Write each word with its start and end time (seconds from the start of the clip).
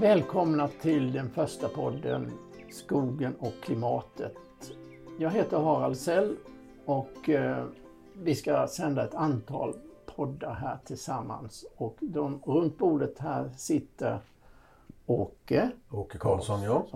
Välkomna 0.00 0.68
till 0.68 1.12
den 1.12 1.30
första 1.30 1.68
podden 1.68 2.32
Skogen 2.70 3.34
och 3.38 3.52
klimatet. 3.62 4.36
Jag 5.18 5.30
heter 5.30 5.58
Harald 5.58 5.96
Sell 5.96 6.36
och 6.84 7.28
eh, 7.28 7.64
vi 8.14 8.34
ska 8.34 8.66
sända 8.66 9.04
ett 9.04 9.14
antal 9.14 9.74
poddar 10.06 10.54
här 10.54 10.78
tillsammans. 10.84 11.64
Och 11.76 11.96
de, 12.00 12.42
runt 12.44 12.78
bordet 12.78 13.18
här 13.18 13.50
sitter 13.56 14.18
Åke. 15.06 15.70
Åke 15.90 16.18
Karlsson, 16.18 16.62
ja. 16.62 16.86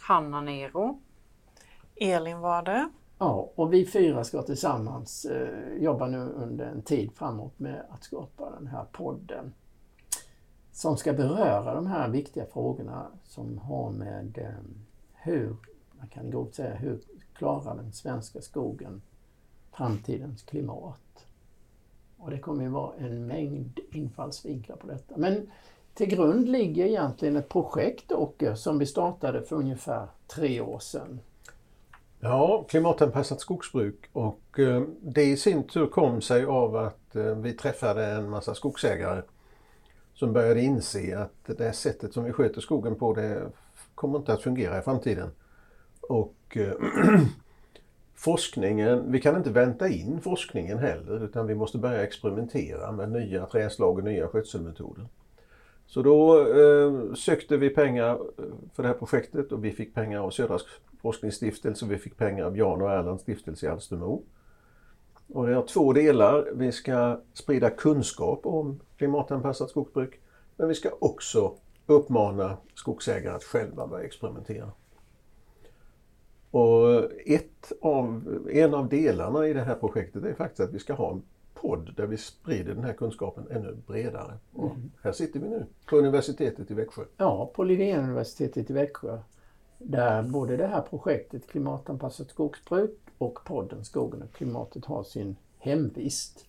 Hanna 0.00 0.40
Nero. 0.40 1.00
Elin 1.96 2.40
var 2.40 2.62
det. 2.62 2.90
Ja, 3.18 3.50
och 3.54 3.72
vi 3.72 3.86
fyra 3.86 4.24
ska 4.24 4.42
tillsammans 4.42 5.24
eh, 5.24 5.82
jobba 5.82 6.06
nu 6.06 6.18
under 6.18 6.66
en 6.66 6.82
tid 6.82 7.10
framåt 7.14 7.58
med 7.58 7.84
att 7.90 8.04
skapa 8.04 8.50
den 8.50 8.66
här 8.66 8.84
podden 8.92 9.52
som 10.76 10.96
ska 10.96 11.12
beröra 11.12 11.74
de 11.74 11.86
här 11.86 12.08
viktiga 12.08 12.46
frågorna 12.46 13.06
som 13.24 13.58
har 13.58 13.90
med 13.90 14.38
eh, 14.38 14.64
hur, 15.12 15.56
man 15.98 16.08
kan 16.08 16.30
grovt 16.30 16.54
säga, 16.54 16.74
hur 16.74 16.98
klarar 17.34 17.76
den 17.76 17.92
svenska 17.92 18.40
skogen 18.40 19.02
framtidens 19.72 20.42
klimat? 20.42 21.26
Och 22.16 22.30
det 22.30 22.38
kommer 22.38 22.62
ju 22.62 22.68
vara 22.68 22.96
en 22.96 23.26
mängd 23.26 23.80
infallsvinklar 23.90 24.76
på 24.76 24.86
detta. 24.86 25.16
Men 25.16 25.50
till 25.94 26.08
grund 26.08 26.48
ligger 26.48 26.86
egentligen 26.86 27.36
ett 27.36 27.48
projekt 27.48 28.12
Åke, 28.12 28.56
som 28.56 28.78
vi 28.78 28.86
startade 28.86 29.42
för 29.42 29.56
ungefär 29.56 30.08
tre 30.26 30.60
år 30.60 30.78
sedan. 30.78 31.20
Ja, 32.20 32.64
klimatanpassat 32.68 33.40
skogsbruk 33.40 34.08
och 34.12 34.58
eh, 34.58 34.82
det 35.00 35.24
i 35.24 35.36
sin 35.36 35.62
tur 35.62 35.86
kom 35.86 36.20
sig 36.20 36.44
av 36.44 36.76
att 36.76 37.16
eh, 37.16 37.34
vi 37.34 37.52
träffade 37.52 38.06
en 38.06 38.30
massa 38.30 38.54
skogsägare 38.54 39.22
som 40.16 40.32
började 40.32 40.60
inse 40.60 41.18
att 41.18 41.58
det 41.58 41.72
sättet 41.72 42.12
som 42.12 42.24
vi 42.24 42.32
sköter 42.32 42.60
skogen 42.60 42.94
på 42.94 43.14
det 43.14 43.50
kommer 43.94 44.18
inte 44.18 44.32
att 44.32 44.42
fungera 44.42 44.78
i 44.78 44.82
framtiden. 44.82 45.30
Och 46.00 46.56
eh, 46.56 46.72
forskningen, 48.14 49.12
vi 49.12 49.20
kan 49.20 49.36
inte 49.36 49.50
vänta 49.50 49.88
in 49.88 50.20
forskningen 50.20 50.78
heller 50.78 51.24
utan 51.24 51.46
vi 51.46 51.54
måste 51.54 51.78
börja 51.78 52.02
experimentera 52.02 52.92
med 52.92 53.12
nya 53.12 53.46
träslag 53.46 53.98
och 53.98 54.04
nya 54.04 54.28
skötselmetoder. 54.28 55.06
Så 55.86 56.02
då 56.02 56.40
eh, 56.40 57.14
sökte 57.14 57.56
vi 57.56 57.70
pengar 57.70 58.12
eh, 58.12 58.44
för 58.74 58.82
det 58.82 58.88
här 58.88 58.96
projektet 58.96 59.52
och 59.52 59.64
vi 59.64 59.72
fick 59.72 59.94
pengar 59.94 60.20
av 60.20 60.30
Södra 60.30 60.58
forskningsstiftelse 61.02 61.84
och 61.84 61.90
vi 61.90 61.98
fick 61.98 62.16
pengar 62.16 62.44
av 62.44 62.58
Jan 62.58 62.82
och 62.82 62.90
Erlands 62.90 63.22
stiftelse 63.22 63.66
i 63.66 63.68
Alstermo. 63.68 64.22
Och 65.32 65.46
det 65.46 65.54
har 65.54 65.62
två 65.62 65.92
delar. 65.92 66.48
Vi 66.54 66.72
ska 66.72 67.20
sprida 67.32 67.70
kunskap 67.70 68.46
om 68.46 68.80
klimatanpassat 68.96 69.70
skogsbruk. 69.70 70.20
Men 70.56 70.68
vi 70.68 70.74
ska 70.74 70.90
också 70.98 71.54
uppmana 71.86 72.56
skogsägare 72.74 73.34
att 73.34 73.44
själva 73.44 73.86
börja 73.86 74.04
experimentera. 74.04 74.70
Och 76.50 77.10
ett 77.26 77.72
av, 77.80 78.22
en 78.52 78.74
av 78.74 78.88
delarna 78.88 79.48
i 79.48 79.52
det 79.52 79.62
här 79.62 79.74
projektet 79.74 80.24
är 80.24 80.34
faktiskt 80.34 80.60
att 80.60 80.74
vi 80.74 80.78
ska 80.78 80.94
ha 80.94 81.12
en 81.12 81.22
podd 81.54 81.94
där 81.96 82.06
vi 82.06 82.16
sprider 82.16 82.74
den 82.74 82.84
här 82.84 82.92
kunskapen 82.92 83.46
ännu 83.50 83.76
bredare. 83.86 84.32
Och 84.52 84.70
mm. 84.70 84.90
Här 85.02 85.12
sitter 85.12 85.40
vi 85.40 85.48
nu 85.48 85.66
på 85.86 85.96
universitetet 85.96 86.70
i 86.70 86.74
Växjö. 86.74 87.02
Ja, 87.16 87.50
på 87.54 87.64
Linnéuniversitetet 87.64 88.70
i 88.70 88.72
Växjö. 88.72 89.18
Där 89.78 90.22
både 90.22 90.56
det 90.56 90.66
här 90.66 90.80
projektet 90.80 91.46
Klimatanpassat 91.46 92.30
skogsbruk 92.30 92.98
och 93.18 93.44
podden 93.44 93.84
Skogen 93.84 94.22
och 94.22 94.32
klimatet 94.32 94.84
har 94.84 95.02
sin 95.02 95.36
hemvist. 95.58 96.46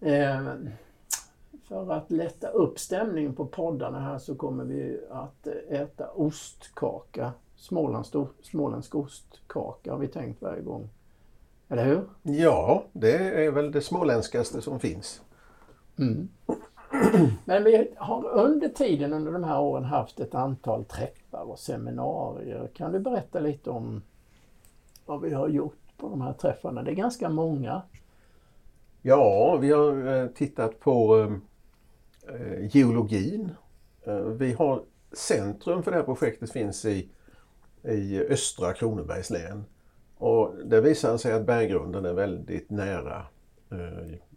Eh, 0.00 0.54
för 1.68 1.92
att 1.92 2.10
lätta 2.10 2.48
upp 2.48 2.78
stämningen 2.78 3.34
på 3.34 3.46
poddarna 3.46 4.00
här 4.00 4.18
så 4.18 4.34
kommer 4.34 4.64
vi 4.64 5.00
att 5.10 5.46
äta 5.68 6.08
ostkaka. 6.10 7.32
Smålands, 7.56 8.12
småländsk 8.42 8.94
ostkaka 8.94 9.92
har 9.92 9.98
vi 9.98 10.08
tänkt 10.08 10.42
varje 10.42 10.62
gång. 10.62 10.88
Eller 11.68 11.84
hur? 11.84 12.02
Ja, 12.22 12.84
det 12.92 13.44
är 13.44 13.50
väl 13.50 13.72
det 13.72 13.80
småländskaste 13.80 14.62
som 14.62 14.80
finns. 14.80 15.22
Mm. 15.98 16.28
Men 17.44 17.64
vi 17.64 17.94
har 17.96 18.28
under 18.28 18.68
tiden, 18.68 19.12
under 19.12 19.32
de 19.32 19.44
här 19.44 19.60
åren, 19.60 19.84
haft 19.84 20.20
ett 20.20 20.34
antal 20.34 20.84
träffar 20.84 21.50
och 21.50 21.58
seminarier. 21.58 22.70
Kan 22.74 22.92
du 22.92 22.98
berätta 22.98 23.40
lite 23.40 23.70
om 23.70 24.02
vad 25.06 25.20
vi 25.20 25.34
har 25.34 25.48
gjort 25.48 25.89
på 26.00 26.08
de 26.08 26.20
här 26.20 26.32
träffarna? 26.32 26.82
Det 26.82 26.90
är 26.90 26.94
ganska 26.94 27.28
många. 27.28 27.82
Ja, 29.02 29.56
vi 29.56 29.72
har 29.72 30.16
eh, 30.16 30.26
tittat 30.26 30.80
på 30.80 31.26
eh, 32.28 32.76
geologin. 32.76 33.50
Eh, 34.02 34.16
vi 34.16 34.52
har 34.52 34.82
centrum 35.12 35.82
för 35.82 35.90
det 35.90 35.96
här 35.96 36.04
projektet 36.04 36.52
finns 36.52 36.84
i, 36.84 37.08
i 37.82 38.20
östra 38.20 38.72
Kronobergs 38.72 39.30
län. 39.30 39.64
Och 40.18 40.54
det 40.64 40.80
visar 40.80 41.16
sig 41.16 41.32
att 41.32 41.46
berggrunden 41.46 42.04
är 42.04 42.12
väldigt 42.12 42.70
nära 42.70 43.22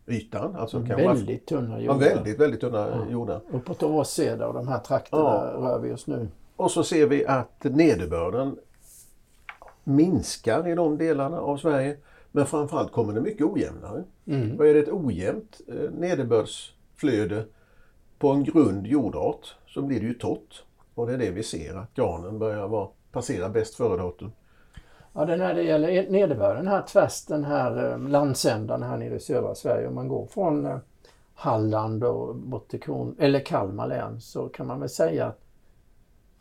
ytan. 0.08 0.56
Alltså 0.56 0.78
kan 0.86 0.98
väldigt 0.98 1.52
vara, 1.52 1.62
tunna 1.62 1.80
jordar. 1.80 2.06
Ja, 2.06 2.16
väldigt, 2.16 2.40
väldigt 2.40 2.62
tunna 2.62 2.78
ja. 2.78 3.12
jordar. 3.12 3.42
Uppåt 3.52 3.84
Åseda 3.84 4.48
och 4.48 4.54
de 4.54 4.68
här 4.68 4.80
trakterna 4.80 5.24
ja. 5.24 5.54
rör 5.58 5.80
vi 5.80 5.92
oss 5.92 6.08
nu. 6.08 6.28
Och 6.56 6.72
så 6.72 6.84
ser 6.84 7.08
vi 7.08 7.26
att 7.26 7.64
nederbörden 7.64 8.58
minskar 9.84 10.68
i 10.68 10.76
de 10.76 10.98
delarna 10.98 11.40
av 11.40 11.58
Sverige. 11.58 11.98
Men 12.32 12.46
framförallt 12.46 12.92
kommer 12.92 13.14
det 13.14 13.22
mycket 13.22 13.46
ojämnare. 13.46 14.04
Mm. 14.28 14.58
Och 14.60 14.68
är 14.68 14.74
det 14.74 14.80
ett 14.80 14.92
ojämnt 14.92 15.62
eh, 15.68 15.92
nederbördsflöde 15.92 17.46
på 18.20 18.30
en 18.30 18.44
grund 18.44 18.88
jordart 18.88 19.56
så 19.68 19.82
blir 19.82 20.00
det 20.00 20.06
ju 20.06 20.14
torrt. 20.14 20.64
Och 20.96 21.08
det 21.08 21.14
är 21.14 21.18
det 21.18 21.32
vi 21.32 21.44
ser 21.44 21.76
att 21.76 21.94
granen 21.94 22.40
börjar 22.40 22.68
vara, 22.68 22.88
passera 23.12 23.50
bäst 23.50 23.76
före-datum. 23.76 24.32
Ja, 25.14 25.26
det 25.26 25.36
när 25.36 25.54
det 25.54 25.64
gäller 25.64 26.10
nederbörden 26.10 26.68
här 26.68 26.82
tvärs 26.82 27.26
den 27.26 27.44
här 27.44 27.92
eh, 27.92 28.00
landsändan 28.00 28.84
här 28.84 28.98
nere 28.98 29.16
i 29.16 29.20
södra 29.20 29.56
Sverige. 29.56 29.88
Om 29.88 29.96
man 29.96 30.08
går 30.08 30.26
från 30.26 30.66
eh, 30.66 30.78
Halland 31.34 32.04
och 32.04 32.36
bort 32.36 32.68
till 32.68 32.82
Kron 32.82 33.16
eller 33.20 33.40
Kalmar 33.40 33.88
län 33.88 34.22
så 34.22 34.50
kan 34.50 34.68
man 34.68 34.80
väl 34.80 34.90
säga 34.90 35.26
att 35.26 35.43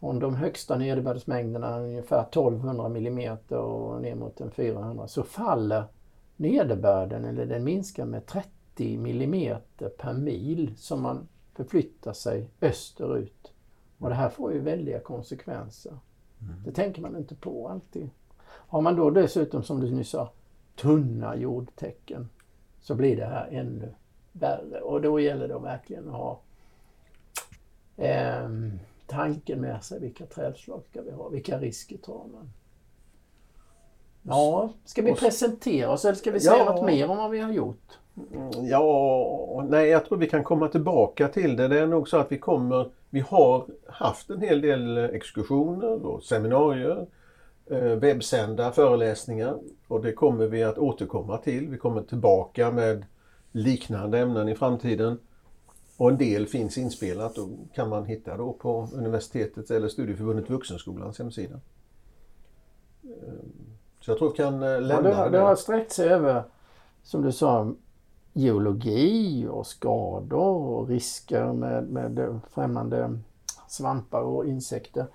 från 0.02 0.18
de 0.18 0.34
högsta 0.34 0.78
nederbördsmängderna, 0.78 1.80
ungefär 1.80 2.22
1200 2.22 2.86
mm 2.86 3.38
och 3.48 4.02
ner 4.02 4.14
mot 4.14 4.40
en 4.40 4.50
400, 4.50 5.08
så 5.08 5.22
faller 5.22 5.84
nederbörden, 6.36 7.24
eller 7.24 7.46
den 7.46 7.64
minskar 7.64 8.04
med 8.04 8.26
30 8.26 8.94
mm 8.94 9.56
per 9.98 10.12
mil 10.12 10.74
som 10.76 11.02
man 11.02 11.28
förflyttar 11.54 12.12
sig 12.12 12.48
österut. 12.60 13.52
Och 13.98 14.08
det 14.08 14.14
här 14.14 14.28
får 14.28 14.52
ju 14.52 14.60
väldiga 14.60 15.00
konsekvenser. 15.00 15.92
Mm. 16.40 16.62
Det 16.64 16.72
tänker 16.72 17.02
man 17.02 17.16
inte 17.16 17.34
på 17.34 17.68
alltid. 17.68 18.10
Har 18.46 18.80
man 18.80 18.96
då 18.96 19.10
dessutom, 19.10 19.62
som 19.62 19.80
du 19.80 19.90
nyss 19.90 20.10
sa, 20.10 20.30
tunna 20.76 21.36
jordtäcken 21.36 22.28
så 22.80 22.94
blir 22.94 23.16
det 23.16 23.26
här 23.26 23.48
ännu 23.50 23.94
värre. 24.32 24.80
Och 24.80 25.00
då 25.02 25.20
gäller 25.20 25.48
det 25.48 25.58
verkligen 25.58 26.08
att 26.08 26.14
ha 26.14 26.40
eh, 27.96 28.48
tanken 29.12 29.60
med 29.60 29.84
sig. 29.84 30.00
Vilka 30.00 30.26
trädslag 30.26 30.82
ska 30.90 31.02
vi 31.02 31.10
ha? 31.10 31.28
Vilka 31.28 31.58
risker 31.58 31.96
tar 31.96 32.26
man? 32.32 32.50
Ja, 34.22 34.70
ska 34.84 35.02
vi 35.02 35.14
presentera 35.14 35.90
oss 35.90 36.04
eller 36.04 36.14
ska 36.14 36.30
vi 36.30 36.40
säga 36.40 36.56
ja, 36.58 36.64
något 36.64 36.84
mer 36.84 37.10
om 37.10 37.16
vad 37.16 37.30
vi 37.30 37.40
har 37.40 37.52
gjort? 37.52 37.98
Mm, 38.32 38.66
ja, 38.66 39.66
nej 39.68 39.88
jag 39.88 40.06
tror 40.06 40.18
vi 40.18 40.28
kan 40.28 40.44
komma 40.44 40.68
tillbaka 40.68 41.28
till 41.28 41.56
det. 41.56 41.68
Det 41.68 41.80
är 41.80 41.86
nog 41.86 42.08
så 42.08 42.16
att 42.16 42.32
vi 42.32 42.38
kommer, 42.38 42.90
vi 43.10 43.20
har 43.20 43.66
haft 43.86 44.30
en 44.30 44.40
hel 44.40 44.60
del 44.60 44.98
exkursioner 44.98 46.06
och 46.06 46.22
seminarier, 46.22 47.06
eh, 47.70 47.78
webbsända 47.78 48.72
föreläsningar 48.72 49.58
och 49.88 50.02
det 50.02 50.12
kommer 50.12 50.46
vi 50.46 50.62
att 50.62 50.78
återkomma 50.78 51.38
till. 51.38 51.68
Vi 51.68 51.78
kommer 51.78 52.02
tillbaka 52.02 52.70
med 52.70 53.04
liknande 53.52 54.18
ämnen 54.18 54.48
i 54.48 54.54
framtiden. 54.54 55.18
Och 56.02 56.10
en 56.10 56.18
del 56.18 56.46
finns 56.46 56.78
inspelat 56.78 57.38
och 57.38 57.48
kan 57.74 57.88
man 57.88 58.06
hitta 58.06 58.36
då 58.36 58.52
på 58.52 58.88
universitetets 58.92 59.70
eller 59.70 59.88
Studieförbundet 59.88 60.50
Vuxenskolans 60.50 61.18
hemsida. 61.18 61.60
Ehm, 63.04 63.52
så 64.00 64.10
jag 64.10 64.18
tror 64.18 64.30
vi 64.30 64.36
kan 64.36 64.62
eh, 64.62 64.80
lämna 64.80 65.10
ja, 65.10 65.24
det. 65.24 65.30
Det 65.30 65.38
har 65.38 65.56
sträckt 65.56 65.92
sig 65.92 66.08
över, 66.08 66.44
som 67.02 67.22
du 67.22 67.32
sa, 67.32 67.74
geologi 68.32 69.46
och 69.50 69.66
skador 69.66 70.66
och 70.68 70.88
risker 70.88 71.52
med, 71.52 71.84
med 71.84 72.40
främmande 72.50 73.18
svampar 73.68 74.22
och 74.22 74.46
insekter 74.46 75.06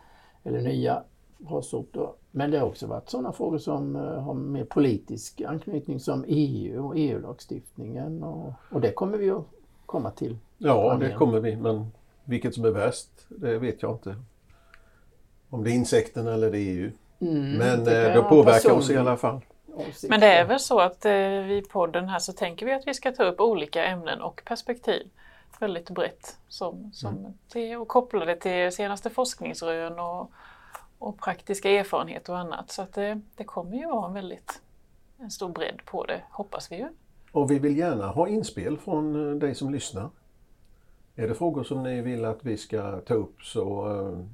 eller 0.44 0.62
nya 0.62 1.04
rassorter. 1.48 2.10
Men 2.32 2.52
det 2.52 2.60
har 2.60 2.68
också 2.68 2.88
varit 2.88 3.10
sådana 3.10 3.32
frågor 3.32 3.58
som 3.58 3.96
eh, 3.96 4.02
har 4.02 4.34
mer 4.34 4.66
politisk 4.66 5.42
anknytning 5.42 6.00
som 6.00 6.26
EU 6.28 6.86
och 6.86 6.94
EU-lagstiftningen 6.98 8.24
och, 8.24 8.54
och 8.72 8.82
det 8.82 8.92
kommer 8.92 9.18
vi 9.18 9.30
att 9.30 9.44
komma 9.88 10.12
till. 10.12 10.38
Ja, 10.58 10.98
det 11.00 11.14
kommer 11.14 11.40
vi, 11.40 11.56
men 11.56 11.92
vilket 12.24 12.56
som 12.56 12.66
är 12.66 12.70
värst, 12.70 13.10
det 13.28 13.58
vet 13.58 13.82
jag 13.82 13.92
inte. 13.92 14.16
Om 15.50 15.64
det 15.64 15.72
är 15.72 15.74
insekten 15.74 16.28
eller 16.28 16.52
det 16.52 16.58
är 16.58 16.62
EU. 16.62 16.92
Mm, 17.20 17.52
men 17.52 17.84
det, 17.84 18.08
eh, 18.08 18.16
det 18.16 18.30
påverkar 18.30 18.72
oss 18.72 18.90
i 18.90 18.98
alla 18.98 19.18
fall. 19.18 19.42
Men 20.10 20.20
det 20.20 20.28
är 20.28 20.46
väl 20.46 20.60
så 20.60 20.80
att 20.80 21.06
eh, 21.06 21.12
vi 21.12 21.58
i 21.58 21.62
podden 21.72 22.10
här 22.10 22.20
så 22.20 22.34
tänker 22.34 22.66
vi 22.66 22.74
att 22.74 22.88
vi 22.88 22.94
ska 22.94 23.12
ta 23.12 23.24
upp 23.24 23.40
olika 23.40 23.86
ämnen 23.86 24.22
och 24.22 24.42
perspektiv. 24.46 25.10
väldigt 25.60 25.90
brett 25.90 26.38
som, 26.48 26.92
som 26.94 27.34
till, 27.50 27.78
och 27.78 27.88
koppla 27.88 28.26
det 28.26 28.36
till 28.36 28.72
senaste 28.72 29.10
forskningsrön 29.10 30.00
och, 30.00 30.32
och 30.98 31.20
praktiska 31.20 31.70
erfarenheter 31.70 32.34
och 32.34 32.40
annat. 32.40 32.72
Så 32.72 32.82
att 32.82 32.94
det, 32.94 33.22
det 33.36 33.44
kommer 33.44 33.78
ju 33.78 33.88
vara 33.88 34.08
en 34.08 34.14
väldigt 34.14 34.62
en 35.20 35.32
stor 35.32 35.50
bredd 35.50 35.82
på 35.86 36.06
det, 36.06 36.22
hoppas 36.32 36.72
vi 36.72 36.76
ju. 36.76 36.88
Och 37.32 37.52
vi 37.52 37.60
vill 37.60 37.78
gärna 37.78 38.08
ha 38.08 38.28
inspel 38.28 38.78
från 38.78 39.30
eh, 39.30 39.36
dig 39.36 39.56
som 39.56 39.74
lyssnar. 39.74 40.10
Är 41.16 41.28
det 41.28 41.36
frågor 41.36 41.64
som 41.64 41.84
ni 41.84 42.02
vill 42.02 42.26
att 42.26 42.46
vi 42.46 42.58
ska 42.58 43.00
ta 43.00 43.14
upp 43.14 43.42
så 43.42 43.92
eh, 43.92 44.26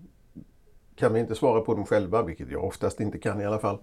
kan 0.95 1.13
vi 1.13 1.19
inte 1.19 1.36
svara 1.36 1.62
på 1.62 1.74
dem 1.74 1.86
själva, 1.86 2.24
vilket 2.24 2.51
jag 2.51 2.63
oftast 2.63 3.00
inte 3.00 3.18
kan 3.18 3.42
i 3.42 3.45
alla 3.45 3.60
fall, 3.60 3.78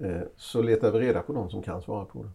eh, 0.00 0.20
så 0.36 0.62
letar 0.62 0.90
vi 0.90 0.98
reda 0.98 1.22
på 1.22 1.32
de 1.32 1.50
som 1.50 1.62
kan 1.62 1.82
svara 1.82 2.04
på 2.04 2.22
det. 2.22 2.30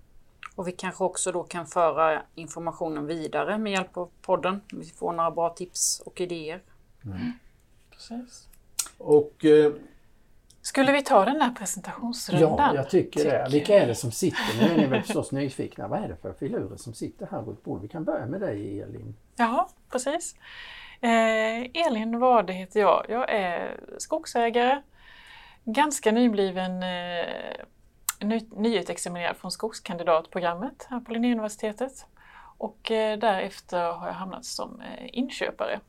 Och 0.55 0.67
vi 0.67 0.71
kanske 0.71 1.03
också 1.03 1.31
då 1.31 1.43
kan 1.43 1.67
föra 1.67 2.21
informationen 2.35 3.05
vidare 3.05 3.57
med 3.57 3.71
hjälp 3.71 3.97
av 3.97 4.09
podden. 4.21 4.61
Vi 4.73 4.85
får 4.85 5.13
några 5.13 5.31
bra 5.31 5.49
tips 5.49 6.01
och 6.05 6.21
idéer. 6.21 6.61
Precis. 7.91 8.47
Och 8.97 9.45
Skulle 10.69 10.91
vi 10.91 11.03
ta 11.03 11.25
den 11.25 11.39
där 11.39 11.49
presentationsrundan? 11.49 12.57
Ja, 12.57 12.75
jag 12.75 12.89
tycker 12.89 13.19
det. 13.23 13.25
Tycker- 13.45 13.49
Vilka 13.49 13.83
är 13.83 13.87
det 13.87 13.95
som 13.95 14.11
sitter? 14.11 14.61
Nu 14.61 14.73
är 14.73 14.77
ni 14.77 14.85
väl 14.85 15.01
förstås 15.03 15.31
nyfikna. 15.31 15.87
Vad 15.87 16.03
är 16.03 16.07
det 16.07 16.15
för 16.15 16.33
filurer 16.33 16.77
som 16.77 16.93
sitter 16.93 17.27
här 17.31 17.41
runt 17.41 17.63
bordet? 17.63 17.83
Vi 17.83 17.87
kan 17.87 18.03
börja 18.03 18.25
med 18.25 18.41
dig 18.41 18.81
Elin. 18.81 19.15
Ja, 19.35 19.69
precis. 19.91 20.35
Eh, 21.01 21.85
Elin 21.87 22.19
Wade 22.19 22.53
heter 22.53 22.79
jag. 22.79 23.05
Jag 23.09 23.29
är 23.31 23.79
skogsägare, 23.97 24.81
ganska 25.63 26.11
nybliven 26.11 26.83
eh, 26.83 27.25
ny, 28.21 28.41
nyutexaminerad 28.55 29.37
från 29.37 29.51
skogskandidatprogrammet 29.51 30.87
här 30.89 30.99
på 30.99 31.11
Linnéuniversitetet. 31.13 32.05
Och 32.57 32.91
eh, 32.91 33.17
därefter 33.19 33.91
har 33.91 34.07
jag 34.07 34.13
hamnat 34.13 34.45
som 34.45 34.81
eh, 34.81 35.07
inköpare 35.13 35.79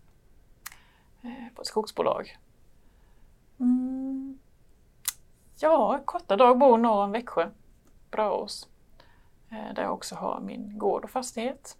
eh, 1.23 1.55
på 1.55 1.62
ett 1.62 1.69
skogsbolag. 1.69 2.37
Mm. 3.61 4.38
Ja, 5.62 6.00
korta 6.04 6.36
drag 6.36 6.58
bor 6.58 6.78
norr 6.78 7.04
om 7.04 7.12
Växjö, 7.12 7.50
Braås, 8.10 8.68
eh, 9.50 9.74
där 9.74 9.82
jag 9.82 9.92
också 9.92 10.14
har 10.14 10.40
min 10.40 10.78
gård 10.78 11.04
och 11.04 11.10
fastighet. 11.10 11.76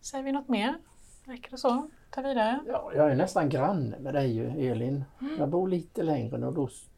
Säger 0.00 0.24
vi 0.24 0.32
något 0.32 0.48
mer? 0.48 0.78
Räcker 1.24 1.50
det 1.50 1.58
så? 1.58 1.88
Ta 2.10 2.22
vidare. 2.22 2.60
Ja, 2.66 2.92
jag 2.94 3.10
är 3.10 3.16
nästan 3.16 3.48
granne 3.48 3.98
med 3.98 4.14
dig 4.14 4.68
Elin. 4.68 5.04
Jag 5.38 5.48
bor 5.48 5.68
lite 5.68 6.02
längre 6.02 6.38
nordost. 6.38 6.90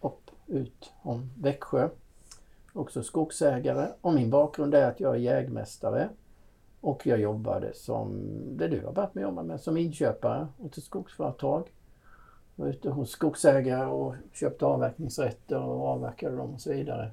Upp, 0.00 0.30
ut 0.46 0.92
om 1.02 1.30
Växjö. 1.38 1.88
Också 2.72 3.02
skogsägare. 3.02 3.88
Och 4.00 4.14
min 4.14 4.30
bakgrund 4.30 4.74
är 4.74 4.88
att 4.88 5.00
jag 5.00 5.14
är 5.14 5.18
jägmästare. 5.18 6.08
Och 6.80 7.06
jag 7.06 7.20
jobbade 7.20 7.74
som, 7.74 8.20
det 8.56 8.68
du 8.68 8.84
har 8.84 8.92
börjat 8.92 9.14
med 9.14 9.22
jobba 9.22 9.42
med, 9.42 9.60
som 9.60 9.76
inköpare 9.76 10.48
åt 10.58 10.78
ett 10.78 10.84
skogsföretag. 10.84 11.70
Var 12.62 12.68
ute 12.68 12.90
hos 12.90 13.10
skogsägare 13.10 13.86
och 13.86 14.14
köpte 14.32 14.66
avverkningsrätter 14.66 15.62
och 15.62 15.88
avverkade 15.88 16.36
dem 16.36 16.54
och 16.54 16.60
så 16.60 16.72
vidare. 16.72 17.10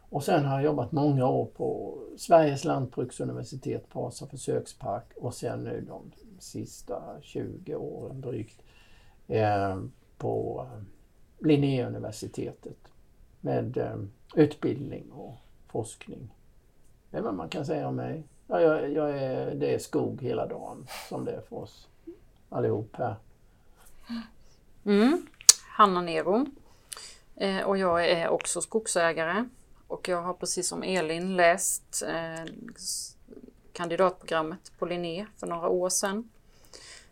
Och 0.00 0.24
sen 0.24 0.44
har 0.44 0.54
jag 0.54 0.64
jobbat 0.64 0.92
många 0.92 1.28
år 1.28 1.46
på 1.46 1.98
Sveriges 2.16 2.64
lantbruksuniversitet, 2.64 3.88
Pasa 3.88 4.26
försökspark 4.26 5.04
och 5.16 5.34
sen 5.34 5.64
nu 5.64 5.84
de 5.88 6.12
sista 6.38 7.02
20 7.20 7.74
åren 7.74 8.20
drygt 8.20 8.62
eh, 9.28 9.82
på 10.18 10.66
eh, 10.72 10.82
Linnéuniversitetet 11.46 12.78
med 13.40 13.76
eh, 13.76 13.96
utbildning 14.34 15.12
och 15.12 15.34
forskning. 15.68 16.34
Det 17.10 17.16
är 17.16 17.22
vad 17.22 17.34
man 17.34 17.48
kan 17.48 17.66
säga 17.66 17.88
om 17.88 17.96
mig. 17.96 18.22
Ja, 18.46 18.60
jag, 18.60 18.92
jag 18.92 19.18
är, 19.18 19.54
det 19.54 19.74
är 19.74 19.78
skog 19.78 20.22
hela 20.22 20.46
dagen 20.46 20.86
som 21.08 21.24
det 21.24 21.32
är 21.32 21.40
för 21.40 21.56
oss 21.56 21.88
allihop 22.48 22.96
här. 22.96 23.14
Mm. 24.84 25.26
Hanna 25.68 26.00
Nero. 26.00 26.46
Eh, 27.36 27.62
och 27.62 27.78
jag 27.78 28.08
är 28.08 28.28
också 28.28 28.60
skogsägare. 28.60 29.48
Och 29.86 30.08
jag 30.08 30.22
har 30.22 30.34
precis 30.34 30.68
som 30.68 30.82
Elin 30.82 31.36
läst 31.36 32.02
eh, 32.08 32.52
kandidatprogrammet 33.72 34.72
på 34.78 34.86
Linné 34.86 35.26
för 35.36 35.46
några 35.46 35.68
år 35.68 35.88
sedan. 35.88 36.30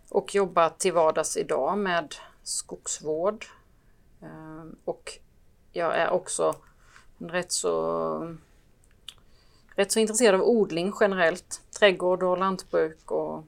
Och 0.09 0.35
jobbar 0.35 0.71
till 0.79 0.93
vardags 0.93 1.37
idag 1.37 1.79
med 1.79 2.15
skogsvård. 2.43 3.47
Eh, 4.23 4.65
och 4.85 5.19
jag 5.73 5.97
är 5.97 6.11
också 6.11 6.55
en 7.19 7.29
rätt 7.29 7.53
så, 7.53 8.37
rätt 9.75 9.93
så 9.93 10.01
intresserad 10.01 10.41
av 10.41 10.47
odling 10.47 10.93
generellt. 11.01 11.63
Trädgård 11.79 12.23
och 12.23 12.39
lantbruk 12.39 13.11
och 13.11 13.45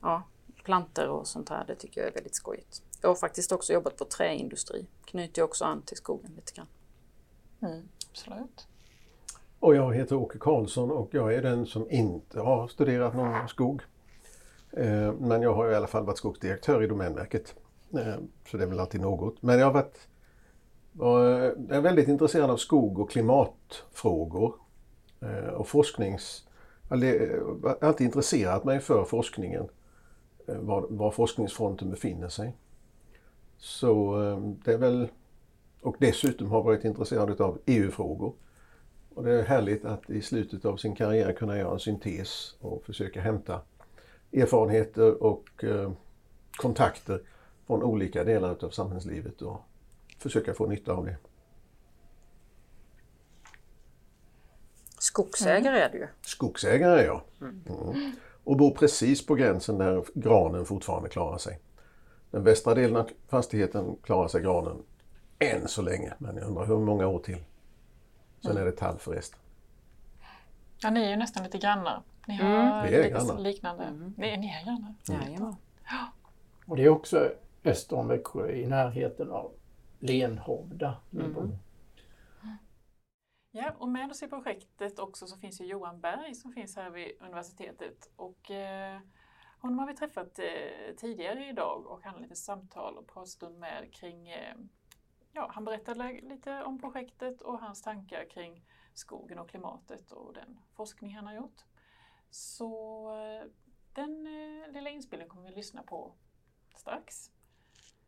ja, 0.00 0.22
planter 0.64 1.08
och 1.08 1.26
sånt 1.26 1.48
här. 1.48 1.64
Det 1.66 1.74
tycker 1.74 2.00
jag 2.00 2.08
är 2.08 2.14
väldigt 2.14 2.34
skojigt. 2.34 2.82
Jag 3.00 3.08
har 3.08 3.14
faktiskt 3.14 3.52
också 3.52 3.72
jobbat 3.72 3.96
på 3.96 4.04
träindustri. 4.04 4.86
Knyter 5.04 5.42
också 5.42 5.64
an 5.64 5.82
till 5.82 5.96
skogen 5.96 6.32
lite 6.36 6.52
grann. 6.52 6.66
Mm, 7.62 7.88
absolut. 8.10 8.66
Och 9.60 9.74
jag 9.76 9.94
heter 9.94 10.16
Åke 10.16 10.38
Karlsson 10.38 10.90
och 10.90 11.08
jag 11.12 11.34
är 11.34 11.42
den 11.42 11.66
som 11.66 11.90
inte 11.90 12.40
har 12.40 12.68
studerat 12.68 13.14
någon 13.16 13.48
skog. 13.48 13.82
Eh, 14.72 15.12
Men 15.12 15.42
jag 15.42 15.54
har 15.54 15.70
i 15.70 15.74
alla 15.74 15.86
fall 15.86 16.04
varit 16.04 16.18
skogsdirektör 16.18 16.82
i 16.82 16.86
Domänverket. 16.86 17.54
Eh, 17.94 18.14
Så 18.50 18.56
det 18.56 18.62
är 18.62 18.66
väl 18.68 18.80
alltid 18.80 19.00
något. 19.00 19.42
Men 19.42 19.58
jag 19.58 19.66
har 19.66 19.72
varit 19.72 20.08
var, 20.92 21.24
jag 21.30 21.70
är 21.70 21.80
väldigt 21.80 22.08
intresserad 22.08 22.50
av 22.50 22.56
skog 22.56 22.98
och 22.98 23.10
klimatfrågor. 23.10 24.54
eh, 25.20 25.48
Och 25.54 25.68
forsknings... 25.68 26.44
Jag 26.90 26.96
har 27.62 27.78
alltid 27.80 28.04
intresserat 28.04 28.64
mig 28.64 28.80
för 28.80 29.04
forskningen. 29.04 29.68
eh, 30.46 30.56
Var, 30.58 30.86
var 30.90 31.10
forskningsfronten 31.10 31.90
befinner 31.90 32.28
sig. 32.28 32.56
Så 33.58 34.22
eh, 34.22 34.38
det 34.64 34.72
är 34.72 34.78
väl... 34.78 35.08
Och 35.82 35.96
dessutom 35.98 36.50
har 36.50 36.62
varit 36.62 36.84
intresserad 36.84 37.40
av 37.40 37.58
EU-frågor. 37.66 38.34
Och 39.14 39.24
det 39.24 39.32
är 39.32 39.42
härligt 39.42 39.84
att 39.84 40.10
i 40.10 40.22
slutet 40.22 40.64
av 40.64 40.76
sin 40.76 40.94
karriär 40.94 41.32
kunna 41.32 41.58
göra 41.58 41.72
en 41.72 41.80
syntes 41.80 42.56
och 42.60 42.84
försöka 42.84 43.20
hämta 43.20 43.60
erfarenheter 44.32 45.22
och 45.22 45.64
eh, 45.64 45.92
kontakter 46.56 47.20
från 47.66 47.82
olika 47.82 48.24
delar 48.24 48.64
av 48.64 48.70
samhällslivet 48.70 49.42
och 49.42 49.60
försöka 50.18 50.54
få 50.54 50.66
nytta 50.66 50.92
av 50.92 51.04
det. 51.04 51.16
Skogsägare 54.98 55.78
är 55.78 55.90
du 55.92 55.98
ju. 55.98 56.06
Skogsägare 56.22 57.00
är 57.00 57.04
jag. 57.04 57.20
Mm. 57.40 58.12
Och 58.44 58.56
bor 58.56 58.70
precis 58.70 59.26
på 59.26 59.34
gränsen 59.34 59.78
där 59.78 60.04
granen 60.14 60.64
fortfarande 60.64 61.08
klarar 61.08 61.38
sig. 61.38 61.58
Den 62.30 62.44
västra 62.44 62.74
delen 62.74 62.96
av 62.96 63.10
fastigheten 63.28 63.96
klarar 64.02 64.28
sig 64.28 64.42
granen 64.42 64.82
än 65.38 65.68
så 65.68 65.82
länge, 65.82 66.14
men 66.18 66.36
jag 66.36 66.46
undrar 66.46 66.66
hur 66.66 66.78
många 66.78 67.06
år 67.06 67.18
till. 67.18 67.44
Sen 68.42 68.56
är 68.56 68.64
det 68.64 68.72
tall 68.72 68.98
för 68.98 69.12
resten. 69.12 69.38
Ja, 70.78 70.90
ni 70.90 71.04
är 71.04 71.10
ju 71.10 71.16
nästan 71.16 71.44
lite 71.44 71.58
grannar. 71.58 72.02
Ni 72.26 72.36
har 72.36 72.48
Mm. 72.48 72.86
Vi 72.86 72.94
är 72.94 73.02
lite 73.02 73.10
grannar. 73.10 73.38
liknande. 73.38 73.90
Ni, 74.16 74.36
ni 74.36 74.48
är 74.48 74.64
grannar. 74.64 74.94
Jajamän. 75.08 75.56
Och 76.66 76.76
det 76.76 76.84
är 76.84 76.88
också 76.88 77.30
öster 77.64 77.96
om 77.96 78.08
Växjö 78.08 78.50
i 78.52 78.66
närheten 78.66 79.30
av 79.30 79.52
Lenhovda. 79.98 80.96
Mm. 81.12 81.52
Ja, 83.50 83.72
och 83.78 83.88
med 83.88 84.10
oss 84.10 84.22
i 84.22 84.28
projektet 84.28 84.98
också 84.98 85.26
så 85.26 85.36
finns 85.36 85.60
ju 85.60 85.64
Johan 85.64 86.00
Berg 86.00 86.34
som 86.34 86.52
finns 86.52 86.76
här 86.76 86.90
vid 86.90 87.12
universitetet. 87.20 88.10
Och 88.16 88.50
eh, 88.50 89.00
honom 89.58 89.78
har 89.78 89.86
vi 89.86 89.94
träffat 89.94 90.38
eh, 90.38 90.94
tidigare 90.96 91.48
idag 91.48 91.86
och 91.86 92.04
han 92.04 92.14
har 92.14 92.20
lite 92.20 92.36
samtal 92.36 92.96
och 92.96 93.06
pratstund 93.06 93.58
med 93.58 93.92
kring 93.92 94.28
eh, 94.28 94.56
Ja, 95.32 95.50
han 95.54 95.64
berättade 95.64 96.20
lite 96.20 96.64
om 96.64 96.80
projektet 96.80 97.42
och 97.42 97.60
hans 97.60 97.82
tankar 97.82 98.30
kring 98.30 98.64
skogen 98.94 99.38
och 99.38 99.50
klimatet 99.50 100.12
och 100.12 100.34
den 100.34 100.58
forskning 100.72 101.16
han 101.16 101.26
har 101.26 101.34
gjort. 101.34 101.64
Så 102.30 103.10
eh, 103.20 103.50
den 103.92 104.24
lilla 104.72 104.90
inspelningen 104.90 105.30
kommer 105.30 105.48
vi 105.48 105.56
lyssna 105.56 105.82
på 105.82 106.14
strax. 106.76 107.30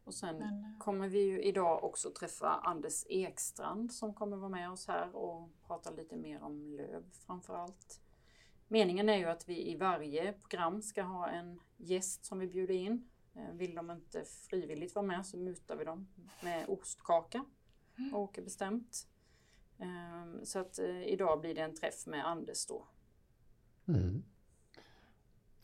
Och 0.04 0.14
sen 0.14 0.37
Men, 0.37 0.76
kommer 0.78 1.09
vi 1.09 1.21
ju 1.21 1.42
idag 1.42 1.85
också 1.85 2.11
träffa 2.11 2.49
Anders 2.49 3.04
Ekstrand 3.09 3.92
som 3.92 4.14
kommer 4.14 4.37
vara 4.37 4.49
med 4.49 4.71
oss 4.71 4.88
här 4.88 5.16
och 5.16 5.49
prata 5.66 5.90
lite 5.90 6.16
mer 6.16 6.42
om 6.42 6.62
löv 6.76 7.04
framför 7.26 7.54
allt. 7.54 8.00
Meningen 8.73 9.09
är 9.09 9.17
ju 9.17 9.25
att 9.25 9.49
vi 9.49 9.71
i 9.71 9.77
varje 9.77 10.33
program 10.33 10.83
ska 10.83 11.03
ha 11.03 11.29
en 11.29 11.61
gäst 11.77 12.25
som 12.25 12.39
vi 12.39 12.47
bjuder 12.47 12.75
in. 12.75 13.11
Eh, 13.35 13.50
Vill 13.53 13.75
de 13.75 13.91
inte 13.91 14.25
frivilligt 14.25 14.95
vara 14.95 15.07
med 15.07 15.27
så 15.27 15.37
mutar 15.37 15.77
vi 15.77 15.85
dem 15.85 16.09
med 16.43 16.69
ostkaka. 16.69 17.45
Åker 18.12 18.43
bestämt. 18.43 19.09
Ehm, 19.79 20.45
Så 20.45 20.59
att 20.59 20.79
eh, 20.79 21.03
idag 21.03 21.41
blir 21.41 21.55
det 21.55 21.61
en 21.61 21.75
träff 21.75 22.07
med 22.07 22.27
Anders 22.27 22.67
då. 22.67 22.87
Mm. 23.89 24.23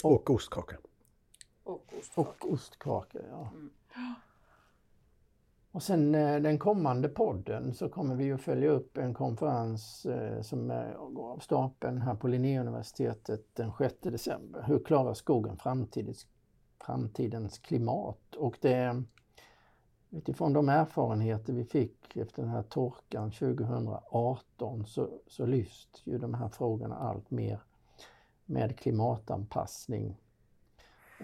Och 0.04 0.30
ostkaka. 0.30 0.76
Och 1.62 1.92
ostkaka. 1.98 2.30
Och 2.46 2.52
ostkaka, 2.52 3.18
ja. 3.28 3.50
Mm. 3.54 3.70
Och 5.76 5.82
sen 5.82 6.14
eh, 6.14 6.40
den 6.40 6.58
kommande 6.58 7.08
podden 7.08 7.74
så 7.74 7.88
kommer 7.88 8.14
vi 8.14 8.32
att 8.32 8.40
följa 8.40 8.70
upp 8.70 8.98
en 8.98 9.14
konferens 9.14 10.06
eh, 10.06 10.42
som 10.42 10.70
eh, 10.70 11.08
går 11.10 11.30
av 11.32 11.38
stapeln 11.38 12.00
här 12.00 12.14
på 12.14 12.28
Linnéuniversitetet 12.28 13.54
den 13.54 13.72
6 13.78 13.94
december. 14.00 14.64
Hur 14.66 14.78
klarar 14.78 15.14
skogen 15.14 15.56
framtidens, 15.56 16.26
framtidens 16.84 17.58
klimat? 17.58 18.34
Och 18.36 18.58
det 18.60 19.02
utifrån 20.10 20.52
de 20.52 20.68
erfarenheter 20.68 21.52
vi 21.52 21.64
fick 21.64 22.16
efter 22.16 22.42
den 22.42 22.50
här 22.50 22.62
torkan 22.62 23.30
2018 23.30 24.86
så, 24.86 25.08
så 25.26 25.46
lyfts 25.46 26.02
ju 26.04 26.18
de 26.18 26.34
här 26.34 26.48
frågorna 26.48 26.96
allt 26.96 27.30
mer 27.30 27.60
med 28.44 28.78
klimatanpassning 28.78 30.16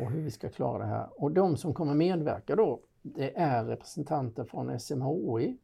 och 0.00 0.10
hur 0.10 0.22
vi 0.22 0.30
ska 0.30 0.48
klara 0.48 0.78
det 0.78 0.88
här. 0.88 1.22
Och 1.22 1.32
de 1.32 1.56
som 1.56 1.74
kommer 1.74 1.94
medverka 1.94 2.56
då, 2.56 2.80
det 3.02 3.38
är 3.38 3.64
representanter 3.64 4.44
från 4.44 4.80
SMHI 4.80 5.58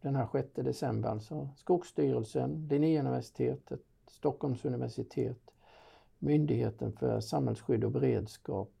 den 0.00 0.16
här 0.16 0.28
6 0.32 0.48
december, 0.54 1.08
alltså 1.08 1.48
Skogsstyrelsen, 1.56 2.68
Linnéuniversitetet, 2.70 3.80
Stockholms 4.06 4.64
universitet, 4.64 5.50
Myndigheten 6.18 6.92
för 6.92 7.20
samhällsskydd 7.20 7.84
och 7.84 7.90
beredskap 7.90 8.72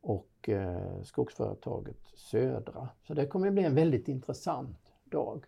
och 0.00 0.48
eh, 0.48 1.02
skogsföretaget 1.02 1.98
Södra. 2.14 2.88
Så 3.02 3.14
det 3.14 3.26
kommer 3.26 3.46
att 3.46 3.52
bli 3.52 3.64
en 3.64 3.74
väldigt 3.74 4.08
intressant 4.08 4.92
dag. 5.04 5.44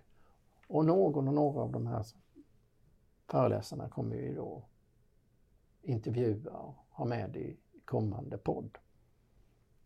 Och 0.68 0.84
någon 0.84 1.28
och 1.28 1.34
några 1.34 1.60
av 1.60 1.72
de 1.72 1.86
här 1.86 2.06
föreläsarna 3.26 3.88
kommer 3.88 4.16
vi 4.16 4.34
då 4.34 4.64
intervjua 5.82 6.52
och 6.52 6.74
ha 6.90 7.04
med 7.04 7.36
i 7.36 7.56
kommande 7.84 8.38
podd. 8.38 8.78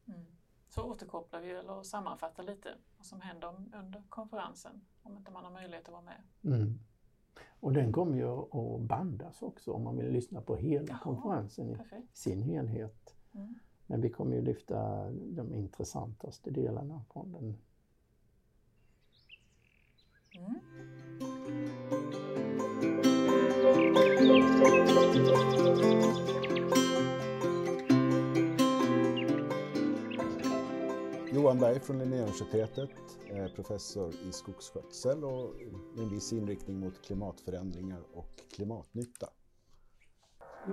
Mm. 0.07 0.34
Så 0.75 0.83
återkopplar 0.83 1.41
vi 1.41 1.51
eller 1.51 1.83
sammanfattar 1.83 2.43
lite 2.43 2.69
vad 2.97 3.07
som 3.07 3.21
händer 3.21 3.49
under 3.49 4.03
konferensen 4.09 4.81
om 5.03 5.17
inte 5.17 5.31
man 5.33 5.45
har 5.45 5.51
möjlighet 5.51 5.89
att 5.89 5.93
vara 5.93 6.03
med. 6.03 6.23
Mm. 6.45 6.79
Och 7.61 7.73
den 7.73 7.93
kommer 7.93 8.17
ju 8.17 8.29
att 8.29 8.81
bandas 8.81 9.43
också 9.43 9.73
om 9.73 9.85
man 9.85 9.97
vill 9.97 10.13
lyssna 10.13 10.41
på 10.41 10.57
hela 10.57 10.87
Jaha, 10.89 10.99
konferensen 10.99 11.71
i 11.71 11.77
perfekt. 11.77 12.17
sin 12.17 12.43
helhet. 12.43 13.15
Mm. 13.33 13.55
Men 13.87 14.01
vi 14.01 14.11
kommer 14.11 14.37
ju 14.37 14.43
lyfta 14.43 15.11
de 15.11 15.55
intressantaste 15.55 16.51
delarna 16.51 17.05
från 17.13 17.33
den. 17.33 17.57
Mm. 20.35 20.61
Johan 31.35 31.59
Berg 31.59 31.81
från 31.81 31.99
Linnéuniversitetet, 31.99 32.91
professor 33.55 34.15
i 34.29 34.33
skogsskötsel 34.33 35.25
och 35.25 35.55
med 35.95 36.03
en 36.05 36.11
viss 36.11 36.33
inriktning 36.33 36.81
mot 36.81 37.03
klimatförändringar 37.03 38.01
och 38.15 38.31
klimatnytta. 38.55 39.29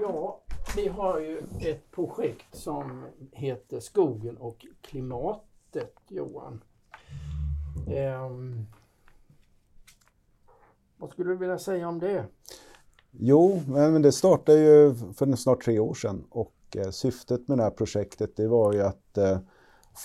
Ja, 0.01 0.41
vi 0.75 0.87
har 0.87 1.19
ju 1.19 1.43
ett 1.59 1.91
projekt 1.91 2.55
som 2.55 3.05
heter 3.31 3.79
Skogen 3.79 4.37
och 4.37 4.65
klimatet, 4.81 5.95
Johan. 6.07 6.63
Um, 8.27 8.65
vad 10.97 11.09
skulle 11.09 11.29
du 11.29 11.37
vilja 11.37 11.59
säga 11.59 11.87
om 11.87 11.99
det? 11.99 12.25
Jo, 13.11 13.61
men 13.67 14.01
det 14.01 14.11
startade 14.11 14.59
ju 14.59 14.95
för 14.95 15.35
snart 15.35 15.63
tre 15.63 15.79
år 15.79 15.93
sedan 15.93 16.25
och 16.29 16.55
eh, 16.75 16.89
syftet 16.89 17.47
med 17.47 17.57
det 17.57 17.63
här 17.63 17.71
projektet 17.71 18.35
det 18.35 18.47
var 18.47 18.73
ju 18.73 18.81
att 18.81 19.17
eh, 19.17 19.37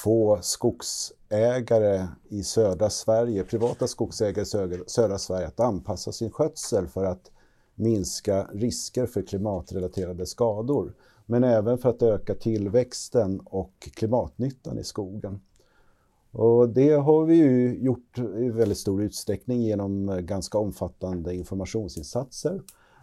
få 0.02 0.38
skogsägare 0.42 2.06
i 2.28 2.42
södra 2.42 2.90
Sverige, 2.90 3.44
privata 3.44 3.86
skogsägare 3.86 4.42
i 4.42 4.84
södra 4.86 5.18
Sverige 5.18 5.46
att 5.46 5.60
anpassa 5.60 6.12
sin 6.12 6.30
skötsel 6.30 6.86
för 6.86 7.04
att 7.04 7.30
minska 7.74 8.46
risker 8.52 9.06
för 9.06 9.22
klimatrelaterade 9.22 10.26
skador, 10.26 10.94
men 11.26 11.44
även 11.44 11.78
för 11.78 11.88
att 11.88 12.02
öka 12.02 12.34
tillväxten 12.34 13.40
och 13.40 13.88
klimatnyttan 13.94 14.78
i 14.78 14.84
skogen. 14.84 15.40
Och 16.30 16.68
det 16.68 16.92
har 16.92 17.24
vi 17.24 17.34
ju 17.34 17.78
gjort 17.78 18.18
i 18.18 18.48
väldigt 18.48 18.78
stor 18.78 19.02
utsträckning 19.02 19.62
genom 19.62 20.20
ganska 20.26 20.58
omfattande 20.58 21.34
informationsinsatser. 21.34 22.62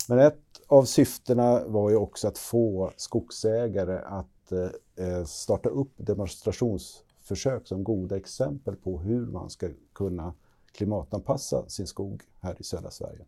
Men 0.10 0.20
ett 0.20 0.42
av 0.68 0.84
syftena 0.84 1.64
var 1.66 1.90
ju 1.90 1.96
också 1.96 2.28
att 2.28 2.38
få 2.38 2.92
skogsägare 2.98 4.00
att 4.06 4.33
eh, 4.52 5.24
starta 5.26 5.70
upp 5.70 5.92
demonstrationsförsök 5.98 7.68
som 7.68 7.84
goda 7.84 8.18
exempel 8.18 8.76
på 8.76 9.00
hur 9.00 9.26
man 9.26 9.50
ska 9.50 9.70
kunna 9.94 10.34
klimatanpassa 10.72 11.70
sin 11.70 11.88
skog 11.88 12.22
här 12.42 12.56
i 12.60 12.64
södra 12.64 12.92
Sverige. 12.92 13.26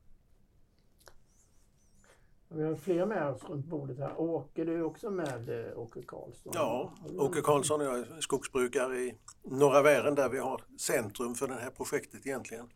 Vi 2.48 2.64
har 2.64 2.76
fler 2.76 3.06
med 3.06 3.28
oss 3.28 3.44
runt 3.44 3.66
bordet 3.66 4.00
här. 4.00 4.20
Åke, 4.22 4.64
du 4.64 4.76
är 4.76 4.84
också 4.84 5.10
med, 5.10 5.50
eh, 5.50 5.80
Åke 5.80 6.02
Karlsson. 6.02 6.52
Ja, 6.56 6.94
Åke 7.18 7.42
Karlsson 7.42 7.82
och 7.82 7.88
jag 7.88 8.00
är 8.00 8.22
skogsbrukare 8.22 8.98
i 8.98 9.16
norra 9.44 9.82
Vären 9.82 10.16
där 10.16 10.30
vi 10.30 10.40
har 10.40 10.62
centrum 10.78 11.36
för 11.36 11.48
det 11.48 11.54
här 11.54 11.70
projektet 11.70 12.28
egentligen. 12.28 12.70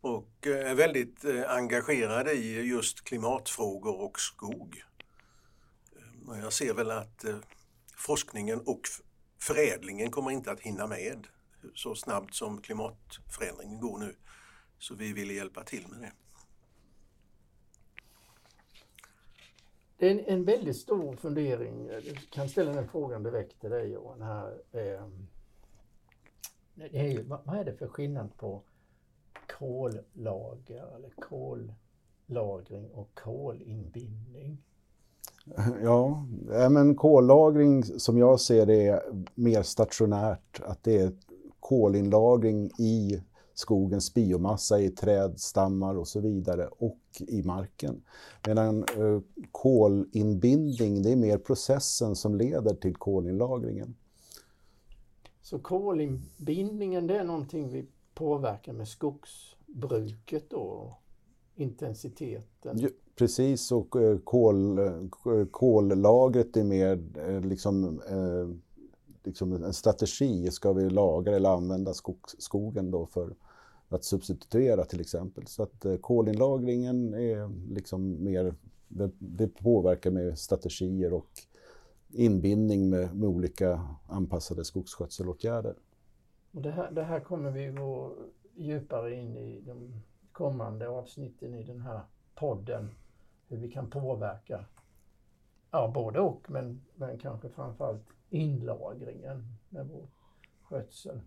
Och 0.00 0.46
eh, 0.46 0.70
är 0.70 0.74
väldigt 0.74 1.24
eh, 1.24 1.50
engagerad 1.50 2.28
i 2.28 2.60
just 2.60 3.04
klimatfrågor 3.04 4.00
och 4.00 4.20
skog. 4.20 4.82
Jag 6.26 6.52
ser 6.52 6.74
väl 6.74 6.90
att 6.90 7.24
eh, 7.24 7.36
forskningen 7.96 8.60
och 8.60 8.80
förädlingen 9.38 10.10
kommer 10.10 10.30
inte 10.30 10.50
att 10.50 10.60
hinna 10.60 10.86
med 10.86 11.26
så 11.74 11.94
snabbt 11.94 12.34
som 12.34 12.60
klimatförändringen 12.60 13.80
går 13.80 13.98
nu. 13.98 14.16
Så 14.78 14.94
vi 14.94 15.12
vill 15.12 15.30
hjälpa 15.30 15.64
till 15.64 15.88
med 15.88 16.00
det. 16.00 16.12
Det 19.98 20.06
är 20.06 20.10
en, 20.10 20.24
en 20.24 20.44
väldigt 20.44 20.76
stor 20.76 21.16
fundering. 21.16 21.86
Jag 21.86 22.18
kan 22.30 22.48
ställa 22.48 22.72
den 22.72 22.88
frågan 22.88 23.22
direkt 23.22 23.60
till 23.60 23.70
dig 23.70 23.92
Johan. 23.92 24.22
Här. 24.22 24.62
Ehm, 24.72 25.26
det 26.74 26.98
är 26.98 27.08
ju, 27.08 27.22
vad 27.22 27.58
är 27.58 27.64
det 27.64 27.76
för 27.76 27.88
skillnad 27.88 28.36
på 28.36 28.62
kollager 29.48 30.96
eller 30.96 31.10
kollagring 31.10 32.90
och 32.90 33.14
kolinbindning? 33.14 34.62
Ja, 35.82 36.26
men 36.70 36.94
kollagring 36.94 37.84
som 37.84 38.18
jag 38.18 38.40
ser 38.40 38.66
det 38.66 38.86
är 38.86 39.02
mer 39.34 39.62
stationärt. 39.62 40.60
Att 40.64 40.84
det 40.84 40.98
är 40.98 41.12
kolinlagring 41.60 42.70
i 42.78 43.22
skogens 43.54 44.14
biomassa 44.14 44.80
i 44.80 44.90
trädstammar 44.90 45.94
och 45.98 46.08
så 46.08 46.20
vidare 46.20 46.66
och 46.66 47.00
i 47.18 47.42
marken. 47.42 48.02
Medan 48.46 48.78
eh, 48.78 49.20
kolinbindning, 49.50 51.02
det 51.02 51.12
är 51.12 51.16
mer 51.16 51.38
processen 51.38 52.16
som 52.16 52.34
leder 52.34 52.74
till 52.74 52.96
kolinlagringen. 52.96 53.96
Så 55.42 55.58
kolinbindningen 55.58 57.06
det 57.06 57.18
är 57.18 57.24
någonting 57.24 57.68
vi 57.68 57.86
påverkar 58.14 58.72
med 58.72 58.88
skogsbruket 58.88 60.50
då? 60.50 60.96
Intensiteten? 61.54 62.88
Precis, 63.16 63.72
och 63.72 64.02
eh, 64.02 64.18
kol, 64.18 64.78
eh, 64.78 65.46
kollagret 65.50 66.56
är 66.56 66.64
mer 66.64 67.04
eh, 67.28 67.40
liksom 67.40 68.00
liksom 69.24 69.52
en 69.52 69.72
strategi. 69.72 70.50
Ska 70.50 70.72
vi 70.72 70.90
lagra 70.90 71.36
eller 71.36 71.50
använda 71.50 71.94
skog, 71.94 72.18
skogen 72.38 72.90
då 72.90 73.06
för 73.06 73.34
att 73.88 74.04
substituera 74.04 74.84
till 74.84 75.00
exempel. 75.00 75.46
Så 75.46 75.62
att 75.62 75.86
kolinlagringen 76.00 77.14
är 77.14 77.50
liksom 77.74 78.24
mer, 78.24 78.54
det, 78.88 79.10
det 79.18 79.48
påverkar 79.48 80.10
med 80.10 80.38
strategier 80.38 81.12
och 81.12 81.30
inbindning 82.08 82.90
med, 82.90 83.16
med 83.16 83.28
olika 83.28 83.80
anpassade 84.08 84.64
skogsskötselåtgärder. 84.64 85.74
Och 86.52 86.62
det, 86.62 86.70
här, 86.70 86.90
det 86.90 87.02
här 87.02 87.20
kommer 87.20 87.50
vi 87.50 87.66
gå 87.66 88.12
djupare 88.54 89.14
in 89.14 89.36
i 89.36 89.60
de 89.60 90.02
kommande 90.32 90.88
avsnitten 90.88 91.54
i 91.54 91.62
den 91.62 91.80
här 91.80 92.00
podden. 92.34 92.90
Hur 93.48 93.56
vi 93.56 93.70
kan 93.70 93.90
påverka, 93.90 94.64
ja 95.70 95.90
både 95.94 96.20
och, 96.20 96.50
men, 96.50 96.82
men 96.94 97.18
kanske 97.18 97.48
framförallt 97.48 98.08
inlagringen 98.30 99.44
med 99.68 99.88
vår 99.88 100.06
skötsel. 100.62 101.20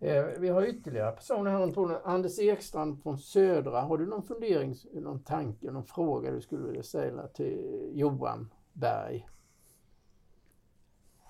Eh, 0.00 0.24
vi 0.24 0.48
har 0.48 0.62
ytterligare 0.66 1.12
personer 1.12 1.50
här 1.50 1.58
runt 1.58 2.00
Anders 2.04 2.38
Ekstrand 2.38 3.02
från 3.02 3.18
Södra. 3.18 3.80
Har 3.80 3.98
du 3.98 4.06
någon 4.06 4.22
fundering, 4.22 4.74
någon 4.92 5.22
tanke, 5.22 5.70
någon 5.70 5.84
fråga 5.84 6.30
du 6.30 6.40
skulle 6.40 6.66
vilja 6.66 6.82
ställa 6.82 7.28
till 7.28 7.90
Johan 7.94 8.50
Berg? 8.72 9.28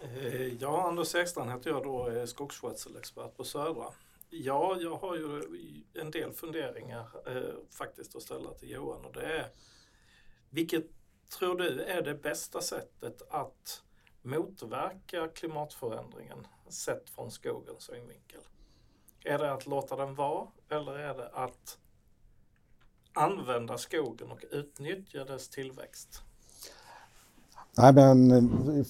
Eh, 0.00 0.54
ja, 0.54 0.88
Anders 0.88 1.14
Ekstrand 1.14 1.50
heter 1.50 1.70
jag 1.70 1.82
då, 1.82 2.06
är 2.06 2.26
skogsskötselexpert 2.26 3.36
på 3.36 3.44
Södra. 3.44 3.84
Ja, 4.30 4.76
jag 4.80 4.96
har 4.96 5.16
ju 5.16 5.42
en 5.94 6.10
del 6.10 6.32
funderingar 6.32 7.06
eh, 7.26 7.54
faktiskt 7.70 8.16
att 8.16 8.22
ställa 8.22 8.54
till 8.54 8.70
Johan 8.70 9.04
och 9.04 9.12
det 9.12 9.22
är 9.22 9.50
vilket 10.50 10.84
tror 11.38 11.58
du 11.58 11.80
är 11.80 12.02
det 12.02 12.14
bästa 12.14 12.60
sättet 12.60 13.22
att 13.30 13.82
motverka 14.22 15.28
klimatförändringen 15.28 16.46
sett 16.68 17.10
från 17.10 17.30
skogens 17.30 17.82
synvinkel? 17.82 18.40
Är 19.24 19.38
det 19.38 19.52
att 19.52 19.66
låta 19.66 19.96
den 19.96 20.14
vara 20.14 20.48
eller 20.68 20.92
är 20.92 21.14
det 21.14 21.28
att 21.28 21.78
använda 23.12 23.78
skogen 23.78 24.30
och 24.30 24.44
utnyttja 24.50 25.24
dess 25.24 25.48
tillväxt? 25.48 26.22
Nej, 27.78 27.92
men 27.92 28.30
eh, 28.30 28.84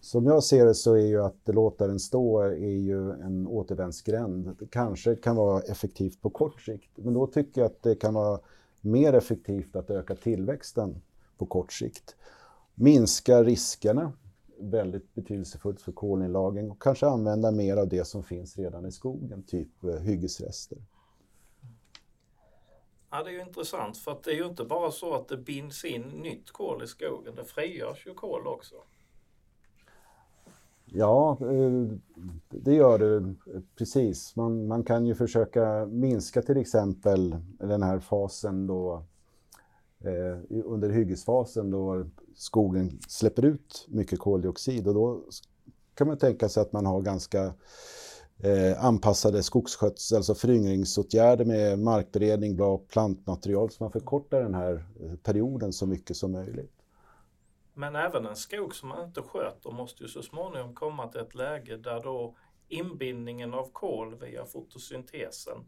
som 0.00 0.26
jag 0.26 0.44
ser 0.44 0.66
det 0.66 0.74
så 0.74 0.94
är 0.94 1.06
ju 1.06 1.22
att 1.22 1.40
låta 1.44 1.86
den 1.86 2.00
stå 2.00 2.40
är 2.40 2.78
ju 2.78 3.10
en 3.10 3.46
återvändsgränd. 3.46 4.56
Det 4.58 4.66
kanske 4.66 5.16
kan 5.16 5.36
vara 5.36 5.60
effektivt 5.60 6.22
på 6.22 6.30
kort 6.30 6.60
sikt, 6.60 6.90
men 6.94 7.14
då 7.14 7.26
tycker 7.26 7.60
jag 7.60 7.66
att 7.66 7.82
det 7.82 7.94
kan 7.94 8.14
vara 8.14 8.40
mer 8.80 9.12
effektivt 9.12 9.76
att 9.76 9.90
öka 9.90 10.14
tillväxten 10.14 11.02
på 11.38 11.46
kort 11.46 11.72
sikt. 11.72 12.16
Minska 12.74 13.42
riskerna, 13.42 14.12
väldigt 14.58 15.14
betydelsefullt 15.14 15.80
för 15.80 15.92
kolinlagring 15.92 16.70
och 16.70 16.82
kanske 16.82 17.06
använda 17.06 17.50
mer 17.50 17.76
av 17.76 17.88
det 17.88 18.04
som 18.04 18.22
finns 18.22 18.58
redan 18.58 18.86
i 18.86 18.92
skogen, 18.92 19.42
typ 19.42 19.84
eh, 19.84 19.98
hyggesrester. 19.98 20.78
Ja, 23.10 23.22
det 23.22 23.30
är 23.30 23.32
ju 23.32 23.40
intressant 23.40 23.98
för 23.98 24.12
att 24.12 24.22
det 24.22 24.30
är 24.30 24.34
ju 24.34 24.46
inte 24.46 24.64
bara 24.64 24.90
så 24.90 25.14
att 25.14 25.28
det 25.28 25.36
binds 25.36 25.84
in 25.84 26.02
nytt 26.02 26.50
kol 26.50 26.82
i 26.82 26.86
skogen, 26.86 27.34
det 27.34 27.44
frigörs 27.44 28.06
ju 28.06 28.14
kol 28.14 28.46
också. 28.46 28.74
Ja, 30.96 31.38
eh, 31.40 31.98
det 32.48 32.74
gör 32.74 32.98
det 32.98 33.16
eh, 33.16 33.60
precis. 33.78 34.36
Man, 34.36 34.66
man 34.66 34.82
kan 34.82 35.06
ju 35.06 35.14
försöka 35.14 35.86
minska 35.86 36.42
till 36.42 36.56
exempel 36.56 37.36
den 37.58 37.82
här 37.82 38.00
fasen 38.00 38.66
då 38.66 39.04
eh, 40.00 40.62
under 40.64 40.90
hyggesfasen 40.90 41.70
då 41.70 42.06
skogen 42.34 42.98
släpper 43.08 43.44
ut 43.44 43.86
mycket 43.88 44.18
koldioxid 44.18 44.88
och 44.88 44.94
då 44.94 45.20
kan 45.94 46.06
man 46.06 46.18
tänka 46.18 46.48
sig 46.48 46.60
att 46.60 46.72
man 46.72 46.86
har 46.86 47.02
ganska 47.02 47.54
eh, 48.38 48.84
anpassade 48.84 49.42
skogsskötsel, 49.42 50.16
alltså 50.16 50.34
föryngringsåtgärder 50.34 51.44
med 51.44 51.78
markberedning, 51.78 52.56
bra 52.56 52.78
plantmaterial 52.78 53.70
så 53.70 53.82
man 53.84 53.92
förkortar 53.92 54.42
den 54.42 54.54
här 54.54 54.86
eh, 55.00 55.16
perioden 55.16 55.72
så 55.72 55.86
mycket 55.86 56.16
som 56.16 56.32
möjligt. 56.32 56.83
Men 57.74 57.96
även 57.96 58.26
en 58.26 58.36
skog 58.36 58.74
som 58.74 58.88
man 58.88 59.04
inte 59.04 59.22
sköter 59.22 59.70
måste 59.70 60.02
ju 60.02 60.08
så 60.08 60.22
småningom 60.22 60.74
komma 60.74 61.08
till 61.08 61.20
ett 61.20 61.34
läge 61.34 61.76
där 61.76 62.02
då 62.02 62.36
inbindningen 62.68 63.54
av 63.54 63.68
kol 63.72 64.14
via 64.14 64.44
fotosyntesen 64.44 65.58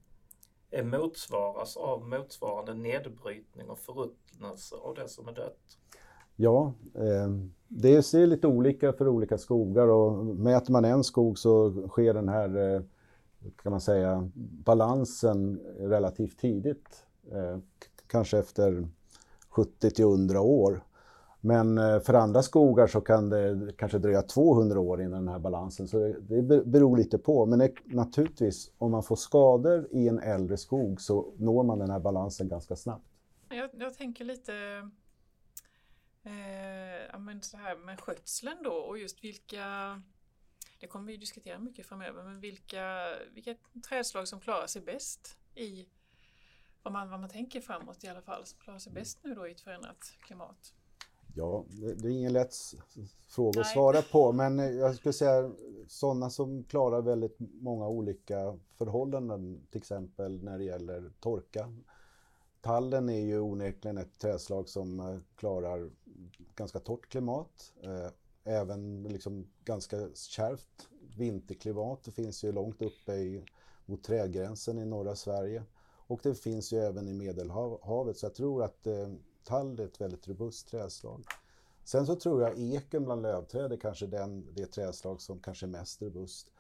motsvaras 0.85 1.77
av 1.77 2.09
motsvarande 2.09 2.75
nedbrytning 2.75 3.71
och 3.71 3.79
förruttnelse 3.79 4.77
av 4.77 4.95
det 4.95 5.09
som 5.09 5.29
är 5.29 5.33
dött. 5.33 5.79
Ja, 6.37 6.73
eh, 6.95 7.29
det 7.69 8.03
ser 8.03 8.27
lite 8.27 8.47
olika 8.47 8.93
för 8.93 9.09
olika 9.09 9.39
skogar 9.39 9.89
och 9.89 10.25
mäter 10.25 10.73
man 10.73 10.85
en 10.85 11.05
skog 11.05 11.39
så 11.39 11.89
sker 11.89 12.15
den 12.15 12.29
här, 12.29 12.75
eh, 12.75 12.83
kan 13.63 13.73
man 13.73 13.81
säga, 13.81 14.31
balansen 14.65 15.61
relativt 15.79 16.39
tidigt. 16.39 17.07
Eh, 17.33 17.59
kanske 18.07 18.39
efter 18.39 18.89
70 19.49 19.91
till 19.91 20.05
100 20.05 20.41
år. 20.41 20.81
Men 21.47 21.79
eh, 21.79 22.01
för 22.01 22.15
andra 22.15 22.43
skogar 22.43 22.87
så 22.87 23.01
kan 23.01 23.29
det 23.29 23.73
kanske 23.79 23.99
dröja 23.99 24.23
200 24.23 24.81
år 24.81 25.03
innan 25.03 25.25
den 25.25 25.29
här 25.29 25.39
balansen, 25.39 25.89
så 25.89 25.99
det 26.21 26.43
beror 26.67 26.97
lite 26.97 27.19
på. 27.19 27.47
Men 27.47 27.71
naturligtvis, 27.85 28.73
om 28.79 28.91
man 28.91 29.03
får 29.03 29.17
skador 29.17 29.89
i 29.93 30.09
en 30.09 30.19
äldre 30.19 30.57
skog 30.57 31.01
så 31.01 31.35
når 31.39 31.63
man 31.63 31.79
den 31.79 31.91
här 31.91 32.01
balansen 32.01 32.49
ganska 32.49 32.77
snabbt. 32.77 33.07
Jag, 33.49 33.71
jag 33.73 33.95
tänker 33.95 34.25
lite 34.25 34.55
eh, 36.23 37.19
men 37.19 37.43
så 37.43 37.57
här 37.57 37.77
med 37.77 38.01
skötseln 38.01 38.63
då 38.65 38.73
och 38.73 38.99
just 38.99 39.25
vilka 39.25 39.65
det 40.81 40.87
kommer 40.87 41.07
vi 41.07 41.17
diskutera 41.17 41.59
mycket 41.59 41.87
framöver, 41.87 42.25
men 42.25 42.41
vilka, 42.41 43.09
vilka 43.33 43.55
trädslag 43.89 44.29
som 44.29 44.41
klarar 44.41 44.67
sig 44.67 44.83
bäst 44.83 45.37
i 45.55 45.89
vad 46.83 46.93
man, 46.93 47.11
vad 47.11 47.21
man 47.21 47.29
tänker 47.29 47.61
framåt 47.61 48.05
i 48.05 48.09
alla 48.09 48.23
fall, 48.23 48.47
som 48.47 48.59
klarar 48.59 48.79
sig 48.79 48.93
bäst 48.93 49.19
nu 49.23 49.35
då 49.35 49.49
i 49.49 49.51
ett 49.51 49.61
förändrat 49.61 50.17
klimat. 50.21 50.73
Ja, 51.39 51.65
det 51.97 52.09
är 52.09 52.13
ingen 52.13 52.33
lätt 52.33 52.55
fråga 53.29 53.61
att 53.61 53.67
svara 53.67 54.03
på, 54.03 54.33
men 54.33 54.59
jag 54.59 54.95
skulle 54.95 55.13
säga 55.13 55.53
sådana 55.89 56.31
som 56.31 56.65
klarar 56.65 57.03
väldigt 57.03 57.37
många 57.39 57.89
olika 57.89 58.59
förhållanden, 58.75 59.67
till 59.71 59.81
exempel 59.81 60.45
när 60.45 60.59
det 60.59 60.65
gäller 60.65 61.13
torka. 61.21 61.73
Tallen 62.61 63.09
är 63.09 63.25
ju 63.25 63.41
onekligen 63.41 63.99
ett 63.99 64.19
trädslag 64.19 64.69
som 64.69 65.01
eh, 65.01 65.19
klarar 65.37 65.91
ganska 66.55 66.79
torrt 66.79 67.09
klimat, 67.09 67.73
eh, 67.83 68.11
även 68.45 69.03
liksom 69.03 69.47
ganska 69.65 70.09
kärvt 70.15 70.89
vinterklimat. 71.17 72.05
Det 72.05 72.11
finns 72.11 72.45
ju 72.45 72.53
långt 72.53 72.83
uppe 72.83 73.13
i, 73.13 73.45
mot 73.87 74.05
trädgränsen 74.05 74.79
i 74.79 74.85
norra 74.85 75.17
Sverige 75.17 75.63
och 76.07 76.21
det 76.23 76.35
finns 76.35 76.73
ju 76.73 76.79
även 76.79 77.09
i 77.09 77.13
Medelhavet, 77.13 78.17
så 78.17 78.27
jag 78.27 78.35
tror 78.35 78.63
att 78.63 78.87
eh, 79.47 79.49
tall 79.49 79.81
är 79.81 79.85
ett 79.85 80.01
väldigt 80.01 80.29
robust 80.29 80.69
trädslag. 80.69 81.25
Sen 81.85 82.07
så 82.07 82.17
tror 82.17 82.43
jag 82.43 82.59
eken 82.59 83.05
bland 83.05 83.23
lövträd 83.23 83.73
är 83.73 83.77
kanske 83.77 84.07
den, 84.07 84.55
det 84.55 84.67
trädslag 84.67 85.21
som 85.21 85.39
kanske 85.39 85.67
är 85.67 85.69
mest 85.69 86.03
robust. 86.03 86.53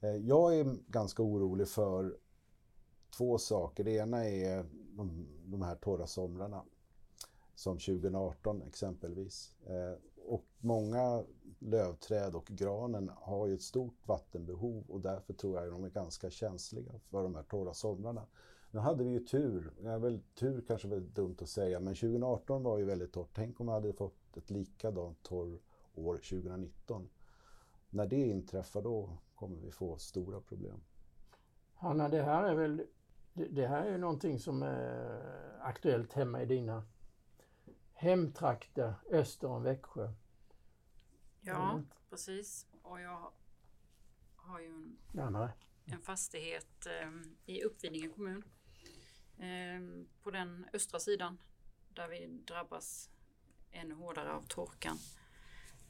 Eh, 0.00 0.16
jag 0.16 0.58
är 0.58 0.76
ganska 0.86 1.22
orolig 1.22 1.68
för 1.68 2.16
två 3.16 3.38
saker. 3.38 3.84
Det 3.84 3.90
ena 3.90 4.24
är 4.24 4.64
de, 4.96 5.26
de 5.44 5.62
här 5.62 5.74
torra 5.74 6.06
somrarna, 6.06 6.62
som 7.54 7.78
2018 7.78 8.62
exempelvis. 8.62 9.54
Eh, 9.66 9.98
och 10.26 10.44
många 10.58 11.24
lövträd 11.58 12.34
och 12.34 12.46
granen 12.46 13.10
har 13.16 13.46
ju 13.46 13.54
ett 13.54 13.62
stort 13.62 14.08
vattenbehov 14.08 14.84
och 14.88 15.00
därför 15.00 15.32
tror 15.34 15.56
jag 15.56 15.64
att 15.64 15.72
de 15.72 15.84
är 15.84 15.90
ganska 15.90 16.30
känsliga 16.30 16.92
för 17.10 17.22
de 17.22 17.34
här 17.34 17.42
torra 17.42 17.74
somrarna. 17.74 18.26
Nu 18.74 18.80
hade 18.80 19.04
vi 19.04 19.10
ju 19.10 19.20
tur, 19.20 19.72
ja, 19.82 19.98
väl, 19.98 20.20
tur 20.34 20.64
kanske 20.66 20.88
är 20.88 21.00
dumt 21.00 21.36
att 21.40 21.48
säga, 21.48 21.80
men 21.80 21.94
2018 21.94 22.62
var 22.62 22.78
ju 22.78 22.84
väldigt 22.84 23.12
torrt. 23.12 23.30
Tänk 23.32 23.60
om 23.60 23.66
vi 23.66 23.72
hade 23.72 23.92
fått 23.92 24.36
ett 24.36 24.50
likadant 24.50 25.22
torr 25.22 25.58
år 25.94 26.16
2019. 26.16 27.08
När 27.90 28.06
det 28.06 28.28
inträffar 28.28 28.82
då 28.82 29.18
kommer 29.34 29.56
vi 29.56 29.70
få 29.70 29.98
stora 29.98 30.40
problem. 30.40 30.80
Hanna, 31.74 32.08
det 32.08 32.22
här 32.22 32.44
är 32.44 32.54
väl 32.54 32.86
det 33.32 33.66
här 33.66 33.86
är 33.86 33.92
ju 33.92 33.98
någonting 33.98 34.38
som 34.38 34.62
är 34.62 35.58
aktuellt 35.60 36.12
hemma 36.12 36.42
i 36.42 36.46
dina 36.46 36.84
hemtrakter 37.92 38.94
öster 39.10 39.48
om 39.48 39.62
Växjö. 39.62 40.12
Ja, 41.40 41.72
mm. 41.72 41.86
precis. 42.10 42.66
Och 42.82 43.00
jag 43.00 43.32
har 44.36 44.60
ju 44.60 44.66
en, 44.66 44.98
en 45.84 46.02
fastighet 46.02 46.86
eh, 46.86 47.10
i 47.46 47.62
Uppvidinge 47.62 48.08
kommun 48.08 48.44
på 50.22 50.30
den 50.30 50.66
östra 50.72 51.00
sidan 51.00 51.38
där 51.88 52.08
vi 52.08 52.26
drabbas 52.26 53.10
ännu 53.70 53.94
hårdare 53.94 54.32
av 54.32 54.42
torkan. 54.48 54.98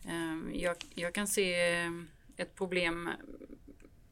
Ehm, 0.05 0.51
jag, 0.55 0.77
jag 0.95 1.15
kan 1.15 1.27
se 1.27 1.71
ehm, 1.71 2.09
ett 2.37 2.55
problem 2.55 3.11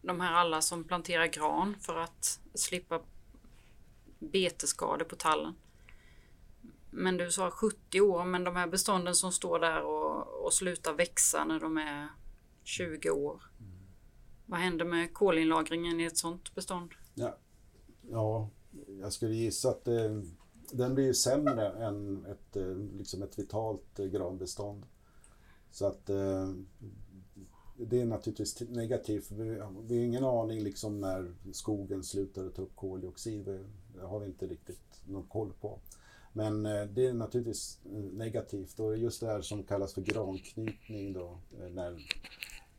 de 0.03 0.21
här 0.21 0.33
alla 0.33 0.63
som 0.63 0.85
planterar 0.85 1.27
gran 1.27 1.77
för 1.81 1.97
att 1.97 2.41
slippa 2.55 3.03
betesskador 4.19 5.05
på 5.05 5.17
tallen. 5.17 5.55
Men 6.91 7.17
du 7.17 7.31
sa 7.31 7.51
70 7.51 8.01
år, 8.01 8.25
men 8.25 8.45
de 8.45 8.57
här 8.57 8.67
bestånden 8.67 9.15
som 9.15 9.33
står 9.33 9.59
där 9.59 9.83
och, 9.83 10.45
och 10.45 10.53
slutar 10.53 10.93
växa 10.93 11.45
när 11.45 11.61
de 11.61 11.79
är 11.79 12.09
20 12.65 13.11
år. 13.11 13.43
Mm. 13.61 13.73
Vad 14.47 14.61
händer 14.61 14.85
med 14.85 15.15
kolinlagringen 15.15 16.01
i 16.01 16.05
ett 16.05 16.19
sådant 16.19 16.55
bestånd? 16.55 16.95
Ja, 17.15 17.37
ja 18.11 18.51
jag 19.01 19.13
skulle 19.13 19.35
gissa 19.35 19.71
att 19.71 19.85
det, 19.85 20.23
den 20.73 20.95
blir 20.95 21.13
sämre 21.13 21.69
än 21.69 22.27
ett, 22.27 22.57
eh, 22.57 22.77
liksom 22.99 23.23
ett 23.23 23.39
vitalt 23.39 23.99
eh, 23.99 24.07
granbestånd. 24.07 24.87
Så 25.73 25.87
att 25.87 26.07
det 27.77 28.01
är 28.01 28.05
naturligtvis 28.05 28.61
negativt. 28.61 29.31
Vi, 29.31 29.61
vi 29.83 29.99
har 29.99 30.05
ingen 30.05 30.25
aning 30.25 30.63
liksom 30.63 31.01
när 31.01 31.35
skogen 31.53 32.05
slutar 32.05 32.47
att 32.47 32.55
ta 32.55 32.63
upp 32.63 32.77
koldioxid. 32.77 33.45
Det 33.95 34.03
har 34.03 34.21
vi 34.21 34.27
inte 34.27 34.47
riktigt 34.47 35.03
någon 35.07 35.29
koll 35.29 35.53
på. 35.61 35.79
Men 36.33 36.63
det 36.63 37.07
är 37.07 37.13
naturligtvis 37.13 37.79
negativt 38.13 38.81
och 38.81 38.97
just 38.97 39.21
det 39.21 39.27
här 39.27 39.41
som 39.41 39.63
kallas 39.63 39.95
för 39.95 40.03
granknytning 40.03 41.13
då, 41.13 41.39
när 41.71 42.07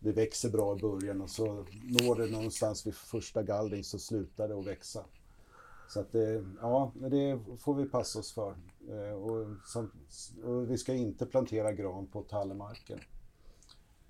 det 0.04 0.12
växer 0.12 0.50
bra 0.50 0.78
i 0.78 0.82
början 0.82 1.22
och 1.22 1.30
så 1.30 1.66
når 1.84 2.16
det 2.16 2.32
någonstans 2.32 2.88
vid 2.88 2.96
första 2.96 3.44
gallring 3.44 3.84
så 3.84 4.00
slutar 4.00 4.48
det 4.48 4.60
att 4.60 4.68
växa. 4.68 5.06
Så 5.94 6.00
att 6.00 6.12
det, 6.12 6.44
ja, 6.62 6.92
det 6.96 7.40
får 7.60 7.76
vi 7.76 7.86
passa 7.86 8.20
oss 8.20 8.34
för. 8.34 8.56
Eh, 8.90 9.14
och, 9.14 9.48
som, 9.66 9.92
och 10.44 10.72
vi 10.72 10.78
ska 10.78 10.94
inte 10.94 11.26
plantera 11.26 11.72
gran 11.72 12.08
på 12.08 12.22
tallmarken. 12.22 13.00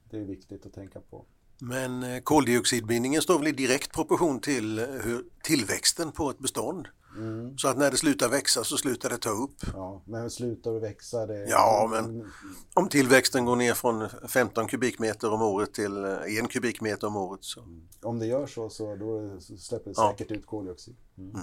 Det 0.10 0.18
är 0.18 0.26
viktigt 0.26 0.66
att 0.66 0.74
tänka 0.74 1.00
på. 1.02 1.26
Men 1.62 2.04
eh, 2.04 2.20
koldioxidbindningen 2.22 3.22
står 3.22 3.40
väl 3.40 3.48
i 3.48 3.52
direkt 3.52 3.94
proportion 3.94 4.40
till 4.40 4.80
eh, 4.80 4.86
hur 4.86 5.26
tillväxten 5.44 6.12
på 6.12 6.30
ett 6.30 6.40
bestånd? 6.40 6.88
Mm. 7.18 7.58
Så 7.58 7.68
att 7.68 7.78
när 7.78 7.92
det 7.92 7.98
slutar 7.98 8.30
växa 8.30 8.64
så 8.64 8.78
slutar 8.78 9.10
det 9.10 9.18
ta 9.18 9.30
upp. 9.30 9.56
Ja, 9.74 10.02
men 10.06 10.30
slutar 10.30 10.72
det 10.72 10.80
växa? 10.80 11.26
Det, 11.26 11.46
Ja, 11.50 11.88
men- 11.92 12.32
Om 12.74 12.90
tillväxten 12.90 13.46
går 13.46 13.56
ner 13.56 13.74
från 13.74 14.10
15 14.28 14.68
kubikmeter 14.68 15.34
om 15.34 15.42
året 15.42 15.74
till 15.74 16.04
eh, 16.06 16.12
1 16.44 16.50
kubikmeter 16.52 17.08
om 17.08 17.16
året 17.16 17.40
så 17.44 17.62
Om 18.02 18.20
det 18.20 18.26
gör 18.26 18.48
så, 18.48 18.70
så 18.70 18.96
då 18.96 19.40
släpper 19.58 19.86
det 19.90 19.94
Ja. 19.98 20.12
säkert 20.18 20.32
ut 20.32 20.46
koldioxid. 20.46 20.96
Mm. 21.18 21.40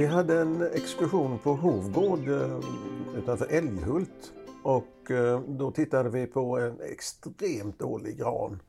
Vi 0.00 0.06
hade 0.06 0.40
en 0.40 0.62
exkursion 0.62 1.38
på 1.38 1.54
Hovgård 1.54 2.28
eh, 2.28 2.60
utanför 3.18 3.46
Älghult 3.50 4.32
och 4.62 5.10
eh, 5.10 5.40
då 5.40 5.70
tittade 5.70 6.08
vi 6.08 6.26
på 6.26 6.58
en 6.58 6.80
extremt 6.80 7.78
dålig 7.78 8.18
gran. 8.18 8.62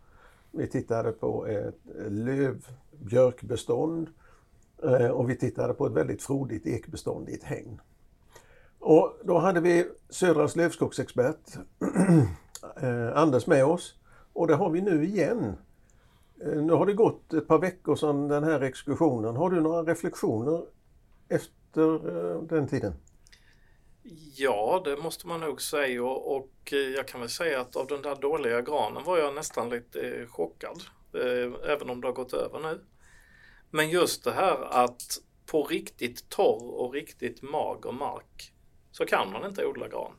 Vi 0.51 0.67
tittade 0.67 1.11
på 1.11 1.47
ett 1.47 1.79
lövbjörkbestånd 2.09 4.09
eh, 4.83 5.07
och 5.07 5.29
vi 5.29 5.35
tittade 5.35 5.73
på 5.73 5.85
ett 5.85 5.93
väldigt 5.93 6.21
frodigt 6.21 6.67
ekbestånd 6.67 7.29
i 7.29 7.33
ett 7.33 7.43
hägn. 7.43 7.81
Och 8.79 9.17
då 9.23 9.37
hade 9.37 9.61
vi 9.61 9.87
Södras 10.09 10.55
lövskogsexpert 10.55 11.57
Anders 13.13 13.47
med 13.47 13.65
oss 13.65 13.95
och 14.33 14.47
det 14.47 14.55
har 14.55 14.69
vi 14.69 14.81
nu 14.81 15.05
igen. 15.05 15.53
Nu 16.35 16.73
har 16.73 16.85
det 16.85 16.93
gått 16.93 17.33
ett 17.33 17.47
par 17.47 17.59
veckor 17.59 17.95
sedan 17.95 18.27
den 18.27 18.43
här 18.43 18.61
exkursionen. 18.61 19.35
Har 19.35 19.49
du 19.49 19.61
några 19.61 19.83
reflektioner 19.83 20.63
efter 21.31 21.93
eh, 21.93 22.41
den 22.41 22.67
tiden? 22.67 22.93
Ja, 24.35 24.81
det 24.85 24.97
måste 24.97 25.27
man 25.27 25.39
nog 25.39 25.61
säga 25.61 26.03
och, 26.03 26.51
eh, 26.71 26.77
jag 26.77 27.07
kan 27.07 27.19
väl 27.19 27.29
säga 27.29 27.61
att 27.61 27.75
av 27.75 27.87
den 27.87 28.01
där 28.01 28.15
dåliga 28.15 28.61
granen 28.61 29.03
var 29.03 29.17
jag 29.17 29.35
nästan 29.35 29.69
lite 29.69 30.01
eh, 30.01 30.27
chockad. 30.27 30.83
Även 31.67 31.89
om 31.89 32.01
det 32.01 32.07
har 32.07 32.13
gått 32.13 32.33
över 32.33 32.59
nu. 32.59 32.81
Men 33.69 33.89
just 33.89 34.23
det 34.23 34.31
här 34.31 34.83
att 34.83 35.17
på 35.45 35.63
riktigt 35.63 36.29
torr 36.29 36.63
och 36.63 36.93
riktigt 36.93 37.41
mager 37.41 37.91
mark 37.91 38.53
så 38.91 39.05
kan 39.05 39.31
man 39.31 39.45
inte 39.45 39.65
odla 39.65 39.87
gran. 39.87 40.13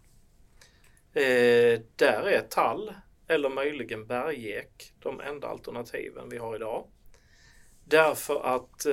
Där 1.96 2.29
är 2.29 2.40
tall 2.40 2.94
eller 3.29 3.48
möjligen 3.48 4.07
bergek 4.07 4.92
de 4.98 5.20
enda 5.20 5.48
alternativen 5.48 6.29
vi 6.29 6.38
har 6.38 6.57
idag. 6.57 6.87
Därför 7.85 8.42
att 8.42 8.87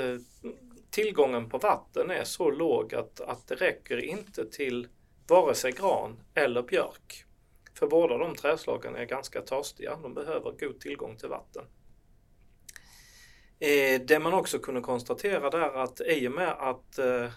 tillgången 0.92 1.50
på 1.50 1.58
vatten 1.58 2.12
är 2.12 2.24
så 2.24 2.52
låg 2.52 2.96
att, 2.96 3.22
att 3.22 3.48
det 3.48 3.56
räcker 3.56 3.98
inte 3.98 4.46
till 4.46 4.88
vare 5.28 5.56
sig 5.56 5.72
gran 5.72 6.20
eller 6.34 6.62
björk. 6.62 7.26
För 7.74 7.88
båda 7.88 8.18
de 8.18 8.36
träslagen 8.36 8.96
är 8.96 9.06
ganska 9.06 9.42
törstiga. 9.42 10.00
De 10.02 10.14
behöver 10.14 10.52
god 10.52 10.80
tillgång 10.80 11.18
till 11.18 11.30
vatten. 11.30 11.64
Eh, 13.60 14.02
det 14.02 14.20
man 14.20 14.34
också 14.34 14.60
kunde 14.60 14.82
konstatera 14.82 15.50
där 15.50 15.84
att 15.84 16.02
i 16.02 16.28
och 16.28 16.32
med 16.32 16.50
att 16.50 16.98
eh, 16.98 17.32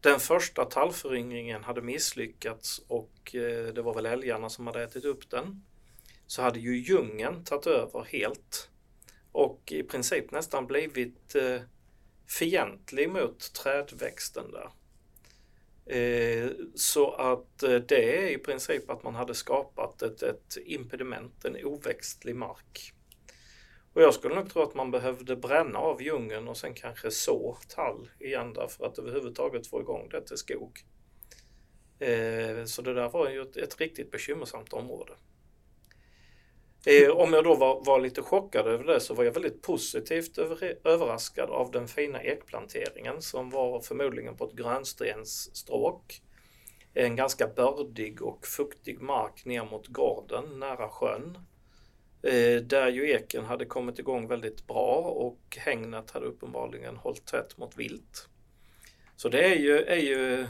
den 0.00 0.20
första 0.20 0.64
tallföryngringen 0.64 1.64
hade 1.64 1.82
misslyckats 1.82 2.78
och 2.88 3.34
eh, 3.34 3.74
det 3.74 3.82
var 3.82 3.94
väl 3.94 4.06
älgarna 4.06 4.48
som 4.48 4.66
hade 4.66 4.82
ätit 4.82 5.04
upp 5.04 5.30
den 5.30 5.64
så 6.26 6.42
hade 6.42 6.58
ju 6.58 6.76
djungeln 6.76 7.44
tagit 7.44 7.66
över 7.66 8.04
helt 8.04 8.70
och 9.32 9.72
i 9.72 9.82
princip 9.82 10.30
nästan 10.30 10.66
blivit 10.66 11.34
eh, 11.34 11.60
fientlig 12.26 13.08
mot 13.08 13.52
trädväxten 13.52 14.50
där. 14.50 14.70
Eh, 15.86 16.50
så 16.74 17.12
att 17.12 17.62
eh, 17.62 17.74
det 17.74 18.18
är 18.18 18.30
i 18.30 18.38
princip 18.38 18.90
att 18.90 19.04
man 19.04 19.14
hade 19.14 19.34
skapat 19.34 20.02
ett, 20.02 20.22
ett 20.22 20.56
impediment, 20.64 21.44
en 21.44 21.64
oväxtlig 21.64 22.36
mark. 22.36 22.92
Och 23.92 24.02
jag 24.02 24.14
skulle 24.14 24.34
nog 24.34 24.50
tro 24.52 24.62
att 24.62 24.74
man 24.74 24.90
behövde 24.90 25.36
bränna 25.36 25.78
av 25.78 26.02
djungeln 26.02 26.48
och 26.48 26.56
sen 26.56 26.74
kanske 26.74 27.10
så 27.10 27.58
tall 27.68 28.10
igen 28.20 28.52
där 28.52 28.66
för 28.66 28.86
att 28.86 28.98
överhuvudtaget 28.98 29.66
få 29.66 29.80
igång 29.80 30.08
det 30.08 30.26
till 30.26 30.36
skog. 30.36 30.80
Eh, 31.98 32.64
så 32.64 32.82
det 32.82 32.94
där 32.94 33.08
var 33.08 33.30
ju 33.30 33.42
ett, 33.42 33.56
ett 33.56 33.80
riktigt 33.80 34.10
bekymmersamt 34.10 34.72
område. 34.72 35.12
Eh, 36.86 37.10
om 37.10 37.32
jag 37.32 37.44
då 37.44 37.54
var, 37.54 37.84
var 37.84 38.00
lite 38.00 38.22
chockad 38.22 38.66
över 38.66 38.84
det 38.84 39.00
så 39.00 39.14
var 39.14 39.24
jag 39.24 39.32
väldigt 39.32 39.62
positivt 39.62 40.38
över, 40.38 40.78
överraskad 40.84 41.50
av 41.50 41.70
den 41.70 41.88
fina 41.88 42.22
ekplanteringen 42.22 43.22
som 43.22 43.50
var 43.50 43.80
förmodligen 43.80 44.36
på 44.36 44.44
ett 44.44 44.52
grönstensstråk. 44.52 46.22
En 46.94 47.16
ganska 47.16 47.46
bördig 47.46 48.22
och 48.22 48.46
fuktig 48.46 49.00
mark 49.00 49.44
ner 49.44 49.64
mot 49.64 49.86
gården 49.86 50.58
nära 50.58 50.88
sjön. 50.88 51.38
Eh, 52.22 52.62
där 52.62 52.88
ju 52.88 53.10
eken 53.10 53.44
hade 53.44 53.64
kommit 53.64 53.98
igång 53.98 54.28
väldigt 54.28 54.66
bra 54.66 54.96
och 54.98 55.56
hängnet 55.56 56.10
hade 56.10 56.26
uppenbarligen 56.26 56.96
hållit 56.96 57.26
tätt 57.26 57.58
mot 57.58 57.76
vilt. 57.76 58.28
Så 59.16 59.28
det 59.28 59.44
är 59.44 59.56
ju, 59.56 59.78
är 59.78 59.96
ju 59.96 60.46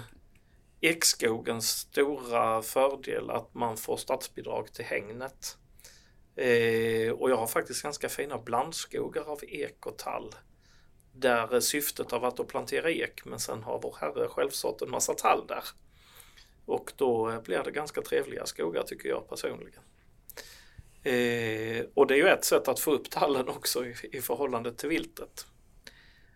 ekskogens 0.81 1.69
stora 1.69 2.63
fördel 2.63 3.31
att 3.31 3.55
man 3.55 3.77
får 3.77 3.97
statsbidrag 3.97 4.73
till 4.73 4.85
hängnet. 4.85 5.59
Eh, 6.37 7.13
och 7.13 7.31
jag 7.31 7.37
har 7.37 7.47
faktiskt 7.47 7.83
ganska 7.83 8.09
fina 8.09 8.39
blandskogar 8.39 9.23
av 9.23 9.39
ek 9.49 9.87
och 9.87 9.99
tall. 9.99 10.35
Där 11.13 11.61
syftet 11.61 12.11
har 12.11 12.21
varit 12.21 12.41
att 12.41 12.49
plantera 12.49 12.91
ek 12.91 13.25
men 13.25 13.39
sen 13.39 13.63
har 13.63 13.81
vår 13.83 13.97
herre 14.01 14.29
själv 14.29 14.51
sått 14.51 14.83
en 14.83 14.91
massa 14.91 15.15
tall 15.15 15.47
där. 15.47 15.65
Och 16.67 16.93
då 16.97 17.41
blir 17.45 17.63
det 17.65 17.71
ganska 17.71 18.03
trevliga 18.03 18.47
skogar 18.47 18.83
tycker 18.83 19.09
jag 19.09 19.29
personligen. 19.29 19.83
Eh, 21.03 21.85
och 21.95 22.07
det 22.07 22.15
är 22.15 22.19
ju 22.19 22.29
ett 22.29 22.45
sätt 22.45 22.69
att 22.69 22.81
få 22.81 22.91
upp 22.91 23.11
tallen 23.11 23.49
också 23.49 23.87
i, 23.87 23.95
i 24.13 24.21
förhållande 24.21 24.75
till 24.75 24.89
viltet. 24.89 25.47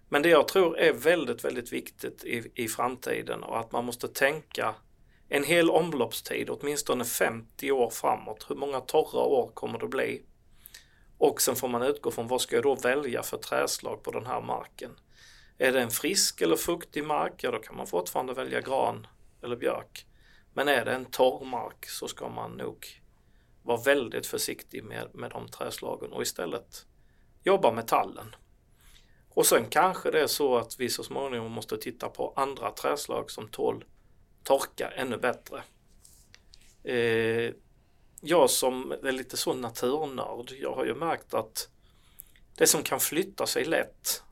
Men 0.08 0.22
det 0.22 0.28
jag 0.28 0.48
tror 0.48 0.78
är 0.78 0.92
väldigt, 0.92 1.44
väldigt 1.44 1.72
viktigt 1.72 2.24
i, 2.24 2.50
i 2.54 2.68
framtiden 2.68 3.42
och 3.42 3.58
att 3.58 3.72
man 3.72 3.84
måste 3.84 4.08
tänka 4.08 4.74
en 5.28 5.44
hel 5.44 5.70
omloppstid, 5.70 6.50
åtminstone 6.50 7.04
50 7.04 7.72
år 7.72 7.90
framåt. 7.90 8.46
Hur 8.48 8.56
många 8.56 8.80
torra 8.80 9.20
år 9.20 9.50
kommer 9.54 9.78
det 9.78 9.88
bli? 9.88 10.22
Och 11.18 11.40
sen 11.40 11.56
får 11.56 11.68
man 11.68 11.82
utgå 11.82 12.10
från 12.10 12.28
vad 12.28 12.40
ska 12.40 12.56
jag 12.56 12.62
då 12.62 12.74
välja 12.74 13.22
för 13.22 13.36
träslag 13.36 14.02
på 14.02 14.10
den 14.10 14.26
här 14.26 14.40
marken? 14.40 14.90
Är 15.58 15.72
det 15.72 15.80
en 15.80 15.90
frisk 15.90 16.40
eller 16.40 16.56
fuktig 16.56 17.04
mark, 17.04 17.32
ja 17.44 17.50
då 17.50 17.58
kan 17.58 17.76
man 17.76 17.86
fortfarande 17.86 18.34
välja 18.34 18.60
gran 18.60 19.06
eller 19.42 19.56
björk. 19.56 20.06
Men 20.52 20.68
är 20.68 20.84
det 20.84 20.92
en 20.92 21.04
torr 21.04 21.44
mark 21.44 21.86
så 21.86 22.08
ska 22.08 22.28
man 22.28 22.50
nog 22.50 22.86
vara 23.62 23.80
väldigt 23.80 24.26
försiktig 24.26 24.84
med, 24.84 25.14
med 25.14 25.30
de 25.30 25.48
träslagen 25.48 26.12
och 26.12 26.22
istället 26.22 26.86
jobba 27.42 27.72
med 27.72 27.88
tallen. 27.88 28.36
Och 29.30 29.46
sen 29.46 29.64
kanske 29.70 30.10
det 30.10 30.20
är 30.20 30.26
så 30.26 30.56
att 30.56 30.80
vi 30.80 30.88
så 30.88 31.02
småningom 31.02 31.52
måste 31.52 31.76
titta 31.76 32.08
på 32.08 32.32
andra 32.36 32.70
träslag 32.70 33.30
som 33.30 33.48
tål 33.48 33.84
torka 34.44 34.90
ännu 34.90 35.16
bättre. 35.16 35.62
Eh, 36.84 37.54
jag 38.20 38.50
som 38.50 38.92
är 38.92 39.12
lite 39.12 39.36
så 39.36 39.54
naturnörd, 39.54 40.52
jag 40.60 40.74
har 40.74 40.84
ju 40.84 40.94
märkt 40.94 41.34
att 41.34 41.68
det 42.54 42.66
som 42.66 42.82
kan 42.82 43.00
flytta 43.00 43.46
sig 43.46 43.64
lätt, 43.64 44.22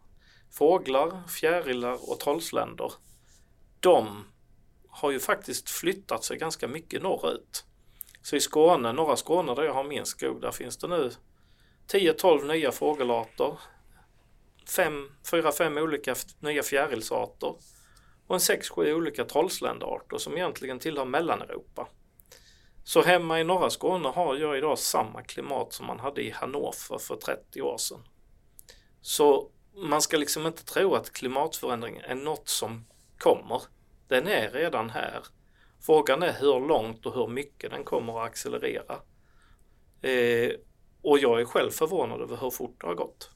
fåglar, 0.51 1.29
fjärilar 1.29 2.11
och 2.11 2.21
trollsländor, 2.21 2.93
de 3.81 4.25
har 4.89 5.11
ju 5.11 5.21
faktiskt 5.21 5.71
flyttat 5.71 6.25
sig 6.25 6.37
ganska 6.37 6.69
mycket 6.69 7.03
norrut. 7.03 7.65
Så 8.23 8.37
i 8.37 8.41
Skåne, 8.41 8.93
norra 8.93 9.17
Skåne 9.17 9.55
där 9.55 9.63
jag 9.63 9.75
har 9.75 9.85
min 9.85 10.07
skog, 10.07 10.41
där 10.41 10.53
finns 10.53 10.77
det 10.77 10.89
nu 10.89 11.11
10-12 11.89 12.47
nya 12.47 12.73
fågelarter, 12.73 13.59
4-5 14.67 15.81
olika 15.81 16.15
nya 16.41 16.63
fjärilsarter 16.63 17.55
och 18.27 18.35
en 18.35 18.41
6-7 18.41 18.93
olika 18.93 19.25
trollsländerarter 19.25 20.19
som 20.19 20.37
egentligen 20.37 20.79
tillhör 20.79 21.05
Mellaneuropa. 21.05 21.89
Så 22.85 23.03
hemma 23.03 23.41
i 23.41 23.45
norra 23.45 23.71
Skåne 23.71 24.09
har 24.09 24.37
jag 24.37 24.59
idag 24.59 24.79
samma 24.79 25.23
klimat 25.23 25.73
som 25.73 25.87
man 25.87 26.01
hade 26.01 26.23
i 26.23 26.31
Hannover 26.31 26.99
för 26.99 27.17
30 27.17 27.63
år 27.63 27.79
sedan. 27.79 28.01
Så 29.01 29.51
man 29.75 30.03
ska 30.03 30.17
liksom 30.17 30.47
inte 30.47 30.65
tro 30.65 30.95
att 30.95 31.13
klimatförändringen 31.13 32.05
är 32.05 32.15
något 32.15 32.49
som 32.49 32.85
kommer. 33.19 33.63
Den 34.09 34.29
är 34.29 34.51
redan 34.51 34.91
här. 34.91 35.23
Frågan 35.81 36.23
är 36.23 36.33
hur 36.33 36.69
långt 36.69 37.07
och 37.07 37.15
hur 37.15 37.27
mycket 37.27 37.71
den 37.71 37.85
kommer 37.85 38.21
att 38.21 38.27
accelerera. 38.27 38.99
Eh, 40.03 40.53
och 41.03 41.19
jag 41.19 41.41
är 41.41 41.45
själv 41.45 41.71
förvånad 41.71 42.21
över 42.21 42.37
hur 42.37 42.51
fort 42.51 42.81
det 42.81 42.87
har 42.87 42.95
gått. 42.95 43.31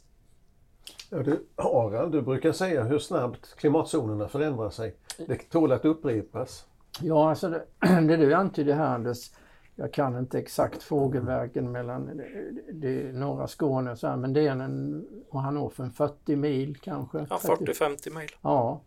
Ja, 1.10 1.18
du, 1.18 1.46
Harald, 1.56 2.12
du 2.12 2.22
brukar 2.22 2.52
säga 2.52 2.84
hur 2.84 2.98
snabbt 2.98 3.56
klimatzonerna 3.56 4.28
förändrar 4.28 4.70
sig. 4.70 4.96
Det 5.26 5.50
tål 5.50 5.72
att 5.72 5.84
upprepas. 5.84 6.66
Ja, 7.00 7.30
alltså 7.30 7.48
det, 7.48 7.64
det 7.80 8.16
du 8.16 8.34
antyder 8.34 8.74
här 8.74 8.94
Anders, 8.94 9.30
jag 9.74 9.92
kan 9.92 10.18
inte 10.18 10.38
exakt 10.38 10.82
fågelvägen 10.82 11.72
mellan 11.72 12.06
det, 12.16 12.28
det 12.72 13.12
norra 13.12 13.46
Skåne 13.46 13.90
och 13.90 13.98
så 13.98 14.06
här, 14.08 14.16
men 14.16 14.32
det 14.32 14.46
är 14.46 14.50
en, 14.50 15.06
och 15.30 15.40
Hannover, 15.40 15.90
40 15.94 16.36
mil 16.36 16.76
kanske. 16.76 17.26
Ja, 17.30 17.40
40-50 17.42 18.18
mil. 18.18 18.28
Ja. 18.42 18.80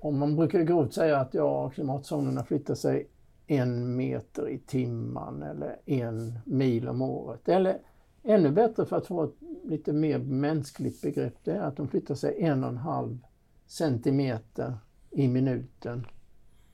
Och 0.00 0.14
man 0.14 0.36
brukar 0.36 0.62
grovt 0.62 0.92
säga 0.94 1.18
att 1.18 1.34
ja, 1.34 1.70
klimatzonerna 1.70 2.44
flyttar 2.44 2.74
sig 2.74 3.08
en 3.46 3.96
meter 3.96 4.48
i 4.48 4.58
timmen 4.58 5.42
eller 5.42 5.76
en 5.86 6.38
mil 6.44 6.88
om 6.88 7.02
året. 7.02 7.48
Eller 7.48 7.78
ännu 8.24 8.50
bättre 8.50 8.86
för 8.86 8.96
att 8.96 9.06
få 9.06 9.24
ett 9.24 9.34
lite 9.64 9.92
mer 9.92 10.18
mänskligt 10.18 11.02
begrepp, 11.02 11.34
det 11.44 11.52
är 11.52 11.60
att 11.60 11.76
de 11.76 11.88
flyttar 11.88 12.14
sig 12.14 12.42
en 12.42 12.64
och 12.64 12.70
en 12.70 12.76
halv 12.76 13.18
centimeter 13.66 14.78
i 15.10 15.28
minuten. 15.28 16.06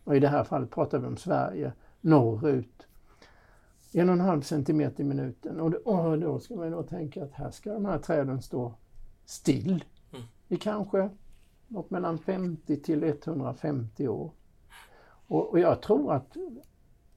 Och 0.04 0.16
i 0.16 0.20
det 0.20 0.28
här 0.28 0.44
fallet 0.44 0.70
pratar 0.70 0.98
vi 0.98 1.06
om 1.06 1.16
Sverige, 1.16 1.72
norrut. 2.00 2.86
En 3.92 4.08
och 4.08 4.12
en 4.12 4.20
halv 4.20 4.42
centimeter 4.42 5.04
i 5.04 5.06
minuten. 5.06 5.60
Och 5.60 5.70
då, 5.70 5.78
och 5.78 6.18
då 6.18 6.38
ska 6.38 6.54
man 6.54 6.70
då 6.70 6.82
tänka 6.82 7.24
att 7.24 7.32
här 7.32 7.50
ska 7.50 7.72
de 7.72 7.84
här 7.84 7.98
träden 7.98 8.42
stå 8.42 8.74
still 9.24 9.84
Mm. 10.12 10.26
i 10.48 10.56
kanske 10.56 11.10
något 11.68 11.90
mellan 11.90 12.18
50 12.18 12.76
till 12.76 13.04
150 13.04 14.08
år. 14.08 14.32
Och, 15.02 15.50
och 15.50 15.58
jag 15.58 15.82
tror 15.82 16.12
att 16.12 16.36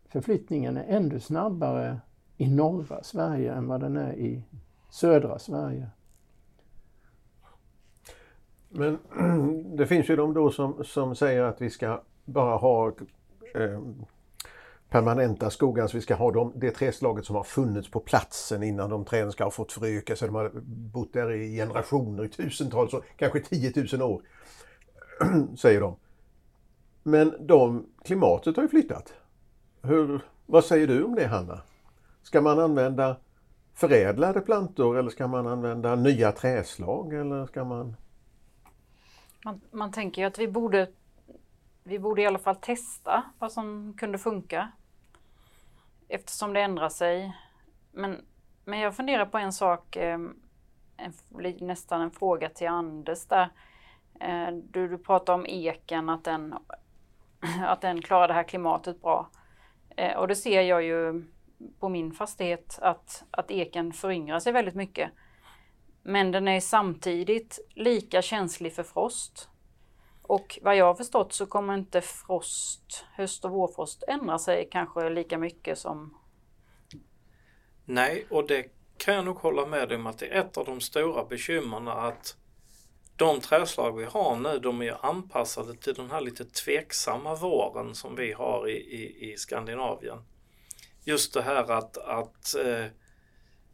förflyttningen 0.05 0.77
är 0.77 0.83
ännu 0.83 1.19
snabbare 1.19 2.01
i 2.43 2.49
norra 2.49 3.03
Sverige 3.03 3.53
än 3.53 3.67
vad 3.67 3.79
den 3.79 3.97
är 3.97 4.13
i 4.13 4.43
södra 4.89 5.39
Sverige. 5.39 5.87
Men 8.69 8.97
det 9.77 9.87
finns 9.87 10.09
ju 10.09 10.15
de 10.15 10.33
då 10.33 10.51
som, 10.51 10.83
som 10.83 11.15
säger 11.15 11.43
att 11.43 11.61
vi 11.61 11.69
ska 11.69 12.01
bara 12.25 12.57
ha 12.57 12.87
eh, 13.55 13.81
permanenta 14.89 15.49
skogar, 15.49 15.87
så 15.87 15.97
vi 15.97 16.01
ska 16.01 16.15
ha 16.15 16.31
de, 16.31 16.51
det 16.55 16.71
träslaget 16.71 17.25
som 17.25 17.35
har 17.35 17.43
funnits 17.43 17.91
på 17.91 17.99
platsen 17.99 18.63
innan 18.63 18.89
de 18.89 19.05
träden 19.05 19.31
ska 19.31 19.43
ha 19.43 19.51
fått 19.51 19.71
föröka 19.71 20.15
sig. 20.15 20.27
De 20.27 20.35
har 20.35 20.51
bott 20.93 21.13
där 21.13 21.31
i 21.31 21.55
generationer, 21.55 22.25
i 22.25 22.29
tusentals 22.29 22.93
år, 22.93 23.03
kanske 23.17 23.39
10 23.39 23.73
000 23.93 24.01
år, 24.01 24.21
säger 25.57 25.81
de. 25.81 25.95
Men 27.03 27.33
de, 27.39 27.85
klimatet 28.03 28.55
har 28.55 28.63
ju 28.63 28.69
flyttat. 28.69 29.13
Hur, 29.81 30.21
vad 30.45 30.65
säger 30.65 30.87
du 30.87 31.03
om 31.03 31.15
det 31.15 31.27
Hanna? 31.27 31.61
Ska 32.23 32.41
man 32.41 32.59
använda 32.59 33.17
förädlade 33.73 34.41
plantor 34.41 34.97
eller 34.97 35.09
ska 35.09 35.27
man 35.27 35.47
använda 35.47 35.95
nya 35.95 36.31
träslag 36.31 37.13
eller 37.13 37.45
ska 37.45 37.63
man... 37.63 37.95
Man, 39.45 39.61
man 39.71 39.91
tänker 39.91 40.21
ju 40.21 40.27
att 40.27 40.39
vi 40.39 40.47
borde, 40.47 40.87
vi 41.83 41.99
borde 41.99 42.21
i 42.21 42.25
alla 42.25 42.39
fall 42.39 42.55
testa 42.55 43.23
vad 43.39 43.51
som 43.51 43.93
kunde 43.97 44.17
funka. 44.17 44.71
Eftersom 46.07 46.53
det 46.53 46.61
ändrar 46.61 46.89
sig. 46.89 47.37
Men, 47.91 48.25
men 48.65 48.79
jag 48.79 48.95
funderar 48.95 49.25
på 49.25 49.37
en 49.37 49.53
sak, 49.53 49.95
ehm, 49.95 50.35
en, 50.97 51.13
nästan 51.59 52.01
en 52.01 52.11
fråga 52.11 52.49
till 52.49 52.67
Anders 52.67 53.25
där. 53.25 53.49
Eh, 54.19 54.47
du, 54.71 54.87
du 54.87 54.97
pratar 54.97 55.33
om 55.33 55.45
eken, 55.45 56.09
att 56.09 56.23
den, 56.23 56.55
att 57.67 57.81
den 57.81 58.01
klarar 58.01 58.27
det 58.27 58.33
här 58.33 58.43
klimatet 58.43 59.01
bra. 59.01 59.29
Eh, 59.95 60.17
och 60.17 60.27
det 60.27 60.35
ser 60.35 60.61
jag 60.61 60.83
ju 60.83 61.23
på 61.79 61.89
min 61.89 62.11
fastighet 62.11 62.79
att, 62.81 63.23
att 63.31 63.51
eken 63.51 63.93
föryngrar 63.93 64.39
sig 64.39 64.53
väldigt 64.53 64.75
mycket. 64.75 65.11
Men 66.03 66.31
den 66.31 66.47
är 66.47 66.59
samtidigt 66.59 67.59
lika 67.75 68.21
känslig 68.21 68.73
för 68.73 68.83
frost. 68.83 69.49
Och 70.21 70.59
vad 70.61 70.77
jag 70.77 70.85
har 70.85 70.95
förstått 70.95 71.33
så 71.33 71.45
kommer 71.45 71.73
inte 71.73 72.01
frost, 72.01 73.05
höst 73.13 73.45
och 73.45 73.51
vårfrost 73.51 74.03
ändra 74.07 74.39
sig 74.39 74.69
kanske 74.71 75.09
lika 75.09 75.37
mycket 75.37 75.77
som... 75.77 76.17
Nej, 77.85 78.25
och 78.29 78.47
det 78.47 78.65
kan 78.97 79.13
jag 79.13 79.25
nog 79.25 79.37
hålla 79.37 79.65
med 79.65 79.89
dig 79.89 79.97
om 79.97 80.07
att 80.07 80.17
det 80.17 80.27
är 80.27 80.39
ett 80.39 80.57
av 80.57 80.65
de 80.65 80.81
stora 80.81 81.25
bekymren 81.25 81.87
att 81.87 82.37
de 83.15 83.39
träslag 83.39 83.97
vi 83.97 84.05
har 84.05 84.35
nu, 84.35 84.59
de 84.59 84.81
är 84.81 85.05
anpassade 85.05 85.75
till 85.75 85.93
den 85.93 86.11
här 86.11 86.21
lite 86.21 86.45
tveksamma 86.45 87.35
våren 87.35 87.95
som 87.95 88.15
vi 88.15 88.33
har 88.33 88.67
i, 88.69 88.75
i, 88.75 89.31
i 89.31 89.37
Skandinavien. 89.37 90.17
Just 91.05 91.33
det 91.33 91.41
här 91.41 91.71
att, 91.71 91.97
att 91.97 92.55
eh, 92.55 92.85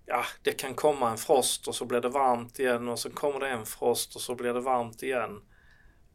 ja, 0.06 0.26
det 0.44 0.52
kan 0.52 0.74
komma 0.74 1.12
en 1.12 1.18
frost 1.18 1.68
och 1.68 1.76
så 1.76 1.86
blir 1.86 2.02
det 2.02 2.10
varmt 2.10 2.60
igen 2.60 2.88
och 2.88 3.00
så 3.00 3.10
kommer 3.10 3.40
det 3.40 3.48
en 3.48 3.66
frost 3.66 4.16
och 4.16 4.22
så 4.22 4.36
blir 4.36 4.54
det 4.54 4.62
varmt 4.62 5.04
igen. 5.04 5.42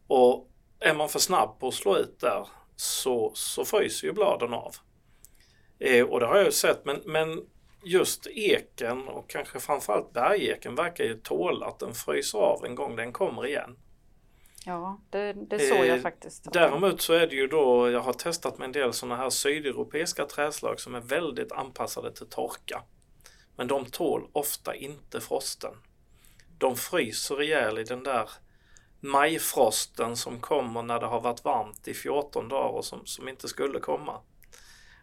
Och 0.07 0.49
är 0.79 0.93
man 0.93 1.09
för 1.09 1.19
snabb 1.19 1.59
på 1.59 1.67
att 1.67 1.73
slå 1.73 1.97
ut 1.97 2.19
där 2.19 2.47
så, 2.75 3.31
så 3.35 3.65
fryser 3.65 4.07
ju 4.07 4.13
bladen 4.13 4.53
av. 4.53 4.75
Eh, 5.79 6.05
och 6.05 6.19
det 6.19 6.25
har 6.25 6.35
jag 6.35 6.45
ju 6.45 6.51
sett, 6.51 6.85
men, 6.85 7.01
men 7.05 7.45
just 7.83 8.27
eken 8.27 9.07
och 9.07 9.29
kanske 9.29 9.59
framförallt 9.59 10.13
bergeken 10.13 10.75
verkar 10.75 11.03
ju 11.03 11.13
tåla 11.13 11.65
att 11.65 11.79
den 11.79 11.93
fryser 11.93 12.39
av 12.39 12.65
en 12.65 12.75
gång 12.75 12.95
den 12.95 13.13
kommer 13.13 13.45
igen. 13.47 13.77
Ja, 14.65 15.01
det, 15.09 15.33
det 15.33 15.59
såg 15.59 15.85
jag 15.85 15.97
Eh, 15.97 16.01
faktiskt. 16.01 16.53
Däremot 16.53 17.01
så 17.01 17.13
är 17.13 17.27
det 17.27 17.35
ju 17.35 17.47
då, 17.47 17.89
jag 17.89 17.99
har 17.99 18.13
testat 18.13 18.57
med 18.57 18.65
en 18.65 18.71
del 18.71 18.93
sådana 18.93 19.15
här 19.15 19.29
sydeuropeiska 19.29 20.25
träslag 20.25 20.79
som 20.79 20.95
är 20.95 21.01
väldigt 21.01 21.51
anpassade 21.51 22.11
till 22.11 22.29
torka. 22.29 22.83
Men 23.55 23.67
de 23.67 23.85
tål 23.85 24.29
ofta 24.31 24.75
inte 24.75 25.21
frosten. 25.21 25.73
De 26.57 26.75
fryser 26.75 27.41
ihjäl 27.41 27.77
i 27.77 27.83
den 27.83 28.03
där 28.03 28.29
majfrosten 28.99 30.15
som 30.15 30.39
kommer 30.39 30.83
när 30.83 30.99
det 30.99 31.05
har 31.05 31.21
varit 31.21 31.43
varmt 31.43 31.87
i 31.87 31.93
14 31.93 32.49
dagar 32.49 32.69
och 32.69 32.85
som, 32.85 33.05
som 33.05 33.27
inte 33.29 33.47
skulle 33.47 33.79
komma. 33.79 34.21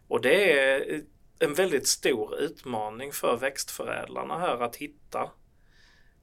Och 0.08 0.20
det 0.20 0.60
är 0.60 1.02
en 1.38 1.54
väldigt 1.54 1.88
stor 1.88 2.40
utmaning 2.40 3.12
för 3.12 3.36
växtförädlarna 3.36 4.38
här 4.38 4.62
att 4.62 4.76
hitta 4.76 5.30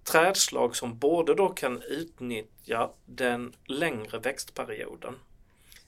trädslag 0.03 0.75
som 0.75 0.97
både 0.97 1.35
då 1.35 1.49
kan 1.49 1.81
utnyttja 1.81 2.89
den 3.05 3.53
längre 3.65 4.19
växtperioden. 4.19 5.15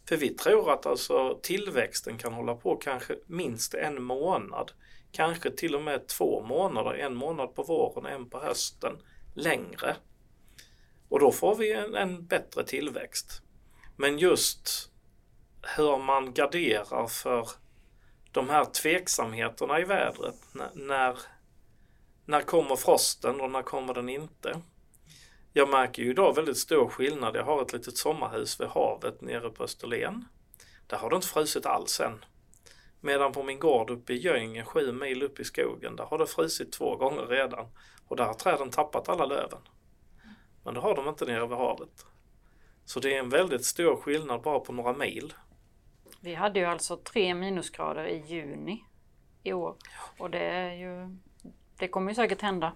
För 0.09 0.17
vi 0.17 0.29
tror 0.29 0.73
att 0.73 0.85
alltså 0.85 1.39
tillväxten 1.41 2.17
kan 2.17 2.33
hålla 2.33 2.55
på 2.55 2.75
kanske 2.75 3.15
minst 3.25 3.73
en 3.73 4.03
månad, 4.03 4.71
kanske 5.11 5.51
till 5.51 5.75
och 5.75 5.81
med 5.81 6.07
två 6.07 6.41
månader, 6.41 6.93
en 6.93 7.15
månad 7.15 7.55
på 7.55 7.63
våren 7.63 8.05
och 8.05 8.11
en 8.11 8.29
på 8.29 8.39
hösten, 8.39 8.97
längre. 9.33 9.95
Och 11.09 11.19
då 11.19 11.31
får 11.31 11.55
vi 11.55 11.73
en, 11.73 11.95
en 11.95 12.25
bättre 12.25 12.63
tillväxt. 12.63 13.41
Men 13.97 14.17
just 14.17 14.91
hur 15.77 15.97
man 15.97 16.33
garderar 16.33 17.07
för 17.07 17.49
de 18.31 18.49
här 18.49 18.65
tveksamheterna 18.65 19.79
i 19.79 19.83
vädret, 19.83 20.35
när, 20.73 21.17
när 22.25 22.41
kommer 22.41 22.75
frosten 22.75 23.41
och 23.41 23.51
när 23.51 23.61
kommer 23.61 23.93
den 23.93 24.09
inte? 24.09 24.61
Jag 25.53 25.69
märker 25.69 26.03
ju 26.03 26.09
idag 26.09 26.35
väldigt 26.35 26.57
stor 26.57 26.89
skillnad. 26.89 27.35
Jag 27.35 27.43
har 27.43 27.61
ett 27.61 27.73
litet 27.73 27.97
sommarhus 27.97 28.59
vid 28.59 28.67
havet 28.67 29.21
nere 29.21 29.49
på 29.49 29.63
Österlen. 29.63 30.25
Där 30.87 30.97
har 30.97 31.09
det 31.09 31.15
inte 31.15 31.27
frusit 31.27 31.65
alls 31.65 31.99
än. 31.99 32.25
Medan 32.99 33.31
på 33.31 33.43
min 33.43 33.59
gård 33.59 33.89
uppe 33.89 34.13
i 34.13 34.17
Göinge, 34.17 34.63
sju 34.63 34.91
mil 34.91 35.23
upp 35.23 35.39
i 35.39 35.43
skogen, 35.43 35.95
där 35.95 36.03
har 36.03 36.17
det 36.17 36.27
frusit 36.27 36.71
två 36.71 36.95
gånger 36.95 37.25
redan. 37.25 37.67
Och 38.07 38.15
där 38.15 38.25
har 38.25 38.33
träden 38.33 38.69
tappat 38.69 39.09
alla 39.09 39.25
löven. 39.25 39.59
Men 40.63 40.73
det 40.73 40.79
har 40.79 40.95
de 40.95 41.07
inte 41.07 41.25
nere 41.25 41.47
vid 41.47 41.57
havet. 41.57 42.05
Så 42.85 42.99
det 42.99 43.15
är 43.15 43.19
en 43.19 43.29
väldigt 43.29 43.65
stor 43.65 43.95
skillnad 43.95 44.41
bara 44.41 44.59
på 44.59 44.73
några 44.73 44.93
mil. 44.93 45.33
Vi 46.19 46.35
hade 46.35 46.59
ju 46.59 46.65
alltså 46.65 46.97
tre 46.97 47.33
minusgrader 47.33 48.05
i 48.05 48.23
juni 48.27 48.85
i 49.43 49.53
år. 49.53 49.75
Och 50.17 50.29
det 50.29 50.39
är 50.45 50.73
ju... 50.73 51.17
Det 51.81 51.87
kommer 51.87 52.11
ju 52.11 52.15
säkert 52.15 52.41
hända 52.41 52.73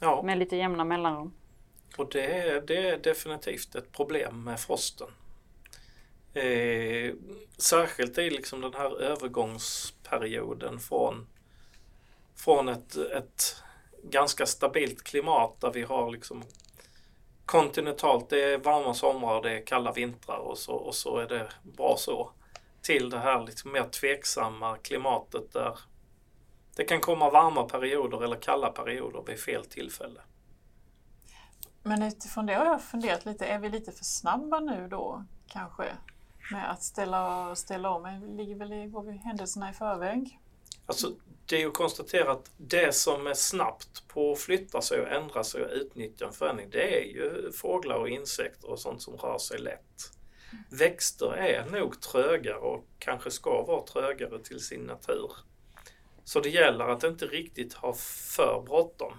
Ja, 0.00 0.22
med 0.22 0.38
lite 0.38 0.56
jämna 0.56 0.84
mellanrum. 0.84 1.34
Och 1.96 2.10
det 2.10 2.26
är, 2.26 2.60
det 2.60 2.88
är 2.88 2.98
definitivt 2.98 3.74
ett 3.74 3.92
problem 3.92 4.44
med 4.44 4.60
frosten. 4.60 5.08
Eh, 6.34 7.14
särskilt 7.58 8.18
i 8.18 8.30
liksom 8.30 8.60
den 8.60 8.74
här 8.74 9.00
övergångsperioden 9.00 10.80
från, 10.80 11.26
från 12.36 12.68
ett, 12.68 12.96
ett 12.96 13.56
ganska 14.02 14.46
stabilt 14.46 15.02
klimat 15.02 15.60
där 15.60 15.72
vi 15.72 15.82
har 15.82 16.10
liksom 16.10 16.42
kontinentalt, 17.44 18.30
det 18.30 18.42
är 18.44 18.58
varma 18.58 18.94
somrar 18.94 19.36
och 19.36 19.42
det 19.42 19.52
är 19.52 19.66
kalla 19.66 19.92
vintrar 19.92 20.38
och 20.38 20.58
så, 20.58 20.72
och 20.72 20.94
så 20.94 21.18
är 21.18 21.26
det 21.26 21.48
bra 21.62 21.96
så. 21.98 22.30
Till 22.82 23.10
det 23.10 23.18
här 23.18 23.46
lite 23.46 23.68
mer 23.68 23.84
tveksamma 23.84 24.76
klimatet 24.76 25.52
där 25.52 25.78
det 26.76 26.84
kan 26.84 27.00
komma 27.00 27.30
varma 27.30 27.64
perioder 27.64 28.24
eller 28.24 28.36
kalla 28.36 28.70
perioder 28.70 29.22
vid 29.26 29.40
fel 29.40 29.64
tillfälle. 29.64 30.20
Men 31.82 32.02
utifrån 32.02 32.46
det 32.46 32.54
har 32.54 32.66
jag 32.66 32.82
funderat 32.82 33.24
lite, 33.24 33.46
är 33.46 33.58
vi 33.58 33.68
lite 33.68 33.92
för 33.92 34.04
snabba 34.04 34.60
nu 34.60 34.88
då 34.88 35.24
kanske 35.46 35.84
med 36.52 36.70
att 36.70 36.82
ställa, 36.82 37.54
ställa 37.54 37.90
om? 37.90 38.20
Vi 38.22 38.42
ligger 38.42 38.54
väl 38.56 38.72
i, 38.72 38.86
går 38.86 39.02
vi 39.02 39.16
händelserna 39.16 39.70
i 39.70 39.72
förväg? 39.72 40.40
Alltså, 40.86 41.12
det 41.46 41.56
är 41.56 41.60
ju 41.60 41.70
konstaterat 41.70 42.28
att 42.28 42.50
det 42.56 42.94
som 42.94 43.26
är 43.26 43.34
snabbt 43.34 44.08
på 44.08 44.32
att 44.32 44.38
flytta 44.38 44.80
sig 44.80 45.00
och 45.00 45.08
ändra 45.08 45.44
sig 45.44 45.64
och 45.64 45.70
utnyttja 45.72 46.26
en 46.26 46.32
förändring, 46.32 46.70
det 46.70 47.00
är 47.00 47.04
ju 47.04 47.52
fåglar 47.52 47.96
och 47.96 48.08
insekter 48.08 48.70
och 48.70 48.78
sånt 48.78 49.02
som 49.02 49.16
rör 49.16 49.38
sig 49.38 49.58
lätt. 49.58 50.10
Växter 50.70 51.32
är 51.32 51.70
nog 51.70 52.00
trögare 52.00 52.58
och 52.58 52.84
kanske 52.98 53.30
ska 53.30 53.62
vara 53.62 53.86
trögare 53.86 54.38
till 54.38 54.60
sin 54.60 54.80
natur. 54.80 55.30
Så 56.24 56.40
det 56.40 56.48
gäller 56.48 56.88
att 56.88 57.04
inte 57.04 57.26
riktigt 57.26 57.74
ha 57.74 57.92
för 58.36 58.62
bråttom. 58.66 59.12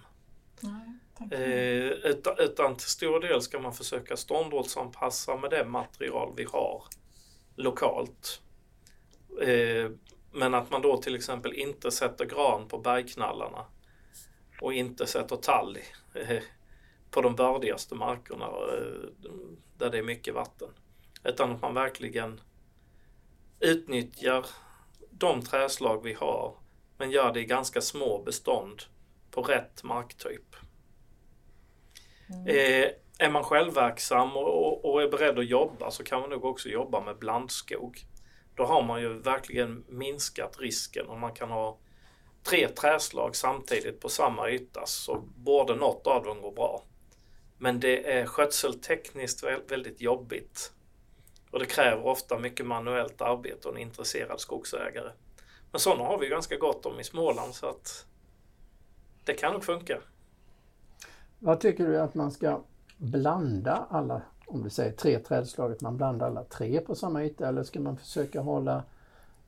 Eh, 1.32 1.88
utan, 1.88 2.36
utan 2.39 2.76
till 2.76 2.88
stor 2.88 3.20
del 3.20 3.41
ska 3.41 3.60
man 3.60 3.74
försöka 3.74 4.18
ståndortsanpassa 4.18 5.38
med 5.38 5.50
det 5.50 5.65
material 5.65 6.34
vi 6.38 6.44
har 6.44 6.84
lokalt. 7.56 8.41
Eh, 9.41 9.91
men 10.32 10.54
att 10.54 10.72
man 10.72 10.82
då 10.82 10.98
till 10.98 11.15
exempel 11.15 11.54
inte 11.54 11.91
sätter 11.91 12.26
gran 12.26 12.68
på 12.68 12.78
bergknallarna 12.78 13.65
och 14.62 14.74
inte 14.74 15.08
sätter 15.08 15.36
tall 15.36 15.78
eh, 16.13 16.44
på 17.12 17.22
de 17.22 17.36
bördigaste 17.36 17.96
markerna 17.96 18.46
eh, 18.46 19.10
där 19.78 19.89
det 19.89 19.98
är 19.98 20.04
mycket 20.04 20.34
vatten. 20.34 20.70
Utan 21.24 21.52
att 21.52 21.62
man 21.62 21.74
verkligen 21.74 22.41
utnyttjar 23.60 24.46
de 25.10 25.41
träslag 25.41 26.04
vi 26.04 26.13
har 26.13 26.56
men 26.98 27.12
gör 27.12 27.34
det 27.34 27.40
i 27.40 27.46
ganska 27.46 27.82
små 27.82 28.22
bestånd 28.24 28.82
på 29.32 29.42
rätt 29.42 29.84
marktyp. 29.84 30.56
Mm. 32.30 32.48
Eh, 32.48 32.92
är 33.18 33.30
man 33.30 33.44
självverksam 33.44 34.38
och, 34.38 34.86
och, 34.86 35.02
är 35.02 35.08
beredd 35.08 35.40
att 35.40 35.48
jobba 35.48 35.92
så 35.92 36.04
kan 36.04 36.22
man 36.22 36.30
nog 36.30 36.46
också 36.46 36.70
jobba 36.70 37.02
med 37.02 37.18
blandskog. 37.18 38.06
Då 38.56 38.64
har 38.64 38.84
man 38.84 39.02
ju 39.02 39.20
verkligen 39.20 39.84
minskat 39.88 40.60
risken 40.60 41.08
om 41.08 41.20
man 41.20 41.34
kan 41.34 41.50
ha 41.50 41.78
tre 42.44 42.68
träslag 42.68 43.36
samtidigt 43.36 44.00
på 44.00 44.10
samma 44.10 44.50
yta 44.50 44.86
så 44.86 45.24
borde 45.36 45.76
något 45.76 46.08
av 46.08 46.24
dem 46.24 46.42
gå 46.42 46.52
bra. 46.52 46.84
Men 47.58 47.80
det 47.80 48.12
är 48.12 48.26
skötseltekniskt 48.26 49.44
väldigt 49.68 50.02
jobbigt. 50.02 50.72
Och 51.52 51.60
det 51.60 51.66
kräver 51.66 52.06
ofta 52.06 52.40
mycket 52.40 52.66
manuellt 52.66 53.22
arbete 53.22 53.68
och 53.68 53.76
en 53.76 53.82
intresserad 53.82 54.40
skogsägare. 54.40 55.12
Men 55.76 55.80
sådana 55.80 56.04
har 56.04 56.18
vi 56.18 56.28
ganska 56.28 56.58
gott 56.58 56.86
om 56.86 57.00
i 57.00 57.04
Småland 57.04 57.56
så 57.56 57.70
att 57.70 58.06
det 59.24 59.34
kan 59.34 59.54
nog 59.54 59.64
funka. 59.64 59.98
Vad 61.40 61.60
tycker 61.60 61.88
du 61.88 62.00
att 62.00 62.16
man 62.16 62.32
ska 62.32 62.62
blanda 62.98 63.88
alla, 63.90 64.22
om 64.48 64.64
du 64.64 64.70
säger 64.70 64.92
tre 64.92 65.20
trädslag, 65.20 65.72
att 65.72 65.82
man 65.82 65.98
blandar 65.98 66.28
alla 66.28 66.44
tre 66.44 66.80
på 66.80 66.96
samma 66.96 67.24
yta 67.24 67.48
eller 67.48 67.64
ska 67.64 67.80
man 67.80 67.98
försöka 67.98 68.42
hålla 68.42 68.84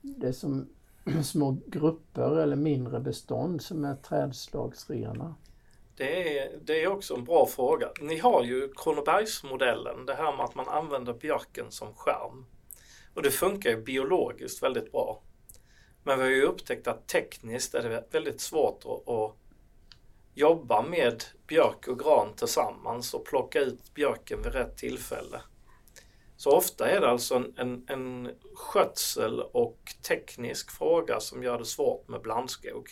det 0.02 0.34
som 0.34 0.70
små 1.24 1.58
grupper 1.66 2.40
eller 2.40 2.56
mindre 2.56 3.00
bestånd 3.00 3.62
som 3.62 3.86
är 3.86 3.96
trädslagsrena? 3.96 5.36
Det 5.98 6.40
är, 6.40 6.60
det 6.62 6.84
är 6.84 6.88
också 6.88 7.16
en 7.16 7.24
bra 7.24 7.46
fråga. 7.46 7.90
Ni 8.02 8.18
har 8.18 8.44
ju 8.44 8.74
Kronobergsmodellen, 8.74 10.06
det 10.06 10.16
här 10.16 10.38
med 10.38 10.46
att 10.46 10.56
man 10.56 10.68
använder 10.68 11.14
björken 11.14 11.72
som 11.72 11.94
skärm. 11.94 12.46
Och 13.14 13.22
det 13.22 13.32
funkar 13.32 13.70
ju 13.70 13.84
biologiskt 13.84 14.64
väldigt 14.64 14.92
bra. 14.92 15.22
Men 16.08 16.20
vi 16.20 16.24
har 16.24 16.32
ju 16.32 16.44
upptäckt 16.44 16.88
att 16.88 17.08
tekniskt 17.08 17.74
är 17.76 17.90
det 17.90 18.04
väldigt 18.12 18.42
svårt 18.42 18.84
att, 18.86 19.10
att 19.10 19.36
jobba 20.34 20.82
med 20.82 21.24
björk 21.48 21.88
och 21.88 22.00
gran 22.00 22.34
tillsammans 22.34 23.14
och 23.14 23.26
plocka 23.26 23.60
ut 23.60 23.94
björken 23.94 24.42
vid 24.42 24.54
rätt 24.54 24.78
tillfälle. 24.78 25.42
Så 26.38 26.52
ofta 26.52 26.90
är 26.90 27.02
det 27.02 27.10
alltså 27.10 27.36
en, 27.36 27.54
en, 27.58 27.86
en 27.88 28.30
skötsel 28.54 29.40
och 29.42 29.94
teknisk 30.08 30.72
fråga 30.72 31.20
som 31.20 31.44
gör 31.44 31.58
det 31.58 31.66
svårt 31.66 32.08
med 32.08 32.22
blandskog. 32.22 32.90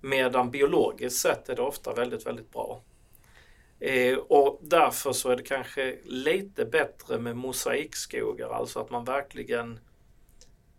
Medan 0.00 0.50
biologiskt 0.50 1.20
sett 1.20 1.48
är 1.48 1.56
det 1.56 1.62
ofta 1.62 1.94
väldigt, 1.94 2.26
väldigt 2.26 2.52
bra. 2.52 2.82
Eh, 3.80 4.18
och 4.18 4.60
därför 4.62 5.12
så 5.12 5.30
är 5.30 5.36
det 5.36 5.42
kanske 5.42 5.98
lite 6.04 6.64
bättre 6.64 7.18
med 7.18 7.36
mosaikskogar, 7.36 8.48
alltså 8.48 8.80
att 8.80 8.90
man 8.90 9.04
verkligen 9.04 9.80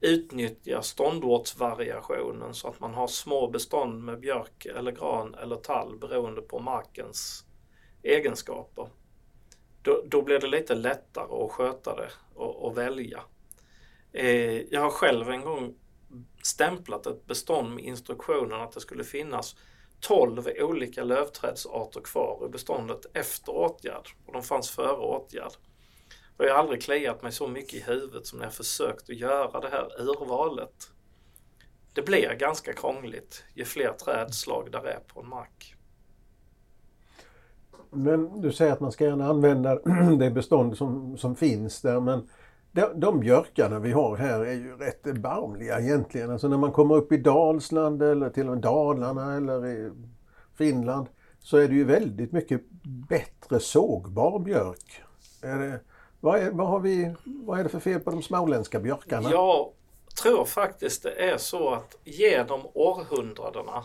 utnyttjar 0.01 0.81
ståndortsvariationen 0.81 2.53
så 2.53 2.67
att 2.67 2.79
man 2.79 2.93
har 2.93 3.07
små 3.07 3.47
bestånd 3.47 4.03
med 4.03 4.19
björk 4.19 4.65
eller 4.65 4.91
gran 4.91 5.35
eller 5.35 5.55
tall 5.55 5.97
beroende 5.97 6.41
på 6.41 6.59
markens 6.59 7.45
egenskaper. 8.03 8.89
Då, 9.81 10.03
då 10.05 10.21
blir 10.21 10.39
det 10.39 10.47
lite 10.47 10.75
lättare 10.75 11.45
att 11.45 11.51
sköta 11.51 11.95
det 11.95 12.09
och, 12.35 12.65
och 12.65 12.77
välja. 12.77 13.21
Eh, 14.11 14.61
jag 14.61 14.81
har 14.81 14.89
själv 14.89 15.29
en 15.29 15.41
gång 15.41 15.75
stämplat 16.43 17.07
ett 17.07 17.25
bestånd 17.25 17.75
med 17.75 17.83
instruktionen 17.83 18.61
att 18.61 18.71
det 18.71 18.79
skulle 18.79 19.03
finnas 19.03 19.55
12 19.99 20.47
olika 20.59 21.03
lövträdsarter 21.03 22.01
kvar 22.01 22.45
i 22.45 22.49
beståndet 22.49 23.05
efter 23.13 23.55
åtgärd 23.55 24.09
och 24.25 24.33
de 24.33 24.43
fanns 24.43 24.69
före 24.69 24.97
åtgärd. 24.97 25.51
Och 26.37 26.45
jag 26.45 26.53
har 26.53 26.59
aldrig 26.59 26.81
kliat 26.81 27.23
mig 27.23 27.31
så 27.31 27.47
mycket 27.47 27.73
i 27.73 27.79
huvudet 27.79 28.25
som 28.25 28.39
när 28.39 28.45
jag 28.45 28.53
försökt 28.53 29.09
att 29.09 29.15
göra 29.15 29.59
det 29.59 29.69
här 29.69 30.01
urvalet. 30.01 30.91
Det 31.93 32.01
blir 32.01 32.33
ganska 32.33 32.73
krångligt 32.73 33.43
ju 33.53 33.65
fler 33.65 33.93
trädslag 33.93 34.69
där 34.71 34.87
är 34.87 34.99
på 34.99 35.21
en 35.21 35.29
mark. 35.29 35.75
Men 37.89 38.41
du 38.41 38.51
säger 38.51 38.73
att 38.73 38.79
man 38.79 38.91
ska 38.91 39.05
gärna 39.05 39.27
använda 39.27 39.75
det 40.19 40.31
bestånd 40.31 40.77
som, 40.77 41.17
som 41.17 41.35
finns 41.35 41.81
där 41.81 41.99
men 41.99 42.29
de, 42.71 42.99
de 42.99 43.19
björkarna 43.19 43.79
vi 43.79 43.91
har 43.91 44.17
här 44.17 44.39
är 44.39 44.53
ju 44.53 44.77
rätt 44.77 45.07
erbarmliga 45.07 45.79
egentligen. 45.79 46.31
Alltså 46.31 46.47
när 46.47 46.57
man 46.57 46.71
kommer 46.71 46.95
upp 46.95 47.11
i 47.11 47.17
Dalsland 47.17 48.03
eller 48.03 48.29
till 48.29 48.47
och 48.47 48.53
med 48.53 48.61
Dalarna 48.61 49.35
eller 49.35 49.67
i 49.67 49.91
Finland 50.57 51.07
så 51.39 51.57
är 51.57 51.67
det 51.67 51.75
ju 51.75 51.83
väldigt 51.83 52.31
mycket 52.31 52.61
bättre 53.09 53.59
sågbar 53.59 54.39
björk. 54.39 55.03
Är 55.41 55.59
det, 55.59 55.79
vad, 56.19 56.39
är, 56.39 56.51
vad, 56.51 56.67
har 56.67 56.79
vi, 56.79 57.13
vad 57.23 57.59
är 57.59 57.63
det 57.63 57.69
för 57.69 57.79
fel 57.79 57.99
på 57.99 58.11
de 58.11 58.23
småländska 58.23 58.79
björkarna? 58.79 59.31
Jag 59.31 59.71
tror 60.21 60.45
faktiskt 60.45 61.03
det 61.03 61.11
är 61.11 61.37
så 61.37 61.69
att 61.69 61.97
genom 62.03 62.61
århundradena 62.73 63.83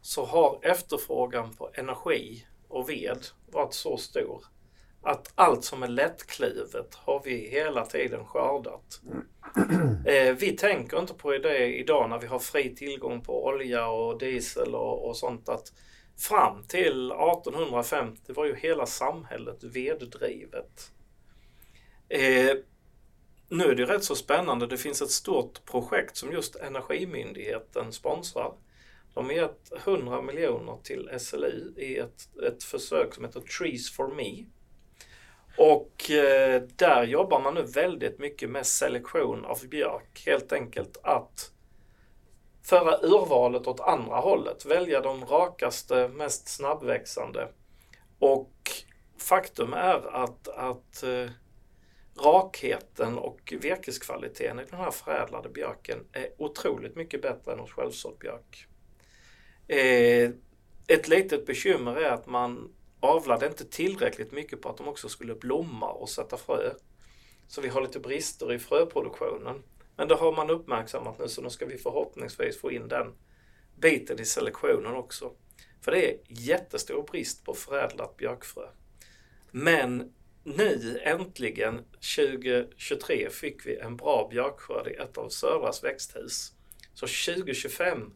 så 0.00 0.24
har 0.24 0.58
efterfrågan 0.62 1.54
på 1.54 1.70
energi 1.74 2.46
och 2.68 2.90
ved 2.90 3.26
varit 3.52 3.74
så 3.74 3.96
stor 3.96 4.44
att 5.06 5.32
allt 5.34 5.64
som 5.64 5.82
är 5.82 5.88
lättkluvet 5.88 6.94
har 6.94 7.22
vi 7.24 7.48
hela 7.48 7.86
tiden 7.86 8.24
skördat. 8.24 9.00
Eh, 10.06 10.34
vi 10.34 10.56
tänker 10.56 10.98
inte 10.98 11.14
på 11.14 11.30
det 11.30 11.78
idag 11.78 12.10
när 12.10 12.18
vi 12.18 12.26
har 12.26 12.38
fri 12.38 12.74
tillgång 12.74 13.20
på 13.20 13.46
olja 13.46 13.88
och 13.88 14.18
diesel 14.18 14.74
och, 14.74 15.08
och 15.08 15.16
sånt 15.16 15.48
att 15.48 15.72
fram 16.18 16.62
till 16.62 17.10
1850 17.10 18.32
var 18.32 18.44
ju 18.44 18.56
hela 18.56 18.86
samhället 18.86 19.64
veddrivet. 19.64 20.90
Eh, 22.08 22.56
nu 23.48 23.64
är 23.64 23.74
det 23.74 23.84
rätt 23.84 24.04
så 24.04 24.14
spännande. 24.14 24.66
Det 24.66 24.76
finns 24.76 25.02
ett 25.02 25.10
stort 25.10 25.64
projekt 25.64 26.16
som 26.16 26.32
just 26.32 26.56
Energimyndigheten 26.56 27.92
sponsrar. 27.92 28.52
De 29.14 29.24
har 29.24 29.32
gett 29.32 29.72
100 29.86 30.22
miljoner 30.22 30.78
till 30.82 31.10
SLU 31.18 31.72
i 31.76 31.98
ett, 31.98 32.28
ett 32.46 32.64
försök 32.64 33.14
som 33.14 33.24
heter 33.24 33.40
Trees 33.40 33.92
for 33.92 34.08
Me. 34.08 34.44
Och 35.58 36.10
eh, 36.10 36.62
där 36.76 37.04
jobbar 37.04 37.40
man 37.40 37.54
nu 37.54 37.62
väldigt 37.62 38.18
mycket 38.18 38.50
med 38.50 38.66
selektion 38.66 39.44
av 39.44 39.68
björk. 39.68 40.22
Helt 40.26 40.52
enkelt 40.52 40.96
att 41.02 41.52
föra 42.62 42.98
urvalet 43.02 43.66
åt 43.66 43.80
andra 43.80 44.16
hållet. 44.16 44.66
Välja 44.66 45.00
de 45.00 45.24
rakaste, 45.24 46.08
mest 46.08 46.48
snabbväxande. 46.48 47.48
Och 48.18 48.52
faktum 49.18 49.72
är 49.72 50.14
att, 50.14 50.48
att 50.48 51.02
eh, 51.02 51.30
rakheten 52.18 53.18
och 53.18 53.54
virkeskvaliteten 53.60 54.60
i 54.60 54.64
den 54.70 54.80
här 54.80 54.90
förädlade 54.90 55.48
björken 55.48 55.98
är 56.12 56.28
otroligt 56.38 56.96
mycket 56.96 57.22
bättre 57.22 57.52
än 57.52 57.58
hos 57.58 57.72
självsådd 57.72 58.18
björk. 58.18 58.66
Eh, 59.68 60.30
ett 60.86 61.08
litet 61.08 61.46
bekymmer 61.46 61.96
är 61.96 62.10
att 62.10 62.26
man 62.26 62.74
avlade 63.00 63.46
inte 63.46 63.64
tillräckligt 63.64 64.32
mycket 64.32 64.60
på 64.60 64.68
att 64.68 64.76
de 64.76 64.88
också 64.88 65.08
skulle 65.08 65.34
blomma 65.34 65.90
och 65.90 66.08
sätta 66.08 66.36
frö. 66.36 66.70
Så 67.48 67.60
vi 67.60 67.68
har 67.68 67.80
lite 67.80 68.00
brister 68.00 68.52
i 68.52 68.58
fröproduktionen. 68.58 69.62
Men 69.96 70.08
det 70.08 70.14
har 70.14 70.32
man 70.32 70.50
uppmärksammat 70.50 71.18
nu 71.18 71.28
så 71.28 71.42
nu 71.42 71.50
ska 71.50 71.66
vi 71.66 71.78
förhoppningsvis 71.78 72.60
få 72.60 72.72
in 72.72 72.88
den 72.88 73.14
biten 73.76 74.20
i 74.20 74.24
selektionen 74.24 74.94
också. 74.94 75.32
För 75.80 75.92
det 75.92 76.10
är 76.10 76.18
jättestor 76.28 77.02
brist 77.02 77.44
på 77.44 77.54
förädlat 77.54 78.16
björkfrö. 78.16 78.66
Men 79.50 80.12
nu 80.46 81.00
äntligen 81.04 81.80
2023 82.16 83.30
fick 83.30 83.66
vi 83.66 83.78
en 83.78 83.96
bra 83.96 84.28
björkskörd 84.30 84.86
i 84.86 84.94
ett 84.94 85.18
av 85.18 85.28
Södras 85.28 85.84
växthus. 85.84 86.52
Så 86.94 87.06
2025 87.34 88.12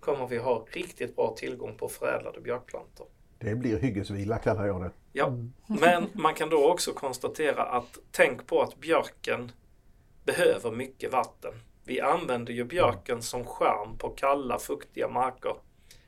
kommer 0.00 0.26
vi 0.26 0.38
ha 0.38 0.66
riktigt 0.70 1.16
bra 1.16 1.34
tillgång 1.36 1.76
på 1.76 1.88
förädlade 1.88 2.40
björkplantor. 2.40 3.06
Det 3.38 3.54
blir 3.54 3.78
hyggesvila 3.78 4.38
kallar 4.38 4.66
jag 4.66 4.82
det. 4.82 4.90
Ja, 5.12 5.32
men 5.80 6.06
man 6.12 6.34
kan 6.34 6.48
då 6.48 6.70
också 6.70 6.92
konstatera 6.92 7.62
att 7.62 7.98
tänk 8.10 8.46
på 8.46 8.62
att 8.62 8.80
björken 8.80 9.52
behöver 10.24 10.70
mycket 10.70 11.12
vatten. 11.12 11.54
Vi 11.84 12.00
använder 12.00 12.52
ju 12.52 12.64
björken 12.64 13.22
som 13.22 13.44
skärm 13.44 13.98
på 13.98 14.08
kalla, 14.08 14.58
fuktiga 14.58 15.08
marker 15.08 15.54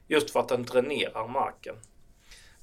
just 0.09 0.31
för 0.31 0.41
att 0.41 0.49
den 0.49 0.63
dränerar 0.63 1.29
marken. 1.29 1.75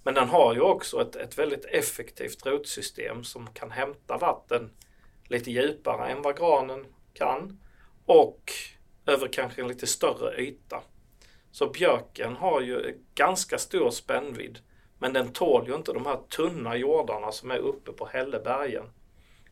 Men 0.04 0.14
den 0.14 0.30
har 0.30 0.54
ju 0.54 0.62
också 0.62 1.02
ett, 1.02 1.16
ett 1.16 1.38
väldigt 1.38 1.66
effektivt 1.66 2.46
rotsystem 2.46 3.24
som 3.24 3.48
kan 3.54 3.72
hämta 3.72 4.18
vatten 4.18 4.72
lite 5.24 5.52
djupare 5.52 6.10
än 6.12 6.22
vad 6.22 6.38
granen 6.38 6.86
kan 7.14 7.60
och 8.06 8.52
över 9.06 9.28
kanske 9.28 9.62
en 9.62 9.68
lite 9.68 9.88
större 9.88 10.42
yta. 10.42 10.84
Så 11.52 11.70
björken 11.70 12.36
har 12.36 12.62
ju 12.62 12.98
ganska 13.16 13.58
stor 13.58 13.90
spännvidd 13.90 14.60
men 15.00 15.14
den 15.14 15.34
tål 15.34 15.68
ju 15.68 15.76
inte 15.76 15.94
de 15.94 16.06
här 16.06 16.18
tunna 16.18 16.76
jordarna 16.76 17.32
som 17.32 17.52
är 17.52 17.58
uppe 17.58 17.92
på 17.92 18.06
Hällebergen. 18.06 18.86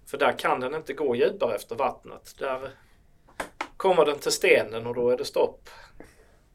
För 0.05 0.17
där 0.17 0.39
kan 0.39 0.59
den 0.59 0.75
inte 0.75 0.93
gå 0.93 1.15
djupare 1.15 1.55
efter 1.55 1.75
vattnet. 1.75 2.35
Där 2.39 2.71
kommer 3.77 4.05
den 4.05 4.19
till 4.19 4.31
stenen 4.31 4.87
och 4.87 4.95
då 4.95 5.09
är 5.09 5.17
det 5.17 5.25
stopp. 5.25 5.69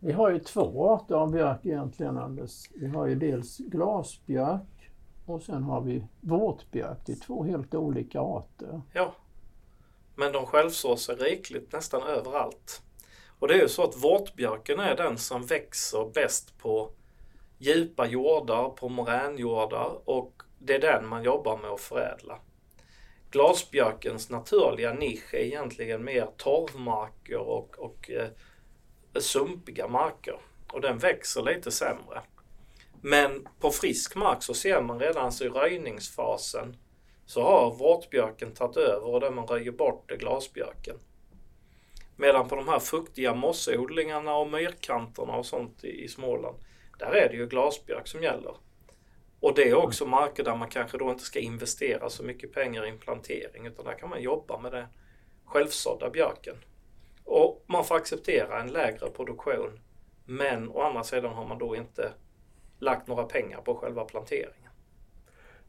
Vi 0.06 0.12
har 0.12 0.30
ju 0.30 0.38
två 0.38 0.90
arter 0.90 1.14
av 1.14 1.30
björk 1.30 1.66
egentligen 1.66 2.18
Anders. 2.18 2.70
Vi 2.74 2.86
har 2.86 3.06
ju 3.06 3.14
dels 3.14 3.58
glasbjörk 3.58 4.90
och 5.26 5.42
sen 5.42 5.62
har 5.62 5.80
vi 5.80 6.04
våtbjörk. 6.20 6.98
Det 7.06 7.12
är 7.12 7.16
två 7.16 7.44
helt 7.44 7.74
olika 7.74 8.20
arter. 8.20 8.80
Ja. 8.92 9.14
Men 10.14 10.32
de 10.32 10.46
självsår 10.46 10.96
sig 10.96 11.14
rikligt 11.14 11.72
nästan 11.72 12.02
överallt. 12.02 12.82
Och 13.38 13.48
det 13.48 13.54
är 13.54 13.62
ju 13.62 13.68
så 13.68 13.82
att 13.84 14.04
våtbjörken 14.04 14.80
är 14.80 14.96
den 14.96 15.18
som 15.18 15.42
växer 15.42 16.10
bäst 16.14 16.58
på 16.58 16.90
djupa 17.58 18.06
jordar, 18.06 18.68
på 18.68 18.88
moränjordar 18.88 20.08
och 20.08 20.42
det 20.58 20.74
är 20.74 20.80
den 20.80 21.08
man 21.08 21.22
jobbar 21.22 21.58
med 21.58 21.70
att 21.70 21.80
förädla. 21.80 22.38
Glasbjörkens 23.30 24.30
naturliga 24.30 24.92
nisch 24.92 25.34
är 25.34 25.38
egentligen 25.38 26.04
mer 26.04 26.28
torvmarker 26.36 27.38
och, 27.38 27.78
och 27.78 28.10
eh, 28.10 28.28
sumpiga 29.20 29.88
marker 29.88 30.38
och 30.72 30.80
den 30.80 30.98
växer 30.98 31.42
lite 31.42 31.70
sämre. 31.70 32.22
Men 33.00 33.48
på 33.60 33.70
frisk 33.70 34.14
mark 34.14 34.42
så 34.42 34.54
ser 34.54 34.82
man 34.82 34.98
redan 34.98 35.32
så 35.32 35.44
i 35.44 35.48
röjningsfasen 35.48 36.76
så 37.26 37.42
har 37.42 37.74
vårtbjörken 37.74 38.54
tagit 38.54 38.76
över 38.76 39.06
och 39.06 39.20
där 39.20 39.30
man 39.30 39.46
röjer 39.46 39.72
bort 39.72 40.10
är 40.10 40.16
glasbjörken. 40.16 40.96
Medan 42.16 42.48
på 42.48 42.56
de 42.56 42.68
här 42.68 42.78
fuktiga 42.78 43.34
mossodlingarna 43.34 44.36
och 44.36 44.50
myrkanterna 44.50 45.36
och 45.36 45.46
sånt 45.46 45.84
i, 45.84 46.08
Småland, 46.08 46.56
där 46.98 47.12
är 47.12 47.28
det 47.28 47.36
ju 47.36 47.46
glasbjörk 47.46 48.08
som 48.08 48.22
gäller. 48.22 48.56
Och 49.40 49.54
det 49.54 49.68
är 49.68 49.74
också 49.74 50.06
marker 50.06 50.44
där 50.44 50.56
man 50.56 50.68
kanske 50.68 50.98
då 50.98 51.10
inte 51.10 51.24
ska 51.24 51.38
investera 51.38 52.10
så 52.10 52.22
mycket 52.22 52.52
pengar 52.52 52.86
i 52.86 52.90
en 52.90 52.98
plantering 52.98 53.66
utan 53.66 53.84
där 53.84 53.98
kan 53.98 54.08
man 54.08 54.22
jobba 54.22 54.60
med 54.60 54.72
den 54.72 54.86
självsådda 55.44 56.10
björken. 56.10 56.56
Och 57.24 57.64
man 57.66 57.84
får 57.84 57.94
acceptera 57.94 58.60
en 58.60 58.72
lägre 58.72 59.10
produktion. 59.10 59.80
Men 60.24 60.70
å 60.70 60.80
andra 60.80 61.02
sidan 61.02 61.34
har 61.34 61.46
man 61.46 61.58
då 61.58 61.76
inte 61.76 62.12
lagt 62.78 63.08
några 63.08 63.24
pengar 63.24 63.60
på 63.60 63.74
själva 63.74 64.04
planteringen. 64.04 64.70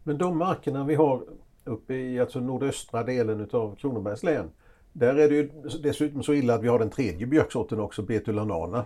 Men 0.03 0.17
de 0.17 0.37
markerna 0.37 0.83
vi 0.83 0.95
har 0.95 1.23
uppe 1.63 1.93
i 1.93 2.19
alltså 2.19 2.39
nordöstra 2.39 3.03
delen 3.03 3.39
utav 3.41 3.75
Kronobergs 3.75 4.23
län. 4.23 4.51
Där 4.93 5.15
är 5.15 5.29
det 5.29 5.35
ju 5.35 5.49
dessutom 5.83 6.23
så 6.23 6.33
illa 6.33 6.53
att 6.53 6.63
vi 6.63 6.67
har 6.67 6.79
den 6.79 6.89
tredje 6.89 7.25
björksorten 7.25 7.79
också, 7.79 8.01
Betulanana. 8.01 8.85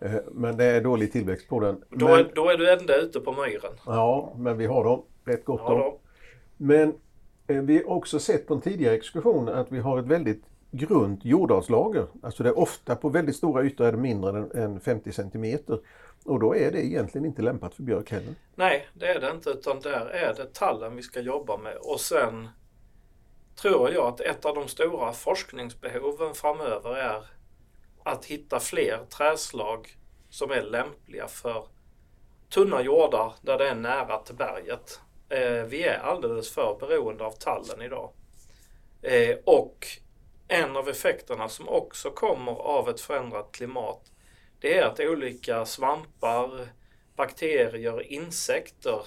Eh, 0.00 0.14
men 0.32 0.56
det 0.56 0.64
är 0.64 0.80
dålig 0.80 1.12
tillväxt 1.12 1.48
på 1.48 1.60
den. 1.60 1.84
Då, 1.90 2.06
men, 2.06 2.18
är, 2.18 2.32
då 2.34 2.48
är 2.48 2.56
du 2.56 2.72
ända 2.72 2.96
ute 2.96 3.20
på 3.20 3.32
myren. 3.32 3.72
Ja, 3.86 4.32
men 4.36 4.58
vi 4.58 4.66
har 4.66 4.84
dem 4.84 5.02
rätt 5.24 5.44
gott 5.44 5.60
Ja, 5.64 5.84
om. 5.84 5.98
Men 6.56 6.94
eh, 7.46 7.62
vi 7.62 7.76
har 7.76 7.90
också 7.90 8.18
sett 8.18 8.46
på 8.46 8.54
en 8.54 8.60
tidigare 8.60 8.94
exkursion 8.94 9.48
att 9.48 9.72
vi 9.72 9.78
har 9.78 9.98
ett 9.98 10.06
väldigt 10.06 10.44
grunt 10.70 11.24
jordartslager, 11.24 12.06
Alltså 12.22 12.42
det 12.42 12.48
är 12.48 12.58
ofta 12.58 12.96
på 12.96 13.08
väldigt 13.08 13.36
stora 13.36 13.64
ytor 13.64 13.86
är 13.86 13.92
det 13.92 13.98
mindre 13.98 14.38
än, 14.38 14.50
än 14.50 14.80
50 14.80 15.12
centimeter. 15.12 15.80
Och 16.24 16.40
då 16.40 16.56
är 16.56 16.72
det 16.72 16.86
egentligen 16.86 17.24
inte 17.24 17.42
lämpat 17.42 17.74
för 17.74 17.82
björk 17.82 18.10
heller. 18.10 18.34
Nej, 18.54 18.88
det 18.94 19.06
är 19.06 19.20
det 19.20 19.30
inte 19.30 19.50
utan 19.50 19.80
där 19.80 20.06
är 20.06 20.34
det 20.34 20.54
tallen 20.54 20.96
vi 20.96 21.02
ska 21.02 21.20
jobba 21.20 21.56
med 21.56 21.76
och 21.76 22.00
sen 22.00 22.48
tror 23.56 23.90
jag 23.90 24.06
att 24.06 24.20
ett 24.20 24.44
av 24.44 24.54
de 24.54 24.68
stora 24.68 25.12
forskningsbehoven 25.12 26.34
framöver 26.34 26.96
är 26.96 27.22
att 28.04 28.24
hitta 28.24 28.60
fler 28.60 28.98
träslag 29.08 29.88
som 30.30 30.50
är 30.50 30.62
lämpliga 30.62 31.28
för 31.28 31.66
tunna 32.50 32.82
jordar 32.82 33.32
där 33.42 33.58
det 33.58 33.68
är 33.68 33.74
nära 33.74 34.18
till 34.18 34.34
berget. 34.34 35.00
Eh, 35.28 35.62
vi 35.68 35.84
är 35.84 35.98
alldeles 35.98 36.50
för 36.50 36.76
beroende 36.80 37.24
av 37.24 37.30
tallen 37.30 37.82
idag. 37.82 38.10
Eh, 39.02 39.36
och 39.44 39.86
en 40.48 40.76
av 40.76 40.88
effekterna 40.88 41.48
som 41.48 41.68
också 41.68 42.10
kommer 42.10 42.52
av 42.52 42.88
ett 42.88 43.00
förändrat 43.00 43.52
klimat 43.52 44.10
det 44.60 44.78
är 44.78 44.86
att 44.86 45.00
olika 45.00 45.66
svampar, 45.66 46.68
bakterier, 47.16 48.12
insekter 48.12 49.06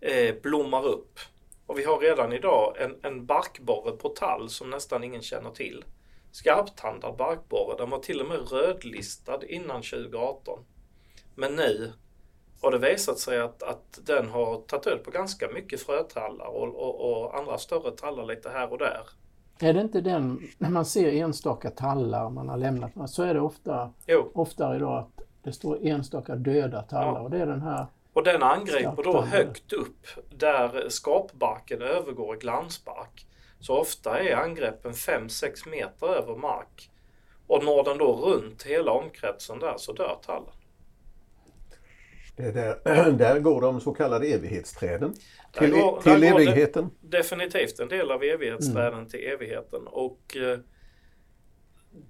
eh, 0.00 0.34
blommar 0.42 0.86
upp. 0.86 1.18
Och 1.66 1.78
vi 1.78 1.84
har 1.84 1.98
redan 1.98 2.32
idag 2.32 2.76
en, 2.78 2.96
en 3.02 3.26
barkborre 3.26 3.92
på 3.92 4.08
tall 4.08 4.50
som 4.50 4.70
nästan 4.70 5.04
ingen 5.04 5.22
känner 5.22 5.50
till. 5.50 5.84
Skarptandad 6.32 7.16
barkborre, 7.16 7.76
den 7.78 7.90
var 7.90 7.98
till 7.98 8.20
och 8.20 8.28
med 8.28 8.52
rödlistad 8.52 9.46
innan 9.46 9.82
2018. 9.82 10.64
Men 11.34 11.56
nu 11.56 11.92
har 12.60 12.70
det 12.70 12.78
visat 12.78 13.18
sig 13.18 13.40
att, 13.40 13.62
att 13.62 13.98
den 14.02 14.28
har 14.28 14.60
tagit 14.60 14.84
död 14.84 15.04
på 15.04 15.10
ganska 15.10 15.48
mycket 15.48 15.82
frötallar 15.82 16.46
och, 16.46 16.68
och, 16.68 17.10
och 17.10 17.38
andra 17.38 17.58
större 17.58 17.90
tallar 17.90 18.24
lite 18.24 18.50
här 18.50 18.72
och 18.72 18.78
där. 18.78 19.08
Är 19.62 19.72
det 19.72 19.80
inte 19.80 20.00
den, 20.00 20.40
när 20.58 20.70
man 20.70 20.84
ser 20.84 21.12
enstaka 21.12 21.70
tallar 21.70 22.30
man 22.30 22.48
har 22.48 22.56
lämnat, 22.56 23.10
så 23.10 23.22
är 23.22 23.34
det 23.34 23.40
ofta, 23.40 23.90
Jo, 24.06 24.30
oftare 24.34 24.76
idag 24.76 24.98
att 24.98 25.26
det 25.42 25.52
står 25.52 25.86
enstaka 25.86 26.36
döda 26.36 26.82
tallar 26.82 27.12
Ja. 27.14 27.20
och 27.20 27.30
det 27.30 27.38
är 27.38 27.46
den 27.46 27.62
här 27.62 27.86
och 28.12 28.24
den 28.24 28.42
angriper 28.42 29.02
då 29.02 29.20
högt 29.20 29.72
upp 29.72 30.06
där 30.30 30.88
skapbarken 30.88 31.82
övergår 31.82 32.36
i 32.36 32.38
glansbark. 32.38 33.26
Så 33.60 33.78
ofta 33.78 34.20
är 34.20 34.36
angreppen 34.36 34.92
5-6 34.92 35.68
meter 35.68 36.06
över 36.06 36.36
mark. 36.36 36.90
Och 37.46 37.64
når 37.64 37.84
den 37.84 37.98
då 37.98 38.12
runt 38.12 38.62
hela 38.62 38.92
omkretsen 38.92 39.58
där 39.58 39.74
så 39.76 39.92
dör 39.92 40.18
tallen. 40.26 40.52
Är 42.36 42.52
där, 42.52 43.12
där 43.18 43.38
går 43.40 43.60
de 43.60 43.80
så 43.80 43.94
kallade 43.94 44.26
evighetsträden. 44.26 45.14
Där 45.52 45.60
Till, 45.60 45.70
går- 45.70 46.00
till 46.02 46.20
där 46.20 46.30
går 46.30 46.38
det- 46.38 46.44
evigheten. 46.44 46.90
definitivt 47.00 47.80
en 47.80 47.88
del 47.88 48.10
av 48.10 48.22
evighetsträden 48.22 49.08
till 49.08 49.20
evigheten. 49.26 49.86
Och 49.86 50.36
eh, 50.36 50.58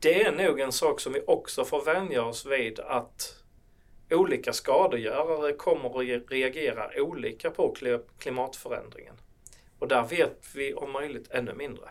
det 0.01 0.23
är 0.23 0.33
nog 0.33 0.61
en 0.61 0.73
sak 0.73 1.01
som 1.01 1.13
vi 1.13 1.21
också 1.27 1.65
får 1.65 1.85
vänja 1.85 2.25
oss 2.25 2.47
vid 2.47 2.81
att 2.81 3.37
olika 4.11 4.53
skadegörare 4.53 5.53
kommer 5.53 5.89
att 5.89 5.95
re- 6.07 6.27
reagera 6.29 6.91
olika 7.03 7.51
på 7.51 7.75
kli- 7.75 8.03
klimatförändringen. 8.19 9.15
Och 9.79 9.89
där 9.89 10.03
vet 10.05 10.39
vi 10.55 10.75
om 10.75 10.93
möjligt 10.93 11.31
ännu 11.31 11.55
mindre. 11.55 11.85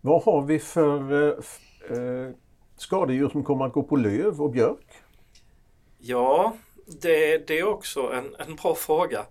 Vad 0.00 0.22
har 0.22 0.42
vi 0.42 0.58
för 0.58 1.12
eh, 1.28 1.98
eh, 1.98 2.30
skadedjur 2.76 3.28
som 3.28 3.44
kommer 3.44 3.64
att 3.66 3.72
gå 3.72 3.82
på 3.82 3.96
löv 3.96 4.42
och 4.42 4.50
björk? 4.50 4.86
Ja, 6.06 6.56
det, 6.86 7.38
det 7.48 7.58
är 7.58 7.64
också 7.64 8.12
en, 8.12 8.36
en 8.38 8.56
bra 8.56 8.74
fråga. 8.74 9.26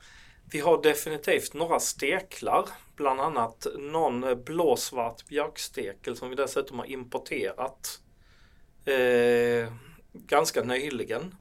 Vi 0.51 0.59
har 0.59 0.81
definitivt 0.81 1.53
några 1.53 1.79
steklar, 1.79 2.69
bland 2.95 3.21
annat 3.21 3.67
någon 3.77 4.43
blåsvart 4.43 5.27
björkstekel 5.27 6.15
som 6.15 6.29
vi 6.29 6.35
dessutom 6.35 6.79
har 6.79 6.85
importerat 6.85 7.99
eh, 8.85 9.73
ganska 10.13 10.63
nyligen. 10.63 11.35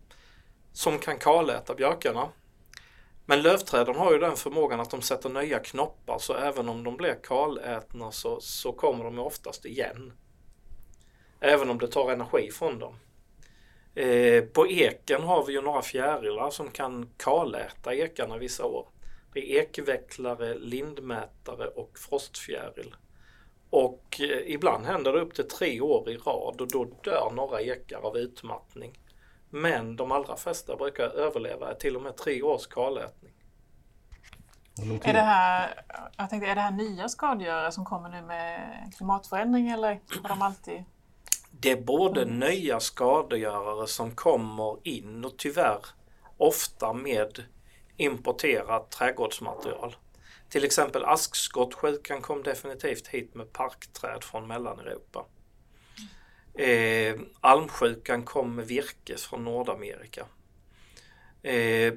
Som 0.72 0.98
kan 0.98 1.18
kaläta 1.18 1.74
björkarna. 1.74 2.28
Men 3.26 3.42
lövträden 3.42 3.96
har 3.96 4.12
ju 4.12 4.18
den 4.18 4.36
förmågan 4.36 4.80
att 4.80 4.90
de 4.90 5.02
sätter 5.02 5.28
nya 5.28 5.58
knoppar 5.58 6.18
så 6.18 6.34
även 6.34 6.68
om 6.68 6.84
de 6.84 6.96
blir 6.96 7.18
kalätna 7.22 8.12
så, 8.12 8.40
så 8.40 8.72
kommer 8.72 9.04
de 9.04 9.18
oftast 9.18 9.64
igen. 9.64 10.12
Även 11.40 11.70
om 11.70 11.78
det 11.78 11.88
tar 11.88 12.12
energi 12.12 12.50
från 12.50 12.78
dem. 12.78 12.96
Eh, 13.94 14.44
på 14.44 14.66
eken 14.68 15.22
har 15.22 15.46
vi 15.46 15.52
ju 15.52 15.62
några 15.62 15.82
fjärilar 15.82 16.50
som 16.50 16.70
kan 16.70 17.10
kaläta 17.16 17.94
ekarna 17.94 18.38
vissa 18.38 18.64
år. 18.64 18.86
Det 19.32 19.40
är 19.40 19.62
ekvecklare, 19.62 20.54
lindmätare 20.54 21.66
och 21.66 21.98
frostfjäril. 21.98 22.94
Och 23.70 24.20
eh, 24.20 24.52
ibland 24.52 24.86
händer 24.86 25.12
det 25.12 25.20
upp 25.20 25.34
till 25.34 25.48
tre 25.48 25.80
år 25.80 26.10
i 26.10 26.16
rad 26.16 26.60
och 26.60 26.70
då 26.72 26.84
dör 26.84 27.30
några 27.34 27.60
ekar 27.60 28.06
av 28.06 28.16
utmattning. 28.16 28.98
Men 29.50 29.96
de 29.96 30.12
allra 30.12 30.36
flesta 30.36 30.76
brukar 30.76 31.04
överleva 31.04 31.74
till 31.74 31.96
och 31.96 32.02
med 32.02 32.16
tre 32.16 32.42
års 32.42 32.66
kalätning. 32.66 33.32
Är 35.02 35.12
det, 35.12 35.20
här, 35.20 35.84
jag 36.16 36.30
tänkte, 36.30 36.50
är 36.50 36.54
det 36.54 36.60
här 36.60 36.70
nya 36.70 37.08
skadegörare 37.08 37.72
som 37.72 37.84
kommer 37.84 38.08
nu 38.08 38.22
med 38.22 38.92
klimatförändring 38.96 39.70
eller 39.70 40.00
har 40.22 40.28
de 40.28 40.42
alltid... 40.42 40.84
Det 41.62 41.70
är 41.70 41.80
både 41.80 42.24
nya 42.24 42.80
skadegörare 42.80 43.86
som 43.86 44.14
kommer 44.14 44.78
in 44.82 45.24
och 45.24 45.36
tyvärr 45.36 45.86
ofta 46.36 46.92
med 46.92 47.44
importerat 47.96 48.90
trädgårdsmaterial. 48.90 49.96
Till 50.48 50.64
exempel 50.64 51.04
askskottsjukan 51.04 52.22
kom 52.22 52.42
definitivt 52.42 53.08
hit 53.08 53.34
med 53.34 53.52
parkträd 53.52 54.24
från 54.24 54.46
Mellaneuropa. 54.46 55.24
Eh, 56.54 57.20
almsjukan 57.40 58.22
kom 58.22 58.54
med 58.54 58.66
virke 58.66 59.16
från 59.16 59.44
Nordamerika. 59.44 60.26
Eh, 61.42 61.94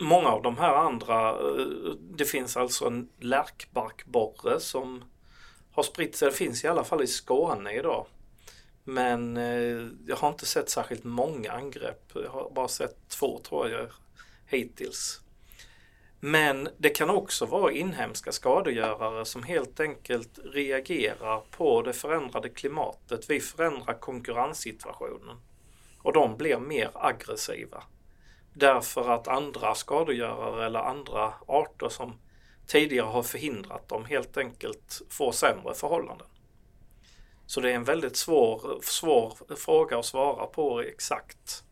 många 0.00 0.28
av 0.28 0.42
de 0.42 0.58
här 0.58 0.74
andra, 0.74 1.30
eh, 1.30 1.92
det 2.00 2.24
finns 2.24 2.56
alltså 2.56 2.86
en 2.86 3.08
lärkbarkborre 3.20 4.60
som 4.60 5.04
har 5.72 5.82
spritt 5.82 6.16
sig. 6.16 6.30
Det 6.30 6.36
finns 6.36 6.64
i 6.64 6.68
alla 6.68 6.84
fall 6.84 7.02
i 7.02 7.06
Skåne 7.06 7.72
idag. 7.72 8.06
Men 8.88 9.36
eh, 9.36 9.88
jag 10.06 10.16
har 10.16 10.28
inte 10.28 10.46
sett 10.46 10.70
särskilt 10.70 11.04
många 11.04 11.52
angrepp. 11.52 12.10
Jag 12.14 12.30
har 12.30 12.50
bara 12.50 12.68
sett 12.68 13.08
två 13.08 13.38
tror 13.38 13.70
jag 13.70 13.88
hittills. 14.46 15.20
Men 16.20 16.68
det 16.78 16.90
kan 16.90 17.10
också 17.10 17.46
vara 17.46 17.72
inhemska 17.72 18.32
skadegörare 18.32 19.24
som 19.24 19.42
helt 19.42 19.80
enkelt 19.80 20.38
reagerar 20.44 21.40
på 21.50 21.82
det 21.82 21.92
förändrade 21.92 22.48
klimatet. 22.48 23.30
Vi 23.30 23.40
förändrar 23.40 24.00
konkurrenssituationen 24.00 25.36
och 26.02 26.12
de 26.12 26.36
blir 26.36 26.58
mer 26.58 26.90
aggressiva. 26.94 27.82
Därför 28.52 29.10
att 29.10 29.28
andra 29.28 29.74
skadegörare 29.74 30.66
eller 30.66 30.80
andra 30.80 31.34
arter 31.46 31.88
som 31.88 32.18
tidigare 32.66 33.06
har 33.06 33.22
förhindrat 33.22 33.88
dem 33.88 34.04
helt 34.04 34.36
enkelt 34.36 35.02
får 35.10 35.32
sämre 35.32 35.74
förhållanden. 35.74 36.26
Så 37.46 37.60
det 37.60 37.70
är 37.70 37.74
en 37.74 37.84
väldigt 37.84 38.16
svår, 38.16 38.78
svår 38.82 39.56
fråga 39.56 39.98
att 39.98 40.04
svara 40.04 40.46
på 40.46 40.80
exakt. 40.80 41.64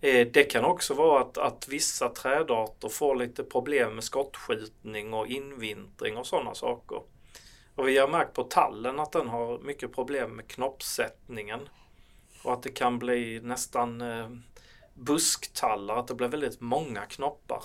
Eh, 0.00 0.26
det 0.26 0.44
kan 0.44 0.64
också 0.64 0.94
vara 0.94 1.20
att, 1.20 1.38
att 1.38 1.68
vissa 1.68 2.08
trädarter 2.08 2.88
får 2.88 3.14
lite 3.14 3.44
problem 3.44 3.94
med 3.94 4.04
skottskjutning 4.04 5.14
och 5.14 5.26
invintring 5.26 6.16
och 6.16 6.26
sådana 6.26 6.54
saker. 6.54 7.02
Och 7.74 7.88
vi 7.88 7.98
har 7.98 8.08
märkt 8.08 8.34
på 8.34 8.44
tallen 8.44 9.00
att 9.00 9.12
den 9.12 9.28
har 9.28 9.58
mycket 9.58 9.92
problem 9.92 10.36
med 10.36 10.48
knoppsättningen. 10.48 11.60
Och 12.44 12.52
att 12.52 12.62
det 12.62 12.68
kan 12.68 12.98
bli 12.98 13.40
nästan 13.40 14.00
eh, 14.00 14.28
busktallar, 14.94 15.96
att 15.96 16.08
det 16.08 16.14
blir 16.14 16.28
väldigt 16.28 16.60
många 16.60 17.06
knoppar. 17.06 17.62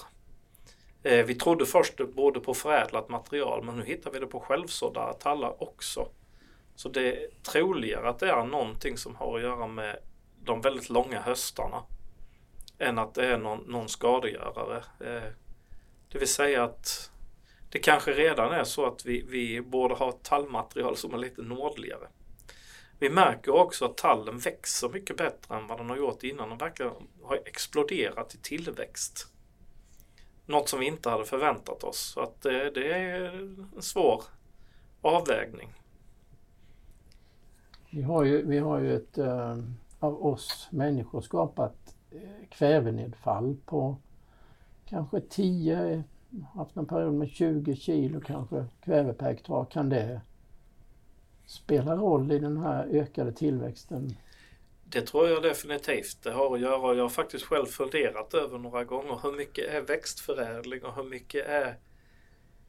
Eh, 1.03 1.25
vi 1.25 1.35
trodde 1.35 1.65
först 1.65 1.97
det 1.97 2.05
berodde 2.05 2.39
på 2.39 2.53
förädlat 2.53 3.09
material 3.09 3.63
men 3.63 3.75
nu 3.75 3.85
hittar 3.85 4.11
vi 4.11 4.19
det 4.19 4.27
på 4.27 4.39
självsådda 4.39 5.13
tallar 5.13 5.63
också. 5.63 6.07
Så 6.75 6.89
det 6.89 7.23
är 7.23 7.29
troligare 7.43 8.09
att 8.09 8.19
det 8.19 8.29
är 8.29 8.43
någonting 8.43 8.97
som 8.97 9.15
har 9.15 9.35
att 9.35 9.43
göra 9.43 9.67
med 9.67 9.99
de 10.43 10.61
väldigt 10.61 10.89
långa 10.89 11.21
höstarna 11.21 11.83
än 12.79 12.97
att 12.97 13.13
det 13.13 13.25
är 13.25 13.37
någon, 13.37 13.59
någon 13.59 13.89
skadegörare. 13.89 14.77
Eh, 14.77 15.31
det 16.11 16.19
vill 16.19 16.27
säga 16.27 16.63
att 16.63 17.11
det 17.69 17.79
kanske 17.79 18.13
redan 18.13 18.51
är 18.51 18.63
så 18.63 18.85
att 18.85 19.05
vi, 19.05 19.25
vi 19.29 19.61
borde 19.61 19.95
ha 19.95 20.09
ett 20.09 20.23
tallmaterial 20.23 20.97
som 20.97 21.13
är 21.13 21.17
lite 21.17 21.41
nordligare. 21.41 22.07
Vi 22.99 23.09
märker 23.09 23.51
också 23.51 23.85
att 23.85 23.97
tallen 23.97 24.39
växer 24.39 24.89
mycket 24.89 25.17
bättre 25.17 25.55
än 25.55 25.67
vad 25.67 25.77
den 25.77 25.89
har 25.89 25.97
gjort 25.97 26.23
innan. 26.23 26.49
Den 26.49 26.57
verkar 26.57 26.93
ha 27.21 27.35
exploderat 27.35 28.35
i 28.35 28.37
tillväxt. 28.37 29.27
Något 30.45 30.69
som 30.69 30.79
vi 30.79 30.85
inte 30.85 31.09
hade 31.09 31.25
förväntat 31.25 31.83
oss. 31.83 31.99
Så 31.99 32.19
att 32.19 32.41
det, 32.41 32.69
det 32.69 32.93
är 32.93 33.23
en 33.75 33.81
svår 33.81 34.23
avvägning. 35.01 35.73
Vi 37.95 38.01
har 38.01 38.23
ju, 38.23 38.45
vi 38.45 38.57
har 38.57 38.79
ju 38.79 38.95
ett 38.95 39.17
äh, 39.17 39.57
av 39.99 40.25
oss 40.25 40.67
människor 40.71 41.21
skapat 41.21 41.95
äh, 42.11 42.47
kvävenedfall 42.49 43.57
på 43.65 43.97
kanske 44.85 45.21
10, 45.21 46.03
haft 46.53 46.77
en 46.77 46.85
period 46.85 47.13
med 47.13 47.29
20 47.29 47.75
kilo 47.75 48.21
kanske 48.21 48.65
kväve 48.83 49.13
per 49.13 49.25
hektar. 49.25 49.65
Kan 49.65 49.89
det 49.89 50.21
spela 51.45 51.95
roll 51.95 52.31
i 52.31 52.39
den 52.39 52.57
här 52.57 52.85
ökade 52.85 53.33
tillväxten? 53.33 54.15
Det 54.83 55.01
tror 55.01 55.27
jag 55.27 55.43
definitivt 55.43 56.23
det 56.23 56.31
har 56.31 56.55
att 56.55 56.61
göra. 56.61 56.95
Jag 56.95 57.03
har 57.03 57.09
faktiskt 57.09 57.45
själv 57.45 57.65
funderat 57.65 58.33
över 58.33 58.57
några 58.57 58.83
gånger 58.83 59.19
hur 59.23 59.31
mycket 59.37 59.73
är 59.73 59.81
växtförädling 59.81 60.85
och 60.85 60.95
hur 60.95 61.03
mycket 61.03 61.47
är 61.47 61.75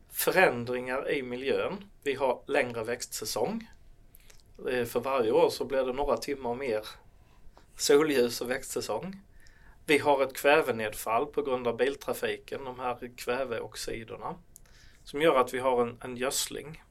förändringar 0.08 1.10
i 1.10 1.22
miljön. 1.22 1.72
Vi 2.02 2.14
har 2.14 2.42
längre 2.46 2.84
växtsäsong. 2.84 3.68
Eh, 4.70 4.84
för 4.84 5.00
varje 5.00 5.32
år 5.32 5.50
så 5.50 5.64
blir 5.64 5.84
det 5.84 5.92
några 5.92 6.16
timmar 6.16 6.54
mer 6.54 6.86
solljus 7.76 8.40
och 8.40 8.50
växtsäsong. 8.50 9.20
Vi 9.86 9.98
har 9.98 10.22
ett 10.22 10.36
kvävenedfall 10.36 11.26
på 11.26 11.42
grund 11.42 11.68
av 11.68 11.76
biltrafiken, 11.76 12.64
de 12.64 12.80
här 12.80 13.10
kväveoxiderna, 13.16 14.34
som 15.04 15.22
gör 15.22 15.36
att 15.40 15.54
vi 15.54 15.58
har 15.58 15.82
en, 15.82 15.98
en 16.00 16.16
gödsling. 16.16 16.82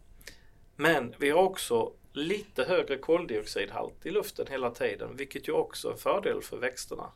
Men 0.76 1.16
vi 1.20 1.30
har 1.30 1.44
också 1.44 1.94
lite 2.14 2.64
högre 2.64 2.98
koldioxidhalt 2.98 4.06
i 4.06 4.12
luften 4.12 4.48
hela 4.48 4.72
tiden, 4.72 5.16
vilket 5.16 5.48
ju 5.48 5.52
också 5.52 5.88
är 5.88 5.92
en 5.92 5.98
fördel 5.98 6.42
för 6.42 6.58
växterna. 6.58 7.12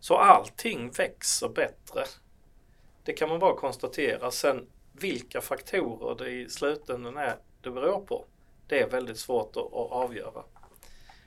Så 0.00 0.16
allting 0.16 0.90
växer 0.90 1.48
bättre. 1.48 2.04
Det 3.04 3.12
kan 3.12 3.28
man 3.28 3.38
bara 3.38 3.56
konstatera. 3.56 4.30
Sen 4.30 4.66
vilka 4.92 5.40
faktorer 5.40 6.24
det 6.24 6.30
i 6.30 6.48
slutändan 6.48 7.16
är 7.16 7.36
det 7.62 7.70
beror 7.70 8.00
på, 8.00 8.24
det 8.70 8.80
är 8.80 8.88
väldigt 8.88 9.18
svårt 9.18 9.56
att, 9.56 9.64
att 9.64 9.92
avgöra. 9.92 10.44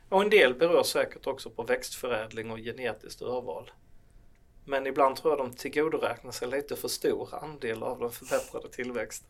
Och 0.10 0.22
en 0.22 0.30
del 0.30 0.54
beror 0.54 0.84
säkert 0.84 1.28
också 1.28 1.50
på 1.50 1.64
växtförädling 1.64 2.52
och 2.52 2.58
genetiskt 2.58 3.22
urval. 3.22 3.72
Men 4.66 4.88
ibland 4.88 5.16
tror 5.16 5.32
jag 5.32 5.40
de 5.40 5.54
tillgodoräknar 5.54 6.32
sig 6.32 6.48
lite 6.48 6.76
för 6.76 6.88
stor 6.88 7.30
andel 7.42 7.84
av 7.84 8.00
den 8.00 8.12
förbättrade 8.12 8.70
tillväxten. 8.70 9.30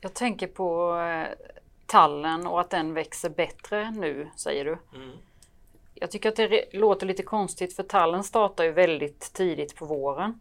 Jag 0.00 0.14
tänker 0.14 0.46
på 0.46 0.96
eh, 0.96 1.48
tallen 1.86 2.46
och 2.46 2.60
att 2.60 2.70
den 2.70 2.94
växer 2.94 3.30
bättre 3.30 3.90
nu, 3.90 4.30
säger 4.36 4.64
du. 4.64 4.78
Mm. 4.94 5.16
Jag 5.94 6.10
tycker 6.10 6.28
att 6.28 6.36
det 6.36 6.64
låter 6.72 7.06
lite 7.06 7.22
konstigt 7.22 7.76
för 7.76 7.82
tallen 7.82 8.24
startar 8.24 8.64
ju 8.64 8.72
väldigt 8.72 9.32
tidigt 9.32 9.76
på 9.76 9.86
våren. 9.86 10.40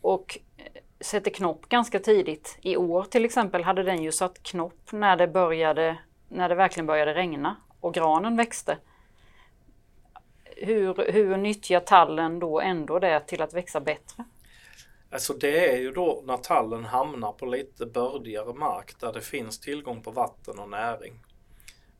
Och 0.00 0.38
eh, 0.56 0.81
sätter 1.02 1.30
knopp 1.30 1.68
ganska 1.68 1.98
tidigt. 1.98 2.58
I 2.60 2.76
år 2.76 3.02
till 3.02 3.24
exempel 3.24 3.64
hade 3.64 3.82
den 3.82 4.02
ju 4.02 4.12
satt 4.12 4.42
knopp 4.42 4.92
när 4.92 5.16
det, 5.16 5.28
började, 5.28 5.98
när 6.28 6.48
det 6.48 6.54
verkligen 6.54 6.86
började 6.86 7.14
regna 7.14 7.56
och 7.80 7.94
granen 7.94 8.36
växte. 8.36 8.78
Hur, 10.56 11.12
hur 11.12 11.36
nyttjar 11.36 11.80
tallen 11.80 12.38
då 12.38 12.60
ändå 12.60 12.98
det 12.98 13.20
till 13.20 13.42
att 13.42 13.54
växa 13.54 13.80
bättre? 13.80 14.24
Alltså 15.10 15.34
det 15.34 15.70
är 15.70 15.76
ju 15.76 15.92
då 15.92 16.22
när 16.26 16.36
tallen 16.36 16.84
hamnar 16.84 17.32
på 17.32 17.46
lite 17.46 17.86
bördigare 17.86 18.54
mark 18.54 19.00
där 19.00 19.12
det 19.12 19.20
finns 19.20 19.60
tillgång 19.60 20.02
på 20.02 20.10
vatten 20.10 20.58
och 20.58 20.70
näring. 20.70 21.20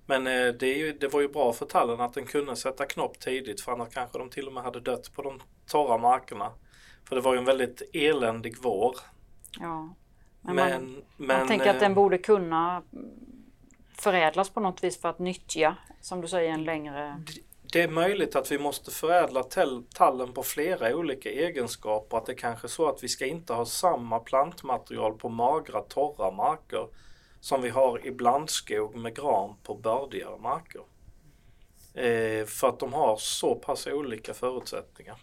Men 0.07 0.26
eh, 0.26 0.55
det, 0.55 0.72
ju, 0.72 0.92
det, 0.92 1.09
var 1.09 1.20
ju 1.20 1.28
bra 1.28 1.53
för 1.53 1.66
tallen 1.66 2.00
att 2.00 2.14
den 2.14 2.26
kunde 2.26 2.57
sätta 2.57 2.86
knopp 2.86 3.20
tidigt 3.20 3.61
för 3.61 3.72
annars 3.72 3.94
kanske 3.94 4.18
de 4.18 4.30
till 4.30 4.46
och 4.46 4.53
med 4.53 4.62
hade 4.62 4.80
dött 4.80 5.12
på 5.14 5.22
de 5.22 5.40
torra 5.66 5.98
markerna. 5.98 6.53
För 7.09 7.16
det 7.16 7.22
var 7.22 7.32
ju 7.32 7.38
en 7.38 7.44
väldigt 7.44 7.82
eländig 7.92 8.57
vår. 8.62 8.96
Ja. 9.61 9.94
Men, 10.40 10.57
men 10.57 10.82
man, 10.82 11.03
men, 11.16 11.38
man 11.38 11.48
tänker 11.48 11.70
att 11.70 11.80
den 11.80 11.92
eh, 11.92 11.96
borde 11.96 12.18
kunna 12.18 12.82
förädlas 13.98 14.50
på 14.50 14.61
något 14.61 14.84
vis 14.84 15.00
för 15.00 15.09
att 15.09 15.18
nyttja, 15.18 15.76
som 16.00 16.20
du 16.20 16.28
säger, 16.28 16.53
en 16.53 16.64
längre... 16.64 17.22
Det 17.72 17.82
är 17.82 17.88
möjligt 17.88 18.36
att 18.36 18.53
vi 18.53 18.59
måste 18.59 18.90
förädla 18.90 19.42
tallen 19.94 20.32
på 20.32 20.42
flera 20.42 20.96
olika 20.96 21.30
egenskaper. 21.30 22.16
Att 22.16 22.26
det 22.26 22.34
kanske 22.34 22.66
är 22.66 22.68
så 22.68 22.88
att 22.88 23.03
vi 23.03 23.09
ska 23.09 23.26
inte 23.26 23.53
ha 23.53 23.64
samma 23.64 24.18
plantmaterial 24.18 25.12
på 25.12 25.28
magra 25.28 25.80
torra 25.80 26.30
marker 26.30 26.86
som 27.40 27.62
vi 27.62 27.68
har 27.68 28.07
i 28.07 28.11
blandskog 28.11 28.94
med 28.94 29.16
gran 29.16 29.55
på 29.62 29.74
bördigare 29.74 30.38
marker. 30.38 30.82
Eh, 31.94 32.46
för 32.46 32.68
att 32.68 32.78
de 32.78 32.92
har 32.92 33.16
så 33.16 33.55
pass 33.55 33.86
olika 33.86 34.34
förutsättningar. 34.34 35.16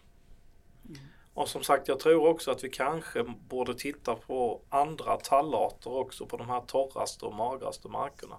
Och 1.39 1.47
som 1.47 1.63
sagt, 1.63 1.87
jag 1.87 1.99
tror 1.99 2.27
också 2.27 2.51
att 2.51 2.63
vi 2.63 2.69
kanske 2.69 3.23
borde 3.23 3.73
titta 3.73 4.15
på 4.15 4.61
andra 4.69 5.17
tallarter 5.17 5.97
också 5.97 6.25
på 6.25 6.37
de 6.37 6.49
här 6.49 6.61
torraste 6.61 7.25
och 7.25 7.33
magraste 7.33 7.87
markerna. 7.87 8.35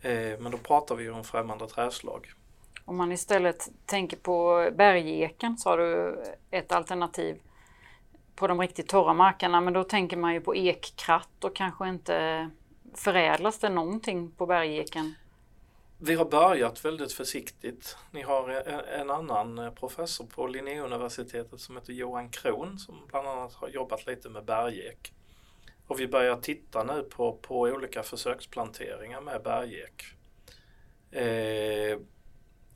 Eh, 0.00 0.38
men 0.38 0.52
då 0.52 0.58
pratar 0.58 0.94
vi 0.94 1.04
ju 1.04 1.10
om 1.10 1.24
främmande 1.24 1.66
träslag. 1.66 2.32
Om 2.84 2.96
man 2.96 3.12
istället 3.12 3.68
tänker 3.86 4.16
på 4.16 4.68
bergeken 4.76 5.58
så 5.58 5.70
har 5.70 5.78
du 5.78 6.22
ett 6.50 6.72
alternativ 6.72 7.40
på 8.34 8.46
de 8.46 8.60
riktigt 8.60 8.88
torra 8.88 9.14
markerna 9.14 9.60
men 9.60 9.72
då 9.72 9.84
tänker 9.84 10.16
man 10.16 10.34
ju 10.34 10.40
på 10.40 10.56
ekkratt 10.56 11.44
och 11.44 11.56
kanske 11.56 11.88
inte 11.88 12.50
förädlas 12.94 13.58
det 13.58 13.68
någonting 13.68 14.30
på 14.30 14.46
bergeken? 14.46 15.14
Vi 16.04 16.14
har 16.14 16.24
börjat 16.24 16.84
väldigt 16.84 17.12
försiktigt. 17.12 17.96
Ni 18.10 18.22
har 18.22 18.48
en 18.88 19.10
annan 19.10 19.58
eh, 19.58 19.70
professor 19.70 20.26
på 20.26 20.46
Linnéuniversitetet 20.46 21.60
som 21.60 21.76
heter 21.76 21.92
Johan 21.92 22.30
Kron 22.30 22.78
som 22.78 23.06
bland 23.08 23.28
annat 23.28 23.54
har 23.54 23.68
jobbat 23.68 24.06
lite 24.06 24.28
med 24.28 24.44
bergek. 24.44 25.12
Och 25.86 26.00
vi 26.00 26.08
börjar 26.08 26.36
titta 26.36 26.84
nu 26.84 27.02
på, 27.02 27.32
på 27.32 27.60
olika 27.60 28.02
försöksplanteringar 28.02 29.20
med 29.20 29.42
bergek. 29.42 30.04
Eh, 31.10 31.98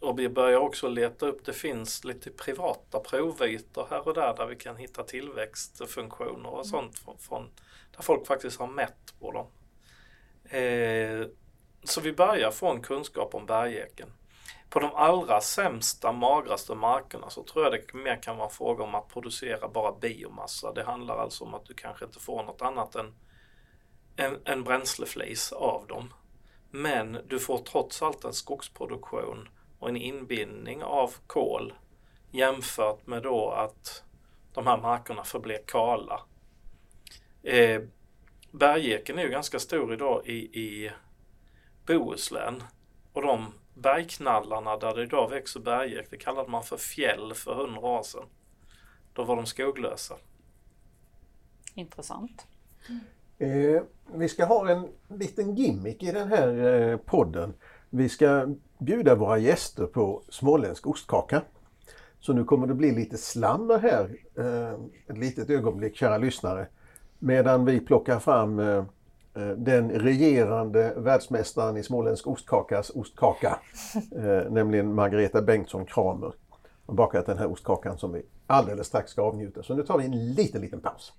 och 0.01 0.19
vi 0.19 0.29
börjar 0.29 0.59
också 0.59 0.89
leta 0.89 1.27
upp, 1.27 1.45
det 1.45 1.53
finns 1.53 2.05
lite 2.05 2.31
privata 2.31 3.01
provytor 3.01 3.87
här 3.91 4.09
och 4.09 4.15
där 4.15 4.37
där 4.37 4.47
vi 4.47 4.57
kan 4.57 4.77
hitta 4.77 5.03
tillväxtfunktioner 5.03 6.51
och 6.51 6.67
sånt 6.67 6.99
från, 6.99 7.19
från 7.19 7.51
där 7.97 8.03
folk 8.03 8.27
faktiskt 8.27 8.59
har 8.59 8.67
mätt 8.67 9.15
på 9.21 9.33
dem. 9.33 9.47
Eh, 10.45 11.27
så 11.89 12.01
vi 12.01 12.13
börjar 12.13 12.51
få 12.51 12.71
en 12.71 12.83
kunskap 12.83 13.35
om 13.35 13.47
bergeken. 13.47 14.09
På 14.71 14.81
de 14.81 14.95
allra 14.95 15.41
sämsta, 15.41 16.13
magraste 16.13 16.75
markerna 16.75 17.31
så 17.31 17.43
tror 17.43 17.65
jag 17.65 17.73
det 17.73 17.95
mer 17.95 18.23
kan 18.23 18.37
vara 18.37 18.49
fråga 18.49 18.85
om 18.85 18.95
att 18.95 19.09
producera 19.09 19.69
bara 19.69 19.93
biomassa. 19.93 20.73
Det 20.73 20.85
handlar 20.85 21.19
alltså 21.19 21.45
om 21.45 21.55
att 21.55 21.65
du 21.65 21.75
kanske 21.75 22.05
inte 22.05 22.21
får 22.21 22.43
något 22.43 22.63
annat 22.63 22.95
än 22.95 23.15
en, 24.17 24.41
en 24.45 24.65
bränsleflis 24.65 25.53
av 25.53 25.87
dem. 25.87 26.13
Men 26.71 27.19
du 27.29 27.39
får 27.39 27.59
trots 27.59 28.03
allt 28.03 28.25
en 28.25 28.33
skogsproduktion 28.33 29.49
och 29.79 29.89
en 29.89 29.97
inbindning 29.97 30.83
av 30.83 31.15
kol 31.27 31.75
jämfört 32.31 33.07
med 33.07 33.23
då 33.23 33.51
att 33.51 34.03
de 34.55 34.67
här 34.67 34.77
markerna 34.77 35.25
förblir 35.25 35.59
kala. 35.67 36.21
Eh, 37.43 37.83
bergeken 38.51 39.19
är 39.19 39.23
ju 39.23 39.29
ganska 39.29 39.59
stor 39.59 39.95
idag 39.95 40.27
i, 40.27 40.35
i 40.35 40.93
Bohuslän 41.87 42.63
och 43.13 43.23
de 43.23 43.53
bergknallarna 43.75 44.77
där 44.77 44.95
det 44.95 45.03
idag 45.03 45.31
växer 45.31 45.61
bergek, 45.61 46.07
det 46.11 46.17
kallade 46.17 46.51
man 46.51 46.63
för 46.63 46.77
fjäll 46.77 47.35
för 47.35 47.55
hundra 47.55 47.81
år 47.81 48.03
sedan. 48.03 48.25
Då 49.13 49.25
var 49.25 49.37
de 49.37 49.47
skoglösa. 49.47 50.15
Intressant. 51.75 52.47
Eh, 53.39 53.83
vi 54.15 54.29
ska 54.29 54.45
ha 54.45 54.71
en 54.71 54.89
liten 55.19 55.55
gimmick 55.55 56.03
i 56.03 56.13
den 56.13 56.29
här 56.29 56.65
eh, 56.65 56.97
podden. 56.97 57.55
Vi 57.91 58.09
ska 58.09 58.47
bjuda 58.79 59.15
våra 59.15 59.39
gäster 59.39 59.87
på 59.87 60.23
småländsk 60.29 60.87
ostkaka. 60.87 61.43
Så 62.21 62.33
nu 62.33 62.45
kommer 62.45 62.67
det 62.67 62.75
bli 62.75 62.93
lite 62.93 63.19
slammer 63.19 63.79
här 63.79 64.17
eh, 64.39 64.81
ett 65.07 65.19
litet 65.19 65.51
ögonblick 65.51 65.97
kära 65.97 66.19
lyssnare. 66.19 66.69
Medan 67.19 67.65
vi 67.65 67.81
plockar 67.81 68.19
fram 68.19 68.59
eh, 68.59 68.85
den 69.57 69.91
regerande 69.91 70.93
världsmästaren 70.97 71.77
i 71.77 71.83
småländsk 71.83 72.27
ostkakas 72.27 72.91
ostkaka. 72.91 73.59
Eh, 74.17 74.51
nämligen 74.51 74.95
Margareta 74.95 75.43
Bengtsson 75.43 75.87
Kramer. 75.87 76.33
Har 76.87 76.95
bakat 76.95 77.27
den 77.27 77.39
här 77.39 77.53
ostkakan 77.53 77.99
som 77.99 78.13
vi 78.13 78.23
alldeles 78.47 78.87
strax 78.87 79.11
ska 79.11 79.23
avnjuta. 79.23 79.63
Så 79.63 79.75
nu 79.75 79.83
tar 79.83 79.99
vi 79.99 80.05
en 80.05 80.35
liten, 80.35 80.61
liten 80.61 80.81
paus. 80.81 81.13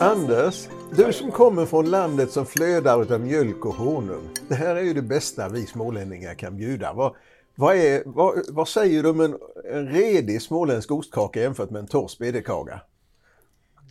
Anders, 0.00 0.68
du 0.96 1.12
som 1.12 1.30
kommer 1.30 1.66
från 1.66 1.90
landet 1.90 2.32
som 2.32 2.46
flödar 2.46 3.12
av 3.12 3.20
mjölk 3.20 3.66
och 3.66 3.74
honung. 3.74 4.28
Det 4.48 4.54
här 4.54 4.76
är 4.76 4.80
ju 4.80 4.94
det 4.94 5.02
bästa 5.02 5.48
vi 5.48 5.66
smålänningar 5.66 6.34
kan 6.34 6.56
bjuda. 6.56 6.92
Vad, 6.92 7.14
vad, 7.54 7.76
är, 7.76 8.02
vad, 8.06 8.44
vad 8.48 8.68
säger 8.68 9.02
du 9.02 9.08
om 9.08 9.20
en, 9.20 9.38
en 9.72 9.88
redig 9.88 10.42
småländsk 10.42 10.90
ostkaka 10.90 11.40
jämfört 11.40 11.70
med 11.70 11.80
en 11.80 11.86
torr 11.86 12.08
spedekaka? 12.08 12.80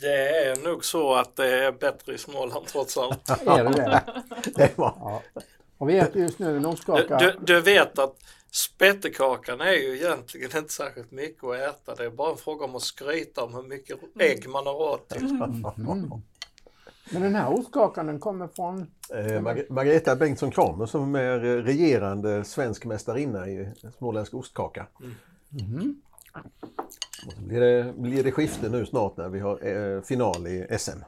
Det 0.02 0.46
är 0.46 0.64
nog 0.70 0.86
så 0.86 1.14
att 1.14 1.36
det 1.36 1.66
är 1.66 1.72
bättre 1.72 2.14
i 2.14 2.18
Småland 2.18 2.66
trots 2.68 2.98
allt. 2.98 3.30
Är 3.48 3.64
det 3.64 3.72
det? 3.72 4.04
Det 4.56 4.78
var, 4.78 4.94
Ja. 5.00 5.22
Och 5.78 5.90
vi 5.90 5.98
äter 5.98 6.22
just 6.22 6.40
nu 6.40 6.56
en 6.56 6.62
Du, 6.62 6.68
ostkaka. 6.68 7.18
du, 7.18 7.36
du 7.42 7.62
vet 7.62 8.00
att 8.00 8.16
spettekakan 8.52 9.62
är 9.62 9.72
ju 9.72 9.96
egentligen 9.98 10.58
inte 10.58 10.74
särskilt 10.74 11.12
mycket 11.12 11.44
att 11.44 11.56
äta. 11.60 11.96
Det 11.96 12.06
är 12.06 12.10
bara 12.10 12.32
en 12.32 12.38
fråga 12.38 12.66
om 12.66 12.76
att 12.76 12.82
skryta 12.82 13.44
om 13.44 13.56
hur 13.56 13.64
mycket 13.64 14.00
ägg 14.20 14.50
man 14.50 14.66
har 14.68 14.74
åt. 14.74 15.16
Mm. 15.16 16.12
Men 17.14 17.22
den 17.22 17.36
här 17.36 17.54
ostkakan 17.60 18.08
den 18.08 18.20
kommer 18.20 18.48
från... 18.48 18.92
eh, 19.16 19.42
Mar 19.42 19.66
Margareta 19.70 20.16
Bengtsson 20.16 20.52
Kramer 20.52 20.86
som 20.86 21.16
är 21.16 21.40
regerande 21.40 22.44
svensk 22.44 22.86
mästarinna 22.86 23.48
i 23.48 23.74
småländsk 23.98 24.34
ostkaka. 24.34 24.88
Och 27.26 27.34
så 27.34 27.42
blir, 27.42 27.60
det, 27.62 27.94
blir 27.98 28.24
det 28.24 28.32
skifte 28.32 28.70
nu 28.70 28.86
snart 28.86 29.18
när 29.18 29.30
vi 29.30 29.40
har 29.40 29.68
eh, 29.68 30.02
final 30.02 30.48
i 30.48 30.68
SM. 30.80 31.00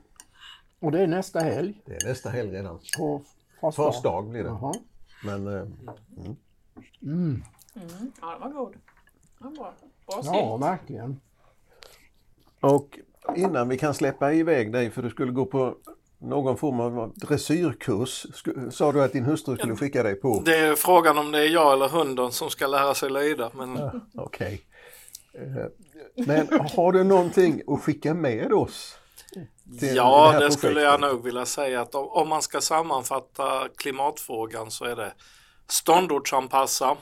Och 0.80 0.92
det 0.92 1.00
är 1.02 1.08
nästa 1.08 1.40
helg 1.40 1.82
Det 1.86 1.96
är 1.96 2.08
nästa 2.08 2.30
helg 2.30 2.52
redan. 2.52 2.80
på 2.98 3.22
Fars 3.62 3.76
Fars 3.76 4.02
dag 4.02 4.28
blir 4.30 4.44
det. 4.44 4.50
Jaha. 4.50 4.74
Men 5.26 5.48
eh, 5.48 5.64
Ja, 8.22 8.32
den 8.32 8.42
var 8.42 8.50
god. 8.50 8.76
Ja, 9.40 9.50
bra. 9.58 9.74
Bra 10.08 10.24
sill. 10.24 10.32
Ja, 10.34 10.58
verkligen. 10.58 11.20
Och 12.60 13.00
innan 13.36 13.70
vi 13.70 13.78
kan 13.78 13.94
släppa 13.94 14.34
iväg 14.34 14.72
dig 14.74 14.92
för 14.92 15.02
du 15.02 15.10
skulle 15.10 15.32
gå 15.32 15.46
på 15.46 15.76
någon 16.22 16.58
form 16.58 16.80
av 16.80 17.14
dressyrkurs, 17.16 18.26
sa 18.72 18.92
du 18.92 19.04
att 19.04 19.14
din 19.14 19.26
hustru 19.26 19.58
skulle 19.58 19.76
skicka 19.76 20.04
dig 20.04 20.16
på? 20.16 20.42
Det 20.46 20.58
är 20.58 20.76
frågan 20.76 21.18
om 21.18 21.32
det 21.32 21.40
är 21.40 21.50
jag 21.50 21.74
eller 21.74 21.88
hunden 21.88 22.32
som 22.32 22.50
ska 22.50 22.68
lära 22.68 22.94
sig 22.94 23.10
lyda. 23.10 23.52
Men 23.54 23.80
Okej. 24.16 24.62
Eh, 25.34 25.66
Men 26.28 26.48
har 26.76 26.92
du 26.92 27.04
någonting 27.04 27.62
att 27.68 27.82
skicka 27.82 28.14
med 28.14 28.54
oss? 28.54 28.98
ja, 29.96 30.32
här 30.32 30.40
det 30.40 30.52
skulle 30.52 30.82
jag 30.82 31.02
nog 31.02 31.24
vilja 31.24 31.46
säga 31.46 31.82
att 31.82 31.96
om, 31.96 32.08
om 32.08 32.30
man 32.30 32.42
ska 32.42 32.62
sammanfatta 32.62 33.68
klimatfrågan 33.78 34.72
så 34.72 34.86
är 34.86 34.96
det 34.96 35.14
ståndortsanpassa 35.68 36.98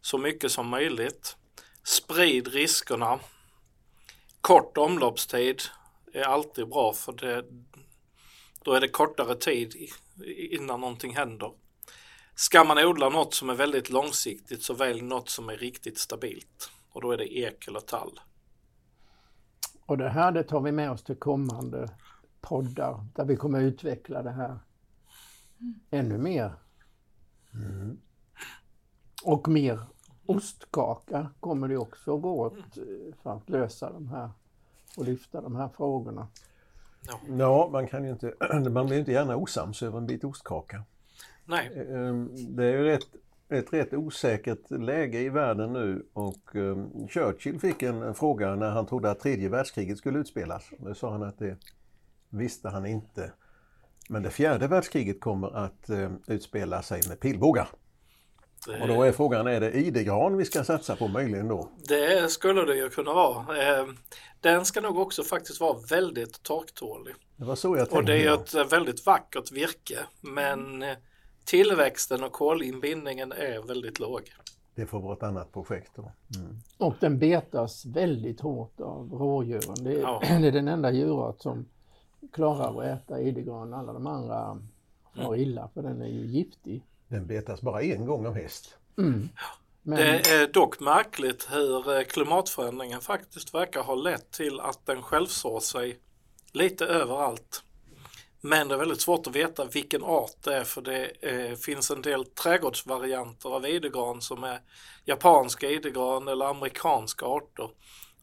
så 0.00 0.18
mycket 0.18 0.52
som 0.52 0.68
möjligt. 0.68 1.36
Sprid 1.84 2.48
riskerna. 2.48 3.18
Kort 4.40 4.78
omloppstid 4.78 5.62
är 6.12 6.22
alltid 6.22 6.68
bra 6.68 6.92
för 6.92 7.12
det, 7.12 7.44
då 8.64 8.72
är 8.72 8.80
det 8.80 8.88
kortare 8.88 9.34
tid 9.34 9.88
innan 10.50 10.80
någonting 10.80 11.16
händer. 11.16 11.52
Ska 12.34 12.64
man 12.64 12.78
odla 12.78 13.08
något 13.08 13.34
som 13.34 13.50
är 13.50 13.54
väldigt 13.54 13.90
långsiktigt 13.90 14.62
så 14.62 14.74
välj 14.74 15.02
något 15.02 15.28
som 15.28 15.48
är 15.48 15.56
riktigt 15.56 15.98
stabilt 15.98 16.70
och 16.90 17.02
då 17.02 17.10
är 17.10 17.16
det 17.16 17.38
ek 17.38 17.68
eller 17.68 17.80
tall. 17.80 18.20
Och 19.86 19.98
det 19.98 20.08
här 20.08 20.32
det 20.32 20.42
tar 20.42 20.60
vi 20.60 20.72
med 20.72 20.90
oss 20.90 21.04
till 21.04 21.16
kommande 21.16 21.88
poddar 22.40 23.06
där 23.14 23.24
vi 23.24 23.36
kommer 23.36 23.60
utveckla 23.60 24.22
det 24.22 24.30
här 24.30 24.58
ännu 25.90 26.18
mer. 26.18 26.54
Och 29.24 29.48
mer 29.48 29.80
ostkaka 30.28 31.28
kommer 31.40 31.68
det 31.68 31.76
också 31.76 32.16
gå 32.16 32.40
åt 32.40 32.76
eh, 32.76 32.82
för 33.22 33.36
att 33.36 33.50
lösa 33.50 33.92
de 33.92 34.08
här 34.08 34.30
och 34.96 35.04
lyfta 35.04 35.40
de 35.40 35.56
här 35.56 35.68
frågorna. 35.76 36.26
Ja, 37.38 37.68
man 37.72 37.86
kan 37.86 38.04
ju 38.04 38.10
inte, 38.10 38.34
man 38.70 38.86
blir 38.86 38.98
inte 38.98 39.12
gärna 39.12 39.36
osams 39.36 39.82
över 39.82 39.98
en 39.98 40.06
bit 40.06 40.24
ostkaka. 40.24 40.82
Nej, 41.44 41.66
Eh, 41.74 42.14
Det 42.48 42.64
är 42.64 42.72
ju 42.72 42.84
rätt, 42.84 43.06
ett 43.48 43.72
rätt 43.72 43.94
osäkert 43.94 44.70
läge 44.70 45.20
i 45.20 45.28
världen 45.28 45.72
nu 45.72 46.06
och 46.12 46.56
eh, 46.56 46.76
Churchill 47.08 47.60
fick 47.60 47.82
en 47.82 48.14
fråga 48.14 48.54
när 48.54 48.70
han 48.70 48.86
trodde 48.86 49.10
att 49.10 49.20
tredje 49.20 49.48
världskriget 49.48 49.98
skulle 49.98 50.18
utspelas. 50.18 50.70
Nu 50.78 50.94
sa 50.94 51.10
han 51.10 51.22
att 51.22 51.38
det 51.38 51.56
visste 52.28 52.68
han 52.68 52.86
inte. 52.86 53.32
Men 54.08 54.22
det 54.22 54.30
fjärde 54.30 54.66
världskriget 54.66 55.20
kommer 55.20 55.56
att 55.56 55.90
eh, 55.90 56.10
utspela 56.26 56.82
sig 56.82 57.00
med 57.08 57.20
pilbågar. 57.20 57.68
Och 58.82 58.88
då 58.88 59.02
är 59.02 59.12
frågan, 59.12 59.46
är 59.46 59.60
det 59.60 59.72
idegran 59.72 60.36
vi 60.36 60.44
ska 60.44 60.64
satsa 60.64 60.96
på 60.96 61.08
möjligen 61.08 61.48
då? 61.48 61.68
Det 61.88 62.30
skulle 62.30 62.64
det 62.64 62.76
ju 62.76 62.88
kunna 62.88 63.14
vara. 63.14 63.78
Eh, 63.78 63.86
Den 64.40 64.64
ska 64.64 64.80
nog 64.80 64.98
också 64.98 65.22
faktiskt 65.22 65.60
vara 65.60 65.78
väldigt 65.90 66.42
torktålig. 66.42 67.14
Det 67.36 67.44
var 67.44 67.54
så 67.56 67.68
jag 67.68 67.78
tänkte. 67.78 67.96
Och 67.96 68.04
det 68.04 68.12
är 68.12 68.18
ju 68.18 68.34
ett 68.34 68.72
väldigt 68.72 69.06
vackert 69.06 69.52
virke. 69.52 69.98
Men 70.20 70.82
eh, 70.82 70.96
tillväxten 71.44 72.24
och 72.24 72.32
kolinbindningen 72.32 73.32
är 73.32 73.66
väldigt 73.66 73.98
låg. 73.98 74.20
Det 74.74 74.86
får 74.86 75.00
vara 75.00 75.12
ett 75.16 75.22
annat 75.22 75.52
projekt 75.52 75.92
då. 75.96 76.12
Mm. 76.36 76.56
Och 76.78 76.94
den 77.00 77.18
betas 77.18 77.86
väldigt 77.86 78.40
hårt 78.40 78.80
av 78.80 79.10
rådjuren. 79.12 79.74
Det 79.84 79.92
är, 79.92 80.00
Ja. 80.00 80.20
det 80.40 80.46
är 80.48 80.52
den 80.52 80.68
enda 80.68 80.90
djurart 80.90 81.42
som 81.42 81.66
klarar 82.32 82.80
att 82.80 83.02
äta 83.02 83.20
idegran. 83.20 83.74
Alla 83.74 83.92
de 83.92 84.06
andra 84.06 84.62
far 85.16 85.36
illa 85.36 85.68
för 85.74 85.82
den 85.82 86.02
är 86.02 86.08
ju 86.08 86.26
giftig. 86.26 86.84
Den 87.08 87.26
betas 87.26 87.62
bara 87.62 87.82
en 87.82 88.06
gång 88.06 88.26
av 88.26 88.34
häst. 88.34 88.76
Men 89.82 89.98
Det 89.98 90.30
är 90.30 90.46
dock 90.52 90.80
märkligt 90.80 91.48
hur 91.50 91.96
eh, 91.96 92.02
klimatförändringen 92.02 93.00
faktiskt 93.00 93.54
verkar 93.54 93.82
ha 93.82 93.94
lett 93.94 94.30
till 94.30 94.60
att 94.60 94.86
den 94.86 95.02
självsår 95.02 95.60
sig 95.60 95.98
lite 96.52 96.86
överallt. 96.86 97.62
Men 98.40 98.68
det 98.68 98.74
är 98.74 98.78
väldigt 98.78 99.00
svårt 99.00 99.26
att 99.26 99.36
veta 99.36 99.64
vilken 99.64 100.02
art 100.02 100.42
det 100.44 100.54
är 100.54 100.64
för 100.64 100.82
det 100.82 101.06
eh, 101.20 101.56
finns 101.56 101.90
en 101.90 102.02
del 102.02 102.24
trädgårdsvarianter 102.24 103.48
av 103.48 103.66
idegran 103.66 104.20
som 104.20 104.44
är 104.44 104.60
japanska 105.04 105.70
idegran 105.70 106.28
eller 106.28 106.44
amerikanska 106.44 107.26
arter. 107.26 107.70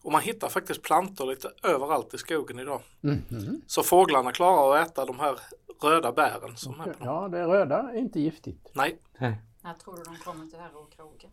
Och 0.02 0.12
man 0.12 0.22
hittar 0.22 0.50
faktiskt 0.50 0.82
plantor 0.82 1.26
lite 1.26 1.52
överallt 1.64 2.14
i 2.14 2.18
skogen 2.18 2.60
idag. 2.60 2.82
Mhm. 3.02 3.62
Så 3.68 3.84
fåglarna 3.84 4.32
klarar 4.32 4.78
att 4.78 4.88
äta 4.88 5.06
de 5.06 5.20
här 5.20 5.40
röda 5.84 6.12
bären 6.12 6.58
som 6.58 6.80
är 6.80 6.84
på 6.84 6.90
dem. 6.90 6.98
Ja, 7.00 7.28
det 7.28 7.44
röda 7.44 7.92
är 7.92 7.98
inte 7.98 8.20
giftigt. 8.20 8.72
Nej, 8.74 9.00
När 9.62 9.74
tror 9.74 9.98
du 9.98 10.04
de 10.04 10.18
kommer 10.18 10.46
till 10.46 10.60
Herre 10.60 10.76
och 10.76 10.92
Kroke? 10.92 11.28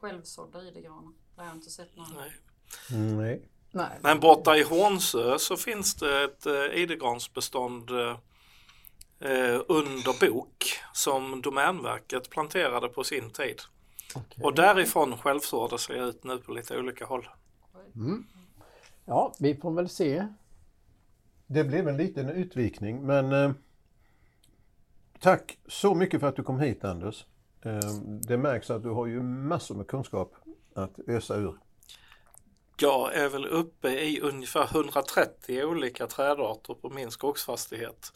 Självsådda 0.00 0.62
idegranar. 0.62 1.12
Det 1.34 1.40
har 1.40 1.48
jag 1.48 1.56
inte 1.56 1.70
sett 1.70 1.96
någon. 1.96 2.06
nej. 2.16 2.32
Mm, 2.90 3.16
nej. 3.16 3.48
Nej. 3.74 3.98
Men 4.02 4.20
borta 4.20 4.56
i 4.56 4.62
Hornsö 4.62 5.38
så 5.38 5.56
finns 5.56 5.94
det 5.94 6.24
ett 6.24 6.46
eh, 6.46 6.54
idegransbestånd 6.54 7.90
eh, 7.90 8.16
eh, 9.30 9.60
under 9.68 10.30
bok 10.30 10.64
som 10.92 11.42
Domänverket 11.42 12.30
planterade 12.30 12.88
på 12.88 13.04
sin 13.04 13.30
tid. 13.30 13.60
Okej. 14.14 14.44
Och 14.44 14.54
därifrån 14.54 15.18
självsår 15.18 15.68
det 15.68 15.78
sig 15.78 15.98
ut 15.98 16.24
nu 16.24 16.38
på 16.38 16.52
lite 16.52 16.78
olika 16.78 17.04
håll. 17.06 17.28
Ja, 19.04 19.34
vi 19.38 19.54
får 19.56 19.70
väl 19.70 19.88
se. 19.88 20.26
Det 21.52 21.64
blev 21.64 21.88
en 21.88 21.96
liten 21.96 22.28
utvikning 22.28 23.06
men 23.06 23.32
eh, 23.32 23.50
Tack 25.20 25.58
så 25.68 25.94
mycket 25.94 26.20
för 26.20 26.28
att 26.28 26.36
du 26.36 26.42
kom 26.42 26.60
hit 26.60 26.84
Anders. 26.84 27.26
Eh, 27.64 27.78
Det 28.28 28.38
märks 28.38 28.70
att 28.70 28.82
du 28.82 28.88
har 28.90 29.06
ju 29.06 29.22
massor 29.22 29.74
med 29.74 29.86
kunskap 29.86 30.32
att 30.74 30.98
ösa 31.08 31.36
ur. 31.36 31.54
Jag 32.80 33.14
är 33.14 33.28
väl 33.28 33.46
uppe 33.46 33.88
i 33.88 34.20
ungefär 34.20 34.68
130 34.72 35.64
olika 35.64 36.06
trädarter 36.06 36.74
på 36.74 36.90
min 36.90 37.10
skogsfastighet. 37.10 38.12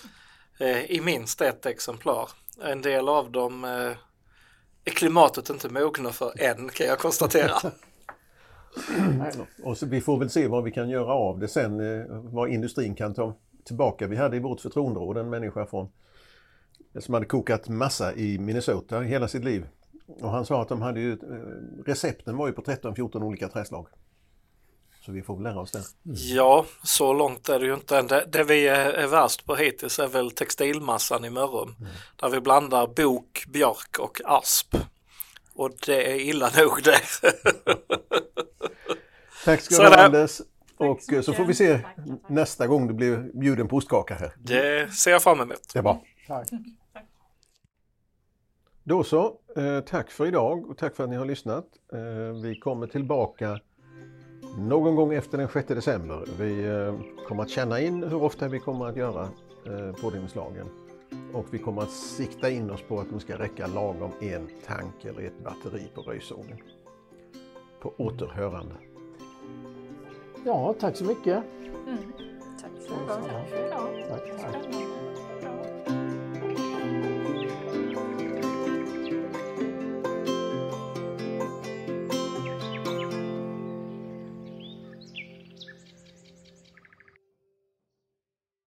Eh, 0.59 0.85
I 0.91 1.01
minst 1.01 1.41
ett 1.41 1.67
exemplar. 1.67 2.31
En 2.63 2.83
del 2.83 3.09
av 3.09 3.31
dem 3.31 3.65
eh, 3.65 3.71
är 4.85 4.91
klimatet 4.91 5.51
inte 5.51 5.69
mogna 5.69 6.13
för 6.13 6.41
än 6.43 6.69
kan 6.69 6.87
jag 6.87 6.99
konstatera. 6.99 7.55
Och 9.65 9.79
så 9.79 9.87
vi 9.87 10.01
får 10.01 10.19
väl 10.19 10.31
se 10.31 10.49
vad 10.49 10.65
vi 10.65 10.73
kan 10.73 10.89
göra 10.89 11.13
av 11.13 11.39
det 11.39 11.49
sen, 11.49 12.01
eh, 12.01 12.07
vad 12.09 12.51
industrin 12.51 12.95
kan 12.95 13.15
ta 13.15 13.35
tillbaka. 13.65 14.07
Vi 14.07 14.17
hade 14.17 14.37
i 14.37 14.41
vårt 14.41 14.61
förtroenderåd 14.61 15.17
en 15.17 15.31
människa 15.31 15.67
från, 15.67 15.89
som 16.99 17.15
hade 17.15 17.27
kokat 17.27 17.69
massa 17.69 18.15
i 18.15 18.39
Minnesota 18.39 19.01
hela 19.01 19.29
sitt 19.29 19.45
liv. 19.45 19.67
Och 20.21 20.31
han 20.31 20.47
sa 20.47 20.63
att 20.63 20.69
de 20.69 20.83
hade 20.83 21.01
ju, 21.01 21.13
eh, 21.13 21.17
recepten 21.87 22.37
var 22.37 22.47
ju 22.47 22.53
på 22.53 22.63
13-14 22.63 23.23
olika 23.23 23.49
träslag. 23.49 23.87
Så 25.07 25.13
vi 25.13 25.23
får 25.23 25.35
väl 25.35 25.43
lära 25.43 25.61
oss 25.61 25.73
det. 25.73 25.83
Ja, 26.03 26.67
så 26.83 27.13
långt 27.13 27.49
är 27.49 27.61
det 27.61 27.67
ju 27.67 27.75
inte 27.75 27.99
än. 27.99 28.07
Det, 28.07 28.25
det 28.29 28.45
vi 28.45 28.69
är, 28.69 28.93
är 28.93 29.07
värst 29.07 29.47
på 29.47 29.55
hittills 29.55 29.99
är 29.99 30.09
väl 30.09 30.31
textilmassan 30.31 31.25
i 31.25 31.31
Mörrum. 31.31 31.75
Där 32.17 32.29
vi 32.29 32.41
blandar 32.41 32.87
bok, 32.87 33.45
björk 33.49 33.99
och 33.99 34.21
asp. 34.25 34.77
Och 35.57 35.71
det 35.87 36.13
är 36.13 36.17
illa 36.17 36.51
nog 36.59 36.83
det. 36.85 37.01
Tack 39.45 39.61
ska 39.61 39.75
Så 39.75 39.83
du 39.83 39.89
ha. 39.89 39.97
Anders. 39.97 40.41
Och 40.77 41.03
så 41.03 41.15
eh, 41.15 41.21
så 41.21 41.33
får 41.33 41.45
vi 41.45 41.55
se 41.55 41.79
Tack, 41.79 41.97
tack. 41.97 42.07
nästa 42.31 42.67
gång 42.67 42.89
du 42.89 42.95
blir 42.95 43.31
bjuden 43.41 43.69
på 43.69 43.77
ostkaka 43.77 44.15
här. 44.15 44.33
Det 44.39 44.95
ser 44.95 45.11
jag 45.11 45.23
fram 45.23 45.41
emot. 45.41 45.73
Det 45.73 45.79
är 45.79 45.83
bra. 45.83 46.03
Tack. 46.27 46.49
Då 48.85 49.05
så, 49.05 49.39
eh, 49.57 49.81
tack 49.81 50.11
för 50.11 50.27
idag 50.27 50.71
och 50.71 50.79
tack 50.79 50.97
för 50.97 51.05
att 51.05 51.11
ni 51.11 51.17
har 51.17 51.25
lyssnat. 51.25 51.65
Eh, 51.93 51.99
vi 52.43 52.59
kommer 52.59 52.87
tillbaka 52.87 53.61
någon 54.59 54.97
gång 54.97 55.15
efter 55.15 55.39
den 55.39 55.49
6 55.49 55.69
december. 55.69 56.25
Vi 56.39 56.65
eh, 56.65 56.95
kommer 57.29 57.43
att 57.43 57.51
känna 57.51 57.81
in 57.81 58.03
hur 58.03 58.23
ofta 58.23 58.49
vi 58.49 58.59
kommer 58.61 58.87
att 58.87 58.97
göra 58.97 59.29
pådrivningslagen. 60.01 60.86
Och 61.33 61.47
vi 61.51 61.59
kommer 61.59 61.83
att 61.83 61.91
sikta 61.91 62.51
in 62.51 62.71
oss 62.71 62.83
på 62.83 63.01
att 63.01 63.11
de 63.11 63.21
ska 63.21 63.39
räcka 63.39 63.67
lagom 63.67 64.11
en 64.21 64.49
tank 64.67 65.05
eller 65.05 65.23
ett 65.23 65.45
batteri 65.45 65.91
på 65.95 66.01
röjsågen. 66.01 66.59
På 67.81 67.93
återhörande. 67.97 68.75
Ja, 70.45 70.75
tack 70.81 70.97
så 70.97 71.05
mycket. 71.05 71.43
Tack 72.61 72.71
för 72.89 73.05
idag. 73.05 73.23
Tack 73.29 73.49
för 73.49 73.67
idag. 73.67 74.07
Tack, 74.09 74.41
tack. 74.41 74.63
Spännande. 74.63 74.96